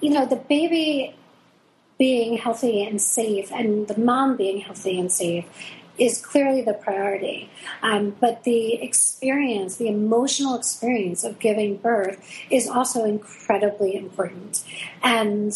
you 0.00 0.10
know, 0.10 0.26
the 0.26 0.36
baby 0.36 1.16
being 1.98 2.38
healthy 2.38 2.84
and 2.84 3.02
safe 3.02 3.50
and 3.50 3.88
the 3.88 3.98
mom 3.98 4.36
being 4.36 4.60
healthy 4.60 5.00
and 5.00 5.10
safe 5.10 5.46
is 5.98 6.24
clearly 6.24 6.62
the 6.62 6.74
priority. 6.74 7.50
Um, 7.82 8.16
but 8.20 8.44
the 8.44 8.74
experience, 8.74 9.76
the 9.76 9.88
emotional 9.88 10.54
experience 10.56 11.24
of 11.24 11.38
giving 11.38 11.76
birth 11.76 12.22
is 12.50 12.68
also 12.68 13.04
incredibly 13.04 13.96
important. 13.96 14.64
And 15.02 15.52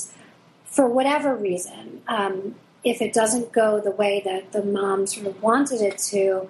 for 0.65 0.89
whatever 0.89 1.35
reason, 1.35 2.03
um, 2.09 2.55
if 2.85 3.03
it 3.03 3.13
doesn't 3.13 3.53
go 3.53 3.81
the 3.81 3.91
way 3.91 4.23
that 4.25 4.53
the 4.53 4.63
mom 4.63 5.07
sort 5.07 5.27
of 5.27 5.43
wanted 5.43 5.81
it 5.81 5.99
to, 5.99 6.49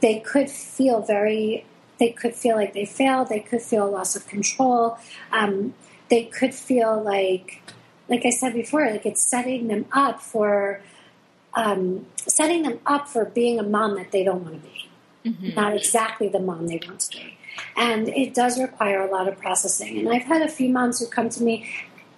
they 0.00 0.20
could 0.20 0.50
feel 0.50 1.00
very, 1.02 1.64
they 1.98 2.10
could 2.10 2.34
feel 2.34 2.56
like 2.56 2.72
they 2.72 2.84
failed, 2.84 3.28
they 3.28 3.40
could 3.40 3.62
feel 3.62 3.86
a 3.86 3.90
loss 3.90 4.16
of 4.16 4.26
control, 4.26 4.98
um, 5.32 5.74
they 6.08 6.24
could 6.24 6.54
feel 6.54 7.00
like, 7.02 7.62
like 8.08 8.24
I 8.24 8.30
said 8.30 8.54
before, 8.54 8.90
like 8.90 9.06
it's 9.06 9.22
setting 9.22 9.68
them 9.68 9.86
up 9.92 10.20
for 10.20 10.80
um, 11.54 12.06
setting 12.16 12.62
them 12.62 12.80
up 12.86 13.08
for 13.08 13.24
being 13.24 13.58
a 13.58 13.62
mom 13.62 13.96
that 13.96 14.12
they 14.12 14.24
don't 14.24 14.42
want 14.42 14.62
to 14.62 14.68
be, 14.68 14.88
mm-hmm. 15.30 15.54
not 15.54 15.74
exactly 15.74 16.28
the 16.28 16.38
mom 16.38 16.66
they 16.66 16.80
want 16.86 17.00
to 17.00 17.16
be. 17.16 17.38
And 17.76 18.08
it 18.08 18.34
does 18.34 18.60
require 18.60 19.00
a 19.00 19.10
lot 19.10 19.28
of 19.28 19.38
processing. 19.38 19.98
And 19.98 20.08
I've 20.08 20.22
had 20.22 20.42
a 20.42 20.48
few 20.48 20.68
moms 20.68 21.00
who 21.00 21.06
come 21.06 21.28
to 21.30 21.42
me 21.42 21.68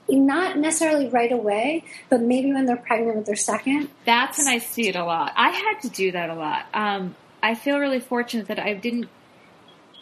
not 0.08 0.58
necessarily 0.58 1.08
right 1.08 1.30
away, 1.30 1.84
but 2.08 2.20
maybe 2.20 2.52
when 2.52 2.66
they're 2.66 2.76
pregnant 2.76 3.16
with 3.16 3.26
their 3.26 3.36
second. 3.36 3.88
That's 4.04 4.38
when 4.38 4.48
I 4.48 4.58
see 4.58 4.88
it 4.88 4.96
a 4.96 5.04
lot. 5.04 5.32
I 5.36 5.50
had 5.50 5.80
to 5.82 5.88
do 5.88 6.12
that 6.12 6.30
a 6.30 6.34
lot. 6.34 6.66
Um, 6.74 7.14
I 7.42 7.54
feel 7.54 7.78
really 7.78 8.00
fortunate 8.00 8.48
that 8.48 8.58
I 8.58 8.74
didn't 8.74 9.08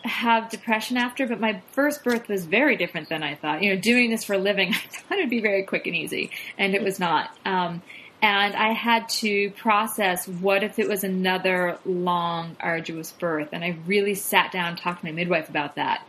have 0.04 0.48
depression 0.48 0.96
after, 0.96 1.26
but 1.26 1.40
my 1.40 1.60
first 1.72 2.04
birth 2.04 2.28
was 2.28 2.46
very 2.46 2.76
different 2.76 3.08
than 3.08 3.22
I 3.22 3.34
thought. 3.34 3.62
You 3.62 3.74
know, 3.74 3.80
doing 3.80 4.10
this 4.10 4.24
for 4.24 4.34
a 4.34 4.38
living, 4.38 4.68
I 4.74 4.78
thought 4.78 5.18
it'd 5.18 5.30
be 5.30 5.40
very 5.40 5.64
quick 5.64 5.86
and 5.86 5.94
easy, 5.94 6.30
and 6.56 6.74
it 6.74 6.82
was 6.82 6.98
not. 6.98 7.30
Um, 7.44 7.82
and 8.20 8.56
I 8.56 8.72
had 8.72 9.08
to 9.10 9.50
process 9.50 10.26
what 10.26 10.64
if 10.64 10.78
it 10.78 10.88
was 10.88 11.04
another 11.04 11.78
long, 11.84 12.56
arduous 12.58 13.12
birth. 13.12 13.50
And 13.52 13.62
I 13.64 13.78
really 13.86 14.14
sat 14.14 14.50
down 14.50 14.70
and 14.70 14.78
talked 14.78 15.00
to 15.00 15.06
my 15.06 15.12
midwife 15.12 15.48
about 15.48 15.76
that 15.76 16.04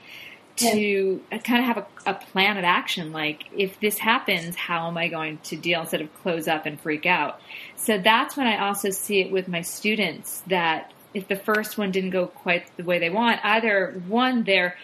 to 0.57 1.21
yeah. 1.31 1.37
kind 1.37 1.59
of 1.59 1.65
have 1.65 1.77
a, 1.77 2.11
a, 2.11 2.13
plan 2.13 2.57
of 2.57 2.63
action. 2.63 3.11
Like, 3.11 3.45
if 3.55 3.79
this 3.79 3.97
happens, 3.97 4.55
how 4.55 4.87
am 4.87 4.97
I 4.97 5.07
going 5.07 5.37
to 5.45 5.55
deal 5.55 5.81
instead 5.81 6.01
of 6.01 6.13
close 6.21 6.47
up 6.47 6.65
and 6.65 6.79
freak 6.79 7.05
out? 7.05 7.39
So 7.75 7.97
that's 7.97 8.35
when 8.35 8.47
I 8.47 8.67
also 8.67 8.89
see 8.89 9.21
it 9.21 9.31
with 9.31 9.47
my 9.47 9.61
students 9.61 10.41
that 10.47 10.91
if 11.13 11.27
the 11.27 11.35
first 11.35 11.77
one 11.77 11.91
didn't 11.91 12.09
go 12.09 12.27
quite 12.27 12.75
the 12.75 12.83
way 12.83 12.99
they 12.99 13.09
want, 13.09 13.39
either 13.43 14.01
one, 14.07 14.43
they're 14.43 14.75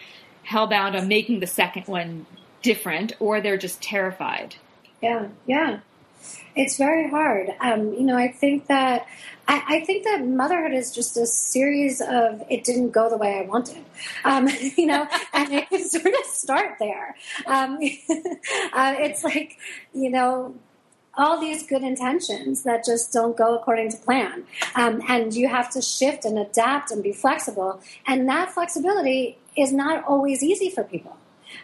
hellbound 0.48 0.98
on 0.98 1.08
making 1.08 1.40
the 1.40 1.46
second 1.46 1.86
one 1.86 2.26
different, 2.62 3.12
or 3.20 3.40
they're 3.40 3.58
just 3.58 3.82
terrified. 3.82 4.54
Yeah, 5.02 5.28
yeah. 5.46 5.80
It's 6.56 6.78
very 6.78 7.08
hard. 7.08 7.50
Um, 7.60 7.92
you 7.92 8.02
know, 8.02 8.16
I 8.16 8.28
think 8.28 8.66
that 8.68 9.06
I, 9.46 9.62
I, 9.68 9.80
think 9.84 10.04
that 10.04 10.26
motherhood 10.26 10.72
is 10.72 10.90
just 10.90 11.16
a 11.18 11.26
series 11.26 12.00
of 12.00 12.42
it 12.48 12.64
didn't 12.64 12.90
go 12.90 13.10
the 13.10 13.18
way 13.18 13.38
I 13.38 13.42
wanted. 13.42 13.84
Um, 14.24 14.48
you 14.76 14.86
know, 14.86 15.06
and 15.34 15.52
it 15.52 15.68
can 15.68 15.88
sort 15.88 16.06
of 16.06 16.24
start 16.24 16.76
there. 16.78 17.14
Um, 17.46 17.74
uh, 18.72 18.94
it's 18.98 19.22
like 19.22 19.58
you 19.94 20.10
know 20.10 20.54
all 21.16 21.40
these 21.40 21.66
good 21.66 21.82
intentions 21.82 22.62
that 22.62 22.84
just 22.84 23.12
don't 23.12 23.36
go 23.36 23.56
according 23.56 23.90
to 23.90 23.96
plan. 23.98 24.44
Um, 24.74 25.02
and 25.08 25.34
you 25.34 25.48
have 25.48 25.70
to 25.70 25.80
shift 25.80 26.24
and 26.24 26.38
adapt 26.38 26.90
and 26.90 27.02
be 27.02 27.12
flexible. 27.12 27.80
And 28.06 28.28
that 28.28 28.50
flexibility 28.50 29.38
is 29.56 29.72
not 29.72 30.04
always 30.04 30.42
easy 30.42 30.68
for 30.68 30.84
people. 30.84 31.16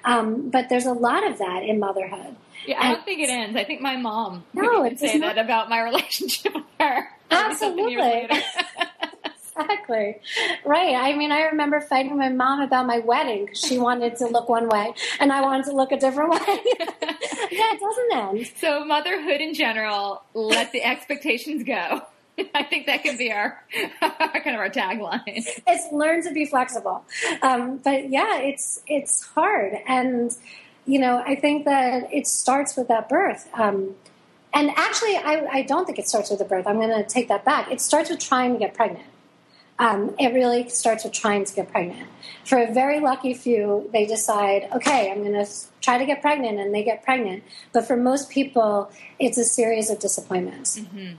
Um, 0.05 0.49
but 0.49 0.69
there's 0.69 0.87
a 0.87 0.93
lot 0.93 1.29
of 1.29 1.39
that 1.39 1.63
in 1.63 1.79
motherhood. 1.79 2.37
Yeah, 2.67 2.81
I 2.81 2.93
don't 2.93 3.05
think 3.05 3.21
it 3.21 3.29
ends. 3.29 3.57
I 3.57 3.65
think 3.65 3.81
my 3.81 3.97
mom 3.97 4.45
no, 4.55 4.83
would 4.83 4.99
say 4.99 5.19
not... 5.19 5.35
that 5.35 5.45
about 5.45 5.69
my 5.69 5.81
relationship 5.85 6.55
with 6.55 6.65
her. 6.81 7.09
Absolutely. 7.31 8.29
exactly. 9.25 10.21
Right. 10.65 10.95
I 10.95 11.15
mean, 11.17 11.33
I 11.33 11.43
remember 11.43 11.81
fighting 11.81 12.13
with 12.13 12.21
my 12.21 12.29
mom 12.29 12.61
about 12.61 12.87
my 12.87 12.99
wedding 12.99 13.47
because 13.47 13.61
she 13.61 13.79
wanted 13.79 14.17
to 14.17 14.27
look 14.27 14.49
one 14.49 14.69
way 14.69 14.93
and 15.21 15.33
I 15.33 15.41
wanted 15.41 15.67
to 15.67 15.73
look 15.73 15.93
a 15.93 15.99
different 15.99 16.31
way. 16.31 16.39
yeah, 16.47 17.71
it 17.73 17.81
doesn't 17.81 18.17
end. 18.17 18.53
So, 18.59 18.85
motherhood 18.85 19.41
in 19.41 19.55
general, 19.55 20.23
let 20.35 20.73
the 20.73 20.83
expectations 20.83 21.65
go. 21.65 22.03
I 22.55 22.63
think 22.63 22.87
that 22.87 23.03
can 23.03 23.17
be 23.17 23.31
our 23.31 23.63
kind 24.01 24.55
of 24.55 24.61
our 24.61 24.71
tagline. 24.71 25.21
It's 25.27 25.93
learn 25.93 26.23
to 26.25 26.33
be 26.33 26.47
flexible, 26.47 27.05
um, 27.43 27.79
but 27.79 28.11
yeah, 28.11 28.39
it's 28.39 28.83
it's 28.87 29.23
hard, 29.23 29.75
and 29.87 30.35
You 30.85 30.99
know, 30.99 31.23
I 31.25 31.37
think 31.37 31.65
that 31.65 32.13
it 32.13 32.27
starts 32.27 32.77
with 32.77 32.89
that 32.89 33.09
birth. 33.09 33.49
Um, 33.55 33.95
and 34.53 34.71
actually, 34.77 35.17
I, 35.17 35.47
I, 35.51 35.63
don't 35.63 35.87
think 35.87 35.99
it 35.99 36.09
starts 36.09 36.29
with 36.29 36.39
the 36.39 36.45
birth. 36.45 36.67
I'm 36.67 36.77
going 36.77 36.91
to 36.91 37.09
take 37.09 37.29
that 37.29 37.45
back. 37.45 37.71
It 37.71 37.81
starts 37.81 38.11
with 38.11 38.19
trying 38.19 38.53
to 38.53 38.59
get 38.59 38.75
pregnant. 38.75 39.07
Um, 39.79 40.15
it 40.19 40.35
really 40.35 40.69
starts 40.69 41.05
with 41.05 41.13
trying 41.13 41.45
to 41.45 41.55
get 41.55 41.71
pregnant. 41.71 42.09
For 42.45 42.59
a 42.59 42.73
very 42.73 43.01
lucky 43.01 43.33
few, 43.33 43.89
they 43.93 44.05
decide, 44.05 44.69
okay, 44.73 45.11
I'm 45.11 45.23
going 45.23 45.33
to 45.33 45.51
try 45.81 45.99
to 45.99 46.05
get 46.05 46.21
pregnant, 46.21 46.59
and 46.59 46.75
they 46.75 46.85
get 46.85 47.03
pregnant. 47.03 47.43
But 47.73 47.87
for 47.87 47.97
most 47.97 48.29
people, 48.31 48.93
it's 49.19 49.39
a 49.39 49.45
series 49.45 49.91
of 49.91 49.99
disappointments. 49.99 50.79
Mm-hmm. 50.79 51.15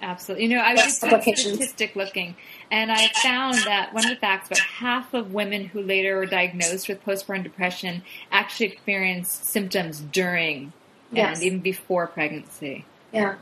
Absolutely. 0.00 0.44
You 0.46 0.56
know, 0.56 0.62
I 0.62 0.72
was 0.72 0.82
just 0.82 0.98
statistic 0.98 1.96
looking, 1.96 2.36
and 2.70 2.92
I 2.92 3.08
found 3.22 3.56
that 3.64 3.92
one 3.92 4.04
of 4.04 4.10
the 4.10 4.16
facts 4.16 4.46
about 4.48 4.58
half 4.58 5.12
of 5.14 5.32
women 5.32 5.64
who 5.64 5.82
later 5.82 6.16
were 6.16 6.26
diagnosed 6.26 6.88
with 6.88 7.04
postpartum 7.04 7.42
depression 7.42 8.02
actually 8.30 8.66
experienced 8.66 9.44
symptoms 9.46 10.00
during 10.00 10.72
yes. 11.12 11.38
and 11.38 11.46
even 11.46 11.60
before 11.60 12.06
pregnancy. 12.06 12.84
Yeah. 13.12 13.36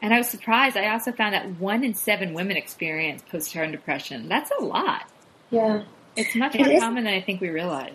And 0.00 0.14
I 0.14 0.18
was 0.18 0.28
surprised. 0.28 0.76
I 0.76 0.90
also 0.90 1.12
found 1.12 1.34
that 1.34 1.58
one 1.58 1.84
in 1.84 1.94
seven 1.94 2.32
women 2.32 2.56
experience 2.56 3.22
postpartum 3.30 3.72
depression. 3.72 4.28
That's 4.28 4.50
a 4.58 4.62
lot. 4.62 5.10
Yeah. 5.50 5.82
It's 6.16 6.34
much 6.34 6.54
more 6.56 6.68
it 6.68 6.80
common 6.80 7.04
than 7.04 7.12
I 7.12 7.20
think 7.20 7.40
we 7.40 7.48
realize. 7.48 7.92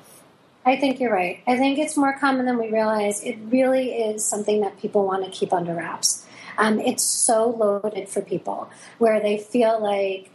I 0.66 0.78
think 0.78 1.00
you're 1.00 1.12
right. 1.12 1.42
I 1.46 1.58
think 1.58 1.78
it's 1.78 1.98
more 1.98 2.18
common 2.18 2.46
than 2.46 2.58
we 2.58 2.72
realize. 2.72 3.22
It 3.22 3.38
really 3.46 3.92
is 3.92 4.24
something 4.24 4.62
that 4.62 4.80
people 4.80 5.06
want 5.06 5.26
to 5.26 5.32
keep 5.32 5.52
under 5.52 5.74
wraps. 5.74 6.26
Um, 6.58 6.80
it's 6.80 7.04
so 7.04 7.50
loaded 7.50 8.10
for 8.10 8.22
people 8.22 8.70
where 8.98 9.20
they 9.20 9.38
feel 9.38 9.82
like 9.82 10.32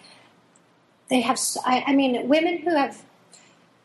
they 1.09 1.21
have. 1.21 1.39
I, 1.65 1.85
I 1.87 1.95
mean, 1.95 2.29
women 2.29 2.59
who 2.59 2.75
have 2.75 3.03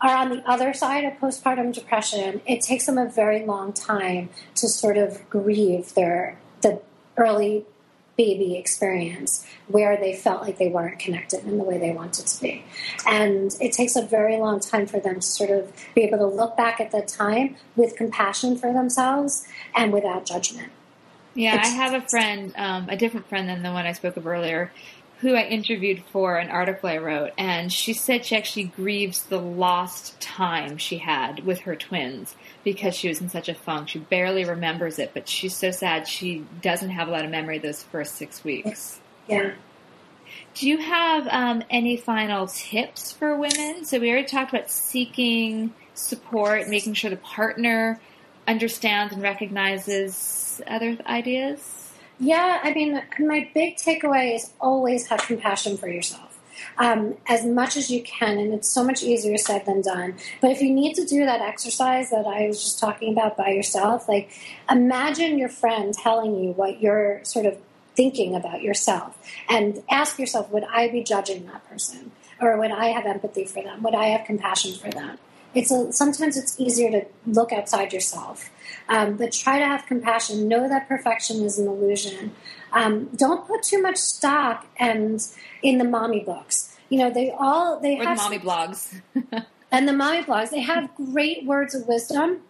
are 0.04 0.18
on 0.18 0.30
the 0.30 0.50
other 0.50 0.74
side 0.74 1.06
of 1.06 1.14
postpartum 1.14 1.74
depression. 1.74 2.42
It 2.46 2.62
takes 2.62 2.86
them 2.86 2.98
a 2.98 3.10
very 3.10 3.46
long 3.46 3.72
time 3.72 4.30
to 4.56 4.68
sort 4.68 4.98
of 4.98 5.28
grieve 5.30 5.94
their 5.94 6.38
the 6.62 6.82
early 7.16 7.66
baby 8.16 8.56
experience 8.58 9.46
where 9.68 9.98
they 9.98 10.14
felt 10.14 10.42
like 10.42 10.58
they 10.58 10.68
weren't 10.68 11.00
connected 11.00 11.44
in 11.46 11.58
the 11.58 11.64
way 11.64 11.78
they 11.78 11.92
wanted 11.92 12.28
to 12.28 12.42
be. 12.42 12.64
And 13.08 13.56
it 13.60 13.72
takes 13.72 13.96
a 13.96 14.06
very 14.06 14.38
long 14.38 14.60
time 14.60 14.86
for 14.86 15.00
them 15.00 15.16
to 15.16 15.22
sort 15.22 15.50
of 15.50 15.74
be 15.96 16.02
able 16.04 16.20
to 16.20 16.28
look 16.28 16.56
back 16.56 16.80
at 16.80 16.92
that 16.92 17.08
time 17.08 17.56
with 17.76 17.96
compassion 17.96 18.56
for 18.56 18.72
themselves 18.72 19.48
and 19.74 19.92
without 19.92 20.26
judgment. 20.26 20.72
Yeah, 21.36 21.58
it's, 21.58 21.70
I 21.70 21.72
have 21.72 21.94
a 21.94 22.08
friend, 22.08 22.54
um, 22.56 22.90
a 22.90 22.98
different 22.98 23.28
friend 23.28 23.50
than 23.50 23.64
the 23.64 23.72
one 23.72 23.86
I 23.86 23.94
spoke 23.94 24.18
of 24.18 24.28
earlier, 24.28 24.72
who 25.20 25.36
I 25.36 25.44
interviewed 25.44 26.04
for 26.12 26.38
an 26.38 26.50
article 26.50 26.90
I 26.90 26.98
wrote, 26.98 27.32
and 27.38 27.72
she 27.72 27.94
said 27.94 28.26
she 28.26 28.36
actually 28.36 28.66
grieves 28.66 29.24
the 29.24 29.40
lost 29.40 30.20
time 30.20 30.78
she 30.78 30.98
had 30.98 31.46
with 31.46 31.62
her 31.62 31.76
twins 31.76 32.36
because 32.64 32.94
she 32.94 33.08
was 33.08 33.22
in 33.22 33.30
such 33.30 33.48
a 33.48 33.54
funk. 33.54 33.90
She 33.90 34.00
barely 34.00 34.44
remembers 34.44 35.00
it, 35.00 35.12
but 35.14 35.30
she's 35.30 35.56
so 35.56 35.72
sad 35.72 36.08
she 36.08 36.46
doesn't 36.62 36.90
have 36.90 37.08
a 37.08 37.12
lot 37.12 37.24
of 37.24 37.32
memory 37.32 37.58
those 37.58 37.84
first 37.84 38.16
six 38.16 38.44
weeks. 38.44 39.00
Yeah. 39.28 39.52
Do 40.56 40.68
you 40.68 40.78
have 40.78 41.28
um, 41.28 41.64
any 41.70 41.98
final 41.98 42.48
tips 42.48 43.12
for 43.12 43.36
women? 43.38 43.86
So 43.86 44.00
we 44.00 44.12
already 44.12 44.28
talked 44.28 44.54
about 44.54 44.70
seeking 44.70 45.74
support, 45.94 46.68
making 46.68 46.96
sure 46.96 47.10
the 47.10 47.18
partner 47.18 48.00
understands 48.48 49.14
and 49.14 49.22
recognizes 49.22 50.62
other 50.68 50.98
ideas. 51.06 51.94
Yeah, 52.20 52.60
I 52.64 52.74
mean, 52.74 53.02
my 53.20 53.50
big 53.54 53.78
takeaway 53.78 54.36
is 54.36 54.52
always 54.62 55.08
have 55.08 55.22
compassion 55.22 55.78
for 55.78 55.88
yourself 55.88 56.34
um, 56.78 57.16
as 57.28 57.46
much 57.46 57.78
as 57.78 57.90
you 57.90 58.02
can. 58.04 58.38
And 58.38 58.54
it's 58.54 58.70
so 58.70 58.84
much 58.84 59.04
easier 59.04 59.38
said 59.38 59.66
than 59.66 59.82
done. 59.82 60.16
But 60.42 60.52
if 60.52 60.62
you 60.62 60.72
need 60.72 60.96
to 60.96 61.06
do 61.06 61.26
that 61.26 61.42
exercise 61.42 62.10
that 62.10 62.26
I 62.26 62.48
was 62.48 62.64
just 62.64 62.80
talking 62.80 63.12
about 63.14 63.38
by 63.38 63.50
yourself, 63.50 64.08
like 64.08 64.32
imagine 64.70 65.38
your 65.38 65.50
friend 65.50 65.94
telling 65.94 66.36
you 66.36 66.52
what 66.52 66.82
you're 66.82 67.24
sort 67.24 67.46
of 67.46 67.58
thinking 67.96 68.36
about 68.36 68.62
yourself 68.62 69.18
and 69.50 69.84
ask 69.90 70.18
yourself, 70.18 70.50
would 70.52 70.64
I 70.64 70.90
be 70.90 71.04
judging 71.04 71.46
that 71.48 71.68
person? 71.70 72.12
Or 72.42 72.58
would 72.58 72.72
I 72.72 72.88
have 72.88 73.06
empathy 73.06 73.46
for 73.46 73.62
them? 73.62 73.84
Would 73.84 73.96
I 73.96 74.06
have 74.08 74.26
compassion 74.26 74.74
for 74.74 74.90
them? 74.90 75.18
It's 75.54 75.72
a, 75.72 75.92
sometimes 75.92 76.38
it's 76.38 76.60
easier 76.60 76.90
to 76.92 77.06
look 77.28 77.52
outside 77.52 77.94
yourself, 77.94 78.50
um, 78.90 79.18
but 79.18 79.32
try 79.32 79.60
to 79.60 79.66
have 79.66 79.86
compassion. 79.86 80.48
Know 80.48 80.68
that 80.68 80.88
perfection 80.88 81.44
is 81.44 81.60
an 81.60 81.68
illusion. 81.68 82.34
Um, 82.72 83.06
don't 83.16 83.48
put 83.48 83.64
too 83.64 83.82
much 83.82 83.98
stock 83.98 84.66
and 84.78 85.26
in 85.62 85.78
the 85.78 85.84
mommy 85.84 86.22
books. 86.22 86.76
You 86.90 87.00
know, 87.00 87.10
they 87.10 87.32
all 87.32 87.80
they 87.80 88.00
or 88.00 88.04
have 88.06 88.18
the 88.18 88.24
mommy 88.24 88.40
blogs 88.40 89.02
and 89.72 89.88
the 89.88 89.94
mommy 89.94 90.24
blogs. 90.24 90.50
They 90.50 90.62
have 90.62 90.94
great 90.96 91.46
words 91.46 91.76
of 91.76 91.88
wisdom, 91.88 92.42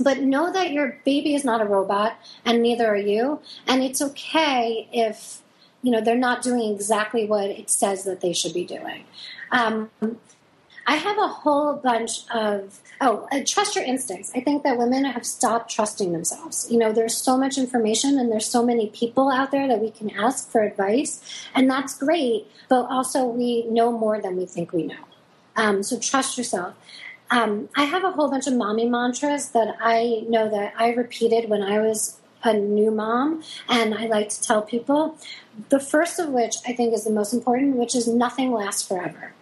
but 0.00 0.20
know 0.20 0.52
that 0.52 0.72
your 0.72 1.00
baby 1.04 1.34
is 1.34 1.44
not 1.44 1.60
a 1.60 1.64
robot, 1.64 2.16
and 2.44 2.62
neither 2.62 2.86
are 2.86 2.96
you. 2.96 3.40
And 3.66 3.82
it's 3.82 4.00
okay 4.00 4.88
if 4.92 5.42
you 5.82 5.90
know 5.90 6.00
they're 6.00 6.16
not 6.16 6.42
doing 6.42 6.74
exactly 6.74 7.26
what 7.26 7.50
it 7.50 7.70
says 7.70 8.04
that 8.04 8.20
they 8.20 8.32
should 8.32 8.54
be 8.54 8.64
doing. 8.64 9.04
Um, 9.50 9.90
I 10.86 10.96
have 10.96 11.18
a 11.18 11.26
whole 11.26 11.74
bunch 11.74 12.20
of 12.32 12.80
oh, 13.00 13.28
uh, 13.32 13.40
trust 13.44 13.74
your 13.74 13.84
instincts. 13.84 14.30
I 14.34 14.40
think 14.40 14.62
that 14.62 14.78
women 14.78 15.04
have 15.04 15.26
stopped 15.26 15.70
trusting 15.70 16.12
themselves. 16.12 16.68
You 16.70 16.78
know, 16.78 16.92
there's 16.92 17.16
so 17.16 17.36
much 17.36 17.58
information 17.58 18.18
and 18.18 18.30
there's 18.30 18.46
so 18.46 18.64
many 18.64 18.88
people 18.90 19.30
out 19.30 19.50
there 19.50 19.66
that 19.66 19.80
we 19.80 19.90
can 19.90 20.10
ask 20.10 20.48
for 20.48 20.62
advice, 20.62 21.20
and 21.54 21.68
that's 21.68 21.98
great. 21.98 22.46
But 22.68 22.84
also, 22.84 23.24
we 23.24 23.64
know 23.64 23.90
more 23.90 24.20
than 24.20 24.36
we 24.36 24.46
think 24.46 24.72
we 24.72 24.84
know. 24.84 25.04
Um, 25.56 25.82
so 25.82 25.98
trust 25.98 26.38
yourself. 26.38 26.74
Um, 27.30 27.68
I 27.74 27.84
have 27.84 28.04
a 28.04 28.12
whole 28.12 28.30
bunch 28.30 28.46
of 28.46 28.54
mommy 28.54 28.88
mantras 28.88 29.50
that 29.50 29.76
I 29.80 30.24
know 30.28 30.48
that 30.48 30.74
I 30.78 30.92
repeated 30.92 31.48
when 31.48 31.62
I 31.62 31.80
was 31.80 32.20
a 32.44 32.52
new 32.52 32.92
mom, 32.92 33.42
and 33.68 33.92
I 33.92 34.06
like 34.06 34.28
to 34.28 34.40
tell 34.40 34.62
people. 34.62 35.18
The 35.70 35.80
first 35.80 36.20
of 36.20 36.28
which 36.28 36.56
I 36.64 36.74
think 36.74 36.94
is 36.94 37.02
the 37.02 37.10
most 37.10 37.32
important, 37.32 37.76
which 37.76 37.96
is 37.96 38.06
nothing 38.06 38.52
lasts 38.52 38.86
forever 38.86 39.32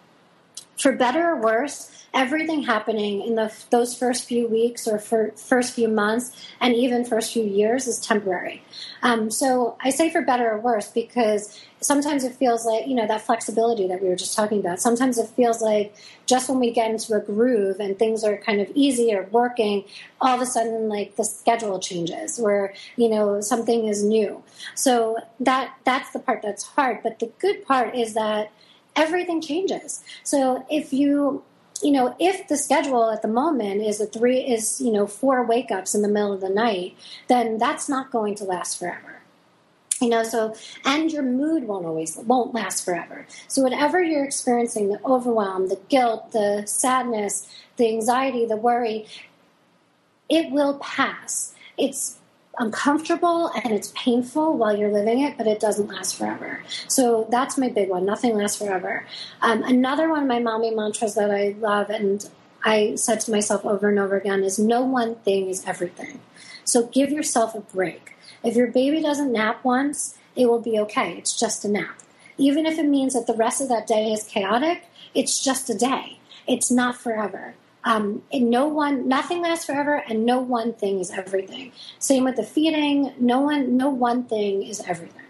for 0.78 0.92
better 0.92 1.30
or 1.30 1.40
worse, 1.40 1.90
everything 2.14 2.62
happening 2.62 3.22
in 3.22 3.34
the, 3.34 3.52
those 3.70 3.96
first 3.96 4.26
few 4.28 4.46
weeks 4.46 4.86
or 4.86 4.98
first 4.98 5.74
few 5.74 5.88
months 5.88 6.30
and 6.60 6.74
even 6.74 7.04
first 7.04 7.32
few 7.32 7.42
years 7.42 7.88
is 7.88 7.98
temporary. 7.98 8.62
Um, 9.02 9.30
so 9.30 9.76
I 9.80 9.90
say 9.90 10.10
for 10.10 10.22
better 10.22 10.48
or 10.50 10.60
worse 10.60 10.88
because 10.88 11.60
sometimes 11.80 12.22
it 12.22 12.34
feels 12.36 12.64
like, 12.64 12.86
you 12.86 12.94
know, 12.94 13.06
that 13.06 13.22
flexibility 13.22 13.88
that 13.88 14.00
we 14.00 14.08
were 14.08 14.16
just 14.16 14.36
talking 14.36 14.60
about. 14.60 14.80
Sometimes 14.80 15.18
it 15.18 15.28
feels 15.30 15.60
like 15.60 15.94
just 16.24 16.48
when 16.48 16.60
we 16.60 16.70
get 16.70 16.90
into 16.90 17.14
a 17.14 17.20
groove 17.20 17.80
and 17.80 17.98
things 17.98 18.22
are 18.22 18.36
kind 18.36 18.60
of 18.60 18.70
easy 18.74 19.12
or 19.12 19.24
working, 19.32 19.84
all 20.20 20.36
of 20.36 20.40
a 20.40 20.46
sudden, 20.46 20.88
like 20.88 21.16
the 21.16 21.24
schedule 21.24 21.80
changes 21.80 22.38
where, 22.38 22.72
you 22.96 23.08
know, 23.08 23.40
something 23.40 23.88
is 23.88 24.04
new. 24.04 24.42
So 24.76 25.18
that, 25.40 25.74
that's 25.84 26.12
the 26.12 26.20
part 26.20 26.42
that's 26.42 26.62
hard. 26.62 27.02
But 27.02 27.18
the 27.18 27.30
good 27.40 27.66
part 27.66 27.96
is 27.96 28.14
that 28.14 28.52
everything 28.97 29.40
changes. 29.40 30.03
So 30.22 30.66
if 30.70 30.92
you 30.92 31.42
you 31.82 31.90
know, 31.90 32.16
if 32.18 32.49
the 32.49 32.57
schedule 32.57 33.11
at 33.11 33.20
the 33.20 33.28
moment 33.28 33.82
is 33.82 34.01
a 34.01 34.07
three 34.07 34.38
is, 34.38 34.80
you 34.80 34.92
know, 34.92 35.07
four 35.07 35.45
wake 35.45 35.70
ups 35.70 35.95
in 35.95 36.03
the 36.03 36.09
middle 36.09 36.32
of 36.32 36.40
the 36.40 36.49
night, 36.49 36.97
then 37.28 37.59
that's 37.59 37.88
not 37.88 38.11
going 38.11 38.34
to 38.36 38.45
last 38.45 38.78
forever. 38.78 39.20
You 40.01 40.09
know, 40.09 40.22
so 40.22 40.55
and 40.84 41.12
your 41.12 41.22
mood 41.22 41.64
won't 41.64 41.84
always 41.84 42.16
won't 42.16 42.55
last 42.55 42.84
forever. 42.84 43.26
So 43.49 43.62
whatever 43.62 44.03
you're 44.03 44.24
experiencing, 44.24 44.88
the 44.88 45.01
overwhelm, 45.05 45.68
the 45.68 45.78
guilt, 45.88 46.32
the 46.32 46.64
sadness, 46.66 47.49
the 47.76 47.88
anxiety, 47.88 48.47
the 48.47 48.57
worry, 48.57 49.07
it 50.28 50.51
will 50.51 50.78
pass. 50.78 51.55
It's 51.76 52.18
uncomfortable 52.59 53.50
and 53.62 53.72
it's 53.72 53.92
painful 53.94 54.57
while 54.57 54.76
you're 54.76 54.92
living 54.92 55.20
it, 55.20 55.36
but 55.36 55.46
it 55.46 55.61
doesn't 55.61 55.88
last 55.88 56.16
forever. 56.16 56.62
So 56.88 57.26
that's 57.30 57.59
my 57.59 57.68
big 57.68 57.88
one. 57.88 58.05
Nothing 58.05 58.36
lasts 58.36 58.59
forever. 58.59 59.07
Um, 59.42 59.62
another 59.62 60.09
one 60.09 60.22
of 60.22 60.28
my 60.28 60.38
mommy 60.38 60.70
mantras 60.70 61.14
that 61.14 61.30
I 61.30 61.55
love 61.59 61.90
and 61.90 62.28
I 62.64 62.94
said 62.94 63.20
to 63.20 63.30
myself 63.30 63.64
over 63.64 63.88
and 63.88 63.98
over 63.98 64.16
again 64.16 64.42
is 64.42 64.59
no 64.59 64.82
one 64.82 65.16
thing 65.16 65.48
is 65.48 65.64
everything. 65.66 66.20
So 66.64 66.86
give 66.86 67.11
yourself 67.11 67.55
a 67.55 67.61
break. 67.61 68.16
If 68.42 68.57
your 68.57 68.68
baby 68.68 69.02
doesn't 69.02 69.32
nap 69.32 69.64
once, 69.64 70.16
it 70.34 70.46
will 70.46 70.61
be 70.61 70.78
okay. 70.80 71.16
It's 71.18 71.38
just 71.38 71.64
a 71.64 71.68
nap. 71.68 72.00
Even 72.38 72.66
if 72.66 72.78
it 72.78 72.86
means 72.86 73.14
that 73.14 73.26
the 73.26 73.34
rest 73.34 73.61
of 73.61 73.68
that 73.68 73.86
day 73.86 74.12
is 74.12 74.24
chaotic, 74.24 74.84
it's 75.14 75.42
just 75.42 75.70
a 75.70 75.74
day. 75.74 76.18
It's 76.46 76.70
not 76.70 76.96
forever. 76.96 77.55
Um, 77.85 78.22
and 78.32 78.49
no 78.49 78.66
one, 78.66 79.09
nothing 79.09 79.43
lasts 79.43 79.66
forever, 79.66 80.03
and 80.09 80.24
no 80.24 80.41
one 80.41 80.72
thing 80.72 81.01
is 81.01 81.11
everything. 81.11 81.72
Same 81.99 82.24
with 82.24 82.37
the 82.37 82.43
feeding. 82.43 83.12
No 83.18 83.41
one, 83.41 83.76
no 83.76 83.91
one 83.91 84.24
thing 84.24 84.62
is 84.62 84.80
everything. 84.87 85.20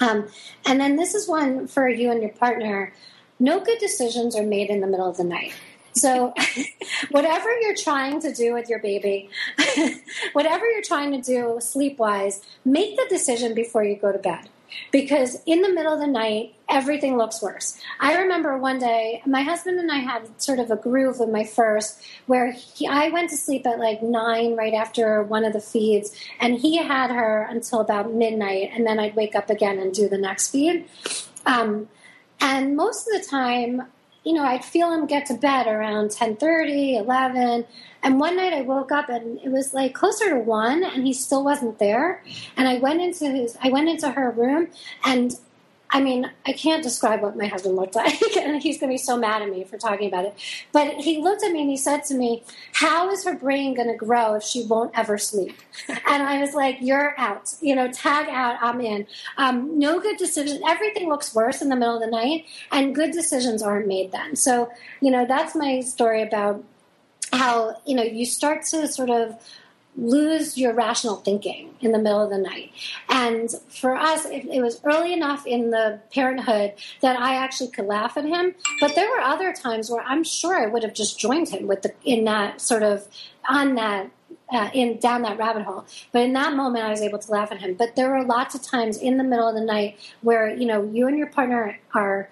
Um, 0.00 0.28
and 0.64 0.80
then 0.80 0.96
this 0.96 1.14
is 1.14 1.28
one 1.28 1.66
for 1.66 1.88
you 1.88 2.10
and 2.10 2.22
your 2.22 2.32
partner. 2.32 2.92
No 3.38 3.60
good 3.60 3.78
decisions 3.78 4.36
are 4.36 4.44
made 4.44 4.70
in 4.70 4.80
the 4.80 4.86
middle 4.86 5.08
of 5.08 5.16
the 5.16 5.24
night. 5.24 5.52
So, 5.94 6.34
whatever 7.10 7.48
you're 7.60 7.76
trying 7.76 8.20
to 8.20 8.32
do 8.32 8.52
with 8.52 8.68
your 8.68 8.80
baby, 8.80 9.30
whatever 10.32 10.66
you're 10.66 10.82
trying 10.82 11.12
to 11.12 11.20
do 11.20 11.58
sleep 11.60 11.98
wise, 11.98 12.40
make 12.64 12.96
the 12.96 13.06
decision 13.08 13.54
before 13.54 13.84
you 13.84 13.96
go 13.96 14.10
to 14.10 14.18
bed. 14.18 14.48
Because 14.90 15.42
in 15.46 15.62
the 15.62 15.72
middle 15.72 15.92
of 15.92 16.00
the 16.00 16.06
night, 16.06 16.54
everything 16.68 17.16
looks 17.16 17.42
worse. 17.42 17.80
I 18.00 18.16
remember 18.16 18.56
one 18.56 18.78
day, 18.78 19.22
my 19.26 19.42
husband 19.42 19.78
and 19.78 19.90
I 19.90 19.98
had 19.98 20.40
sort 20.40 20.58
of 20.58 20.70
a 20.70 20.76
groove 20.76 21.18
with 21.18 21.28
my 21.28 21.44
first, 21.44 22.02
where 22.26 22.52
he, 22.52 22.86
I 22.86 23.08
went 23.08 23.30
to 23.30 23.36
sleep 23.36 23.66
at 23.66 23.78
like 23.78 24.02
nine 24.02 24.56
right 24.56 24.74
after 24.74 25.22
one 25.22 25.44
of 25.44 25.52
the 25.52 25.60
feeds, 25.60 26.16
and 26.40 26.58
he 26.58 26.78
had 26.78 27.10
her 27.10 27.46
until 27.50 27.80
about 27.80 28.12
midnight, 28.12 28.70
and 28.72 28.86
then 28.86 28.98
I'd 28.98 29.16
wake 29.16 29.34
up 29.34 29.50
again 29.50 29.78
and 29.78 29.92
do 29.92 30.08
the 30.08 30.18
next 30.18 30.50
feed. 30.50 30.86
Um, 31.46 31.88
and 32.40 32.76
most 32.76 33.08
of 33.08 33.20
the 33.20 33.28
time, 33.28 33.82
you 34.24 34.32
know, 34.32 34.42
I'd 34.42 34.64
feel 34.64 34.90
him 34.90 35.06
get 35.06 35.26
to 35.26 35.34
bed 35.34 35.66
around 35.66 36.10
10:30, 36.10 36.96
11, 36.98 37.66
and 38.04 38.20
one 38.20 38.36
night 38.36 38.52
I 38.52 38.60
woke 38.60 38.92
up 38.92 39.08
and 39.08 39.40
it 39.40 39.48
was 39.48 39.74
like 39.74 39.94
closer 39.94 40.30
to 40.30 40.38
1 40.38 40.84
and 40.84 41.06
he 41.06 41.12
still 41.12 41.42
wasn't 41.42 41.78
there. 41.78 42.22
And 42.56 42.68
I 42.68 42.76
went 42.76 43.00
into 43.00 43.30
his 43.30 43.56
I 43.62 43.70
went 43.70 43.88
into 43.88 44.10
her 44.10 44.30
room 44.30 44.68
and 45.04 45.34
I 45.94 46.00
mean, 46.00 46.28
I 46.44 46.52
can't 46.52 46.82
describe 46.82 47.22
what 47.22 47.36
my 47.36 47.46
husband 47.46 47.76
looked 47.76 47.94
like, 47.94 48.36
and 48.36 48.60
he's 48.60 48.80
going 48.80 48.90
to 48.90 48.94
be 48.94 48.98
so 48.98 49.16
mad 49.16 49.42
at 49.42 49.48
me 49.48 49.62
for 49.62 49.78
talking 49.78 50.08
about 50.08 50.24
it. 50.24 50.34
But 50.72 50.96
he 50.96 51.18
looked 51.22 51.44
at 51.44 51.52
me 51.52 51.60
and 51.60 51.70
he 51.70 51.76
said 51.76 52.02
to 52.06 52.14
me, 52.14 52.42
How 52.72 53.08
is 53.10 53.24
her 53.24 53.34
brain 53.34 53.74
going 53.74 53.86
to 53.86 53.94
grow 53.94 54.34
if 54.34 54.42
she 54.42 54.66
won't 54.66 54.90
ever 54.98 55.16
sleep? 55.18 55.56
and 55.88 56.22
I 56.22 56.40
was 56.40 56.52
like, 56.52 56.78
You're 56.80 57.14
out. 57.16 57.54
You 57.60 57.76
know, 57.76 57.92
tag 57.92 58.28
out, 58.28 58.58
I'm 58.60 58.80
in. 58.80 59.06
Um, 59.36 59.78
no 59.78 60.00
good 60.00 60.16
decision. 60.16 60.60
Everything 60.66 61.08
looks 61.08 61.32
worse 61.32 61.62
in 61.62 61.68
the 61.68 61.76
middle 61.76 61.94
of 61.94 62.00
the 62.00 62.10
night, 62.10 62.46
and 62.72 62.92
good 62.92 63.12
decisions 63.12 63.62
aren't 63.62 63.86
made 63.86 64.10
then. 64.10 64.34
So, 64.34 64.72
you 65.00 65.12
know, 65.12 65.24
that's 65.24 65.54
my 65.54 65.78
story 65.80 66.22
about 66.22 66.64
how, 67.34 67.80
you 67.86 67.94
know, 67.94 68.02
you 68.02 68.26
start 68.26 68.62
to 68.66 68.88
sort 68.88 69.10
of 69.10 69.36
lose 69.96 70.58
your 70.58 70.74
rational 70.74 71.16
thinking 71.16 71.74
in 71.80 71.92
the 71.92 71.98
middle 71.98 72.22
of 72.22 72.30
the 72.30 72.38
night. 72.38 72.72
And 73.08 73.48
for 73.68 73.94
us, 73.94 74.24
it, 74.26 74.44
it, 74.46 74.60
was 74.60 74.80
early 74.84 75.12
enough 75.12 75.46
in 75.46 75.70
the 75.70 76.00
parenthood 76.12 76.74
that 77.00 77.18
I 77.18 77.36
actually 77.36 77.70
could 77.70 77.86
laugh 77.86 78.16
at 78.16 78.24
him. 78.24 78.54
But 78.80 78.94
there 78.94 79.08
were 79.08 79.20
other 79.20 79.52
times 79.52 79.90
where 79.90 80.02
I'm 80.02 80.24
sure 80.24 80.56
I 80.56 80.66
would 80.66 80.82
have 80.82 80.94
just 80.94 81.18
joined 81.18 81.48
him 81.48 81.66
with 81.66 81.82
the 81.82 81.94
in 82.04 82.24
that 82.24 82.60
sort 82.60 82.82
of 82.82 83.06
on 83.48 83.74
that. 83.76 84.10
Uh, 84.52 84.68
in 84.74 84.98
down 84.98 85.22
that 85.22 85.38
rabbit 85.38 85.62
hole, 85.62 85.86
but 86.12 86.20
in 86.20 86.34
that 86.34 86.54
moment, 86.54 86.84
I 86.84 86.90
was 86.90 87.00
able 87.00 87.18
to 87.18 87.32
laugh 87.32 87.50
at 87.50 87.60
him. 87.60 87.74
But 87.74 87.96
there 87.96 88.10
were 88.10 88.22
lots 88.22 88.54
of 88.54 88.62
times 88.62 88.98
in 88.98 89.16
the 89.16 89.24
middle 89.24 89.48
of 89.48 89.54
the 89.54 89.62
night 89.62 89.98
where 90.20 90.54
you 90.54 90.66
know 90.66 90.84
you 90.84 91.08
and 91.08 91.16
your 91.16 91.28
partner 91.28 91.78
are 91.94 92.28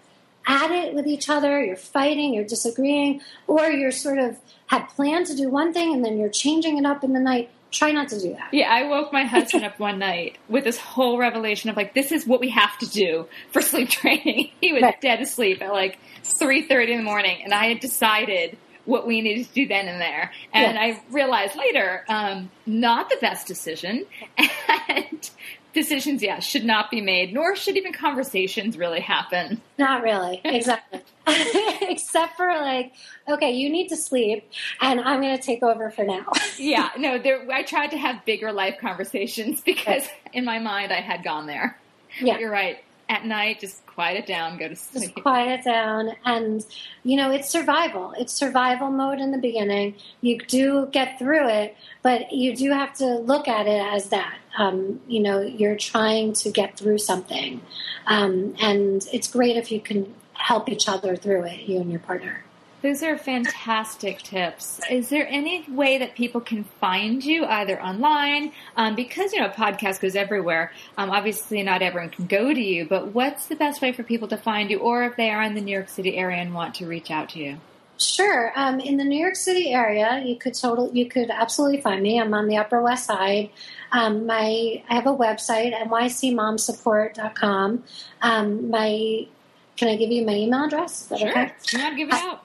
at 0.46 0.70
it 0.70 0.94
with 0.94 1.06
each 1.06 1.28
other, 1.28 1.62
you're 1.62 1.76
fighting, 1.76 2.34
you're 2.34 2.44
disagreeing, 2.44 3.20
or 3.46 3.70
you're 3.70 3.92
sort 3.92 4.18
of 4.18 4.38
had 4.66 4.86
planned 4.88 5.26
to 5.26 5.36
do 5.36 5.48
one 5.48 5.72
thing 5.72 5.92
and 5.92 6.04
then 6.04 6.18
you're 6.18 6.30
changing 6.30 6.78
it 6.78 6.86
up 6.86 7.04
in 7.04 7.12
the 7.12 7.20
night. 7.20 7.50
Try 7.70 7.90
not 7.92 8.08
to 8.08 8.20
do 8.20 8.34
that. 8.34 8.52
Yeah, 8.52 8.70
I 8.70 8.86
woke 8.86 9.12
my 9.12 9.24
husband 9.24 9.64
up 9.64 9.78
one 9.78 9.98
night 9.98 10.36
with 10.48 10.64
this 10.64 10.78
whole 10.78 11.18
revelation 11.18 11.70
of 11.70 11.76
like, 11.76 11.94
this 11.94 12.12
is 12.12 12.26
what 12.26 12.40
we 12.40 12.50
have 12.50 12.76
to 12.78 12.86
do 12.86 13.26
for 13.50 13.62
sleep 13.62 13.88
training. 13.88 14.50
He 14.60 14.72
was 14.72 14.82
right. 14.82 15.00
dead 15.00 15.20
asleep 15.20 15.62
at 15.62 15.72
like 15.72 15.98
three 16.22 16.68
thirty 16.68 16.92
in 16.92 16.98
the 16.98 17.04
morning, 17.04 17.40
and 17.42 17.52
I 17.52 17.66
had 17.66 17.80
decided 17.80 18.56
what 18.84 19.06
we 19.06 19.20
needed 19.20 19.46
to 19.46 19.52
do 19.52 19.66
then 19.66 19.88
and 19.88 20.00
there. 20.00 20.32
And 20.52 20.76
yes. 20.76 20.98
I 20.98 21.12
realized 21.12 21.56
later, 21.56 22.04
um, 22.08 22.50
not 22.66 23.10
the 23.10 23.16
best 23.20 23.46
decision. 23.46 24.06
And 24.88 25.30
decisions, 25.72 26.22
yeah, 26.22 26.38
should 26.38 26.64
not 26.64 26.90
be 26.90 27.00
made, 27.00 27.32
nor 27.32 27.56
should 27.56 27.76
even 27.76 27.92
conversations 27.92 28.76
really 28.76 29.00
happen. 29.00 29.60
Not 29.78 30.02
really, 30.02 30.40
exactly. 30.44 31.00
Except 31.26 32.36
for 32.36 32.46
like, 32.46 32.92
okay, 33.28 33.52
you 33.52 33.70
need 33.70 33.88
to 33.88 33.96
sleep, 33.96 34.50
and 34.80 35.00
I'm 35.00 35.20
going 35.20 35.36
to 35.36 35.42
take 35.42 35.62
over 35.62 35.90
for 35.90 36.04
now. 36.04 36.26
yeah, 36.58 36.90
no, 36.98 37.18
there. 37.18 37.50
I 37.50 37.62
tried 37.62 37.88
to 37.88 37.98
have 37.98 38.24
bigger 38.24 38.52
life 38.52 38.76
conversations 38.80 39.60
because 39.60 40.06
in 40.32 40.44
my 40.44 40.58
mind 40.58 40.92
I 40.92 41.00
had 41.00 41.24
gone 41.24 41.46
there. 41.46 41.78
Yeah, 42.20 42.38
you're 42.38 42.50
right. 42.50 42.78
At 43.12 43.26
night, 43.26 43.60
just 43.60 43.84
quiet 43.84 44.20
it 44.20 44.26
down, 44.26 44.56
go 44.56 44.68
to 44.68 44.74
sleep. 44.74 45.12
Just 45.12 45.22
quiet 45.22 45.60
it 45.60 45.64
down, 45.64 46.12
and 46.24 46.64
you 47.04 47.18
know 47.18 47.30
it's 47.30 47.50
survival. 47.50 48.14
It's 48.16 48.32
survival 48.32 48.90
mode 48.90 49.18
in 49.18 49.32
the 49.32 49.38
beginning. 49.38 49.96
You 50.22 50.38
do 50.38 50.88
get 50.90 51.18
through 51.18 51.46
it, 51.46 51.76
but 52.02 52.32
you 52.32 52.56
do 52.56 52.70
have 52.70 52.94
to 52.94 53.16
look 53.16 53.48
at 53.48 53.66
it 53.66 53.82
as 53.82 54.08
that. 54.08 54.38
Um, 54.56 55.02
you 55.06 55.20
know, 55.20 55.42
you're 55.42 55.76
trying 55.76 56.32
to 56.32 56.50
get 56.50 56.78
through 56.78 56.98
something, 56.98 57.60
um, 58.06 58.54
and 58.58 59.06
it's 59.12 59.28
great 59.30 59.58
if 59.58 59.70
you 59.70 59.82
can 59.82 60.14
help 60.32 60.70
each 60.70 60.88
other 60.88 61.14
through 61.14 61.44
it, 61.44 61.68
you 61.68 61.82
and 61.82 61.90
your 61.90 62.00
partner. 62.00 62.44
Those 62.82 63.02
are 63.04 63.16
fantastic 63.16 64.22
tips. 64.22 64.80
Is 64.90 65.08
there 65.08 65.28
any 65.28 65.64
way 65.68 65.98
that 65.98 66.16
people 66.16 66.40
can 66.40 66.64
find 66.64 67.24
you 67.24 67.44
either 67.44 67.80
online? 67.80 68.50
Um, 68.76 68.96
because, 68.96 69.32
you 69.32 69.38
know, 69.38 69.46
a 69.46 69.50
podcast 69.50 70.00
goes 70.00 70.16
everywhere. 70.16 70.72
Um, 70.98 71.08
obviously, 71.08 71.62
not 71.62 71.80
everyone 71.80 72.10
can 72.10 72.26
go 72.26 72.52
to 72.52 72.60
you, 72.60 72.84
but 72.84 73.14
what's 73.14 73.46
the 73.46 73.54
best 73.54 73.80
way 73.82 73.92
for 73.92 74.02
people 74.02 74.26
to 74.28 74.36
find 74.36 74.68
you 74.68 74.80
or 74.80 75.04
if 75.04 75.14
they 75.16 75.30
are 75.30 75.44
in 75.44 75.54
the 75.54 75.60
New 75.60 75.72
York 75.72 75.88
City 75.88 76.16
area 76.16 76.38
and 76.38 76.54
want 76.54 76.74
to 76.76 76.86
reach 76.86 77.12
out 77.12 77.28
to 77.30 77.38
you? 77.38 77.58
Sure. 77.98 78.52
Um, 78.56 78.80
in 78.80 78.96
the 78.96 79.04
New 79.04 79.20
York 79.20 79.36
City 79.36 79.72
area, 79.72 80.20
you 80.24 80.36
could 80.36 80.54
total, 80.54 80.90
you 80.92 81.08
could 81.08 81.30
absolutely 81.30 81.80
find 81.80 82.02
me. 82.02 82.20
I'm 82.20 82.34
on 82.34 82.48
the 82.48 82.56
Upper 82.56 82.82
West 82.82 83.06
Side. 83.06 83.50
Um, 83.92 84.26
my 84.26 84.82
I 84.88 84.94
have 84.94 85.06
a 85.06 85.14
website, 85.14 85.72
nycmomsupport.com. 85.72 87.84
Um, 88.22 88.70
my 88.70 89.28
can 89.76 89.88
I 89.88 89.94
give 89.96 90.10
you 90.10 90.26
my 90.26 90.34
email 90.34 90.64
address? 90.64 91.12
sure. 91.16 91.30
Okay? 91.30 91.52
Yeah, 91.72 91.94
give 91.94 92.08
it 92.08 92.14
out. 92.14 92.42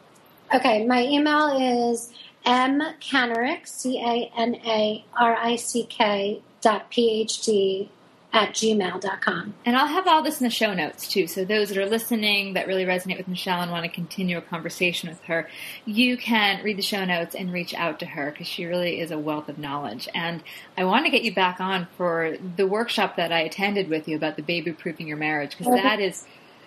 Okay, 0.54 0.86
my 0.86 1.04
email 1.04 1.58
is 1.89 2.12
mcanarick, 2.45 3.68
C 3.68 4.00
A 4.00 4.32
N 4.38 4.56
A 4.66 5.04
R 5.20 5.36
I 5.36 5.56
C 5.58 5.84
K 5.84 6.41
dot 6.62 6.91
PhD 6.91 7.89
at 8.34 8.50
gmail.com. 8.50 9.54
And 9.66 9.78
I'll 9.78 9.88
have 9.88 10.06
all 10.08 10.22
this 10.22 10.39
in 10.39 10.45
the 10.45 10.52
show 10.52 10.74
notes 10.74 11.08
too. 11.08 11.28
So 11.28 11.45
those 11.45 11.70
that 11.70 11.78
are 11.78 11.86
listening 11.86 12.54
that 12.54 12.68
really 12.68 12.86
resonate 12.86 13.18
with 13.18 13.28
Michelle 13.28 13.62
and 13.62 13.72
want 13.72 13.86
to 13.86 13.89
continue 13.89 14.38
a 14.38 14.41
conversation 14.41 15.10
with 15.10 15.22
her, 15.24 15.50
you 15.86 16.18
can 16.18 16.64
read 16.64 16.78
the 16.78 16.84
show 16.84 17.04
notes 17.06 17.36
and 17.36 17.52
reach 17.52 17.74
out 17.74 18.00
to 18.00 18.06
her 18.06 18.32
because 18.32 18.48
she 18.48 18.66
really 18.66 19.00
is 19.00 19.12
a 19.12 19.18
wealth 19.18 19.50
of 19.50 19.58
knowledge. 19.58 20.08
And 20.14 20.43
I 20.78 20.84
want 20.84 21.06
to 21.06 21.12
get 21.12 21.24
you 21.24 21.34
back 21.34 21.60
on 21.60 21.88
for 21.98 22.38
the 22.58 22.68
workshop 22.68 23.16
that 23.16 23.32
I 23.32 23.39
attended 23.39 23.89
with 23.89 24.08
you 24.08 24.18
about 24.18 24.36
the 24.36 24.43
baby 24.43 24.72
proofing 24.72 25.08
your 25.08 25.18
marriage 25.18 25.58
because 25.58 25.74
that 25.74 26.00
is 26.00 26.26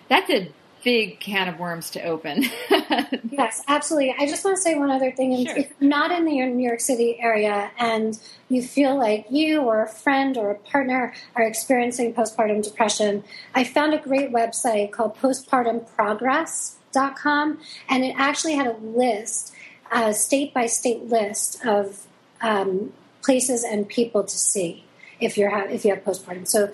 that's 0.09 0.29
a 0.29 0.51
big 0.83 1.19
can 1.19 1.47
of 1.47 1.59
worms 1.59 1.91
to 1.91 2.01
open. 2.03 2.43
yes, 3.29 3.61
absolutely. 3.67 4.15
I 4.17 4.25
just 4.27 4.43
want 4.43 4.57
to 4.57 4.61
say 4.61 4.73
one 4.75 4.91
other 4.91 5.11
thing. 5.11 5.45
Sure. 5.45 5.57
If 5.57 5.71
you're 5.79 5.89
not 5.89 6.11
in 6.11 6.25
the 6.25 6.45
New 6.45 6.67
York 6.67 6.79
City 6.79 7.19
area 7.19 7.69
and 7.77 8.19
you 8.49 8.63
feel 8.63 8.97
like 8.97 9.27
you 9.29 9.61
or 9.61 9.83
a 9.83 9.87
friend 9.87 10.35
or 10.37 10.49
a 10.51 10.55
partner 10.55 11.13
are 11.35 11.43
experiencing 11.43 12.13
postpartum 12.13 12.63
depression, 12.63 13.23
I 13.55 13.63
found 13.63 13.93
a 13.93 13.99
great 13.99 14.31
website 14.31 14.91
called 14.91 15.15
postpartumprogress.com 15.17 17.59
and 17.89 18.03
it 18.03 18.15
actually 18.17 18.55
had 18.55 18.67
a 18.67 18.75
list, 18.77 19.53
a 19.91 20.13
state 20.13 20.53
by 20.53 20.65
state 20.65 21.05
list 21.05 21.65
of 21.65 22.05
um, 22.41 22.91
places 23.21 23.63
and 23.63 23.87
people 23.87 24.23
to 24.23 24.37
see 24.37 24.83
if 25.19 25.37
you're 25.37 25.49
ha- 25.49 25.67
if 25.69 25.85
you 25.85 25.93
have 25.93 26.03
postpartum. 26.03 26.47
So 26.47 26.71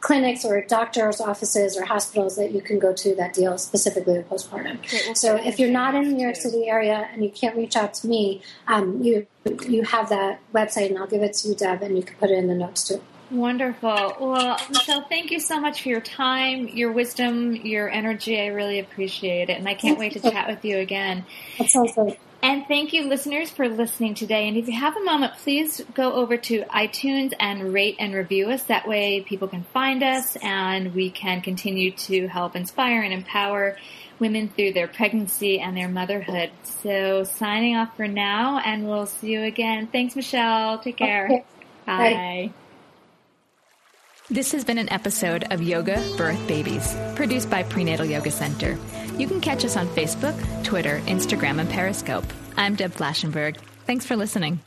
clinics 0.00 0.44
or 0.44 0.60
doctors' 0.62 1.20
offices 1.20 1.76
or 1.76 1.84
hospitals 1.84 2.36
that 2.36 2.52
you 2.52 2.60
can 2.60 2.78
go 2.78 2.92
to 2.92 3.14
that 3.14 3.34
deal 3.34 3.58
specifically 3.58 4.18
with 4.18 4.28
postpartum. 4.28 4.78
so 5.16 5.36
if 5.36 5.58
you're 5.58 5.70
not 5.70 5.94
in 5.94 6.04
the 6.04 6.14
New 6.14 6.22
York 6.22 6.36
City 6.36 6.68
area 6.68 7.08
and 7.12 7.22
you 7.22 7.30
can't 7.30 7.56
reach 7.56 7.76
out 7.76 7.94
to 7.94 8.06
me, 8.06 8.42
um, 8.66 9.02
you 9.02 9.26
you 9.66 9.82
have 9.84 10.08
that 10.10 10.40
website 10.52 10.88
and 10.88 10.98
I'll 10.98 11.06
give 11.06 11.22
it 11.22 11.32
to 11.34 11.48
you, 11.48 11.54
Deb, 11.54 11.82
and 11.82 11.96
you 11.96 12.02
can 12.02 12.16
put 12.16 12.30
it 12.30 12.38
in 12.38 12.48
the 12.48 12.54
notes 12.54 12.86
too. 12.86 13.00
Wonderful. 13.30 14.16
Well, 14.18 14.58
Michelle, 14.70 15.04
thank 15.08 15.30
you 15.30 15.38
so 15.38 15.60
much 15.60 15.82
for 15.82 15.88
your 15.88 16.00
time, 16.00 16.66
your 16.68 16.90
wisdom, 16.90 17.54
your 17.54 17.88
energy. 17.88 18.40
I 18.40 18.46
really 18.48 18.80
appreciate 18.80 19.50
it, 19.50 19.58
and 19.58 19.68
I 19.68 19.74
can't 19.74 19.98
wait 19.98 20.14
to 20.14 20.20
chat 20.20 20.48
with 20.48 20.64
you 20.64 20.78
again. 20.78 21.24
That 21.58 21.68
sounds 21.68 21.94
great. 21.94 22.18
And 22.42 22.66
thank 22.66 22.94
you, 22.94 23.06
listeners, 23.06 23.50
for 23.50 23.68
listening 23.68 24.14
today. 24.14 24.48
And 24.48 24.56
if 24.56 24.66
you 24.66 24.78
have 24.78 24.96
a 24.96 25.04
moment, 25.04 25.34
please 25.34 25.82
go 25.92 26.12
over 26.12 26.38
to 26.38 26.62
iTunes 26.64 27.34
and 27.38 27.72
rate 27.74 27.96
and 27.98 28.14
review 28.14 28.48
us. 28.48 28.62
That 28.64 28.88
way, 28.88 29.20
people 29.20 29.46
can 29.46 29.64
find 29.74 30.02
us 30.02 30.36
and 30.42 30.94
we 30.94 31.10
can 31.10 31.42
continue 31.42 31.90
to 31.92 32.28
help 32.28 32.56
inspire 32.56 33.02
and 33.02 33.12
empower 33.12 33.76
women 34.18 34.48
through 34.48 34.72
their 34.72 34.88
pregnancy 34.88 35.60
and 35.60 35.76
their 35.76 35.88
motherhood. 35.88 36.50
So, 36.62 37.24
signing 37.24 37.76
off 37.76 37.96
for 37.96 38.08
now, 38.08 38.58
and 38.58 38.86
we'll 38.86 39.06
see 39.06 39.32
you 39.32 39.42
again. 39.42 39.86
Thanks, 39.86 40.16
Michelle. 40.16 40.78
Take 40.78 40.98
care. 40.98 41.26
Okay. 41.26 41.44
Bye. 41.86 41.96
Bye. 41.96 42.52
This 44.30 44.52
has 44.52 44.64
been 44.64 44.78
an 44.78 44.92
episode 44.92 45.44
of 45.50 45.60
Yoga 45.60 45.96
Birth 46.16 46.46
Babies, 46.46 46.94
produced 47.16 47.50
by 47.50 47.64
Prenatal 47.64 48.06
Yoga 48.06 48.30
Center. 48.30 48.78
You 49.18 49.26
can 49.26 49.40
catch 49.40 49.64
us 49.64 49.76
on 49.76 49.86
Facebook, 49.88 50.64
Twitter, 50.64 51.00
Instagram, 51.06 51.60
and 51.60 51.68
Periscope. 51.68 52.24
I'm 52.56 52.74
Deb 52.74 52.92
Flashenberg. 52.92 53.58
Thanks 53.86 54.06
for 54.06 54.16
listening. 54.16 54.60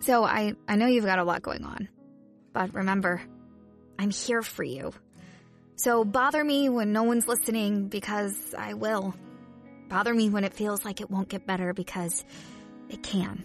So 0.00 0.24
I, 0.24 0.54
I 0.66 0.76
know 0.76 0.86
you've 0.86 1.04
got 1.04 1.18
a 1.18 1.24
lot 1.24 1.42
going 1.42 1.64
on, 1.64 1.88
but 2.52 2.72
remember, 2.72 3.20
I'm 3.98 4.10
here 4.10 4.42
for 4.42 4.64
you. 4.64 4.92
So 5.76 6.04
bother 6.04 6.42
me 6.42 6.68
when 6.68 6.92
no 6.92 7.02
one's 7.02 7.28
listening 7.28 7.88
because 7.88 8.54
I 8.56 8.74
will. 8.74 9.14
Bother 9.88 10.14
me 10.14 10.30
when 10.30 10.44
it 10.44 10.54
feels 10.54 10.84
like 10.84 11.00
it 11.00 11.10
won't 11.10 11.28
get 11.28 11.46
better 11.46 11.74
because 11.74 12.24
it 12.88 13.02
can. 13.02 13.44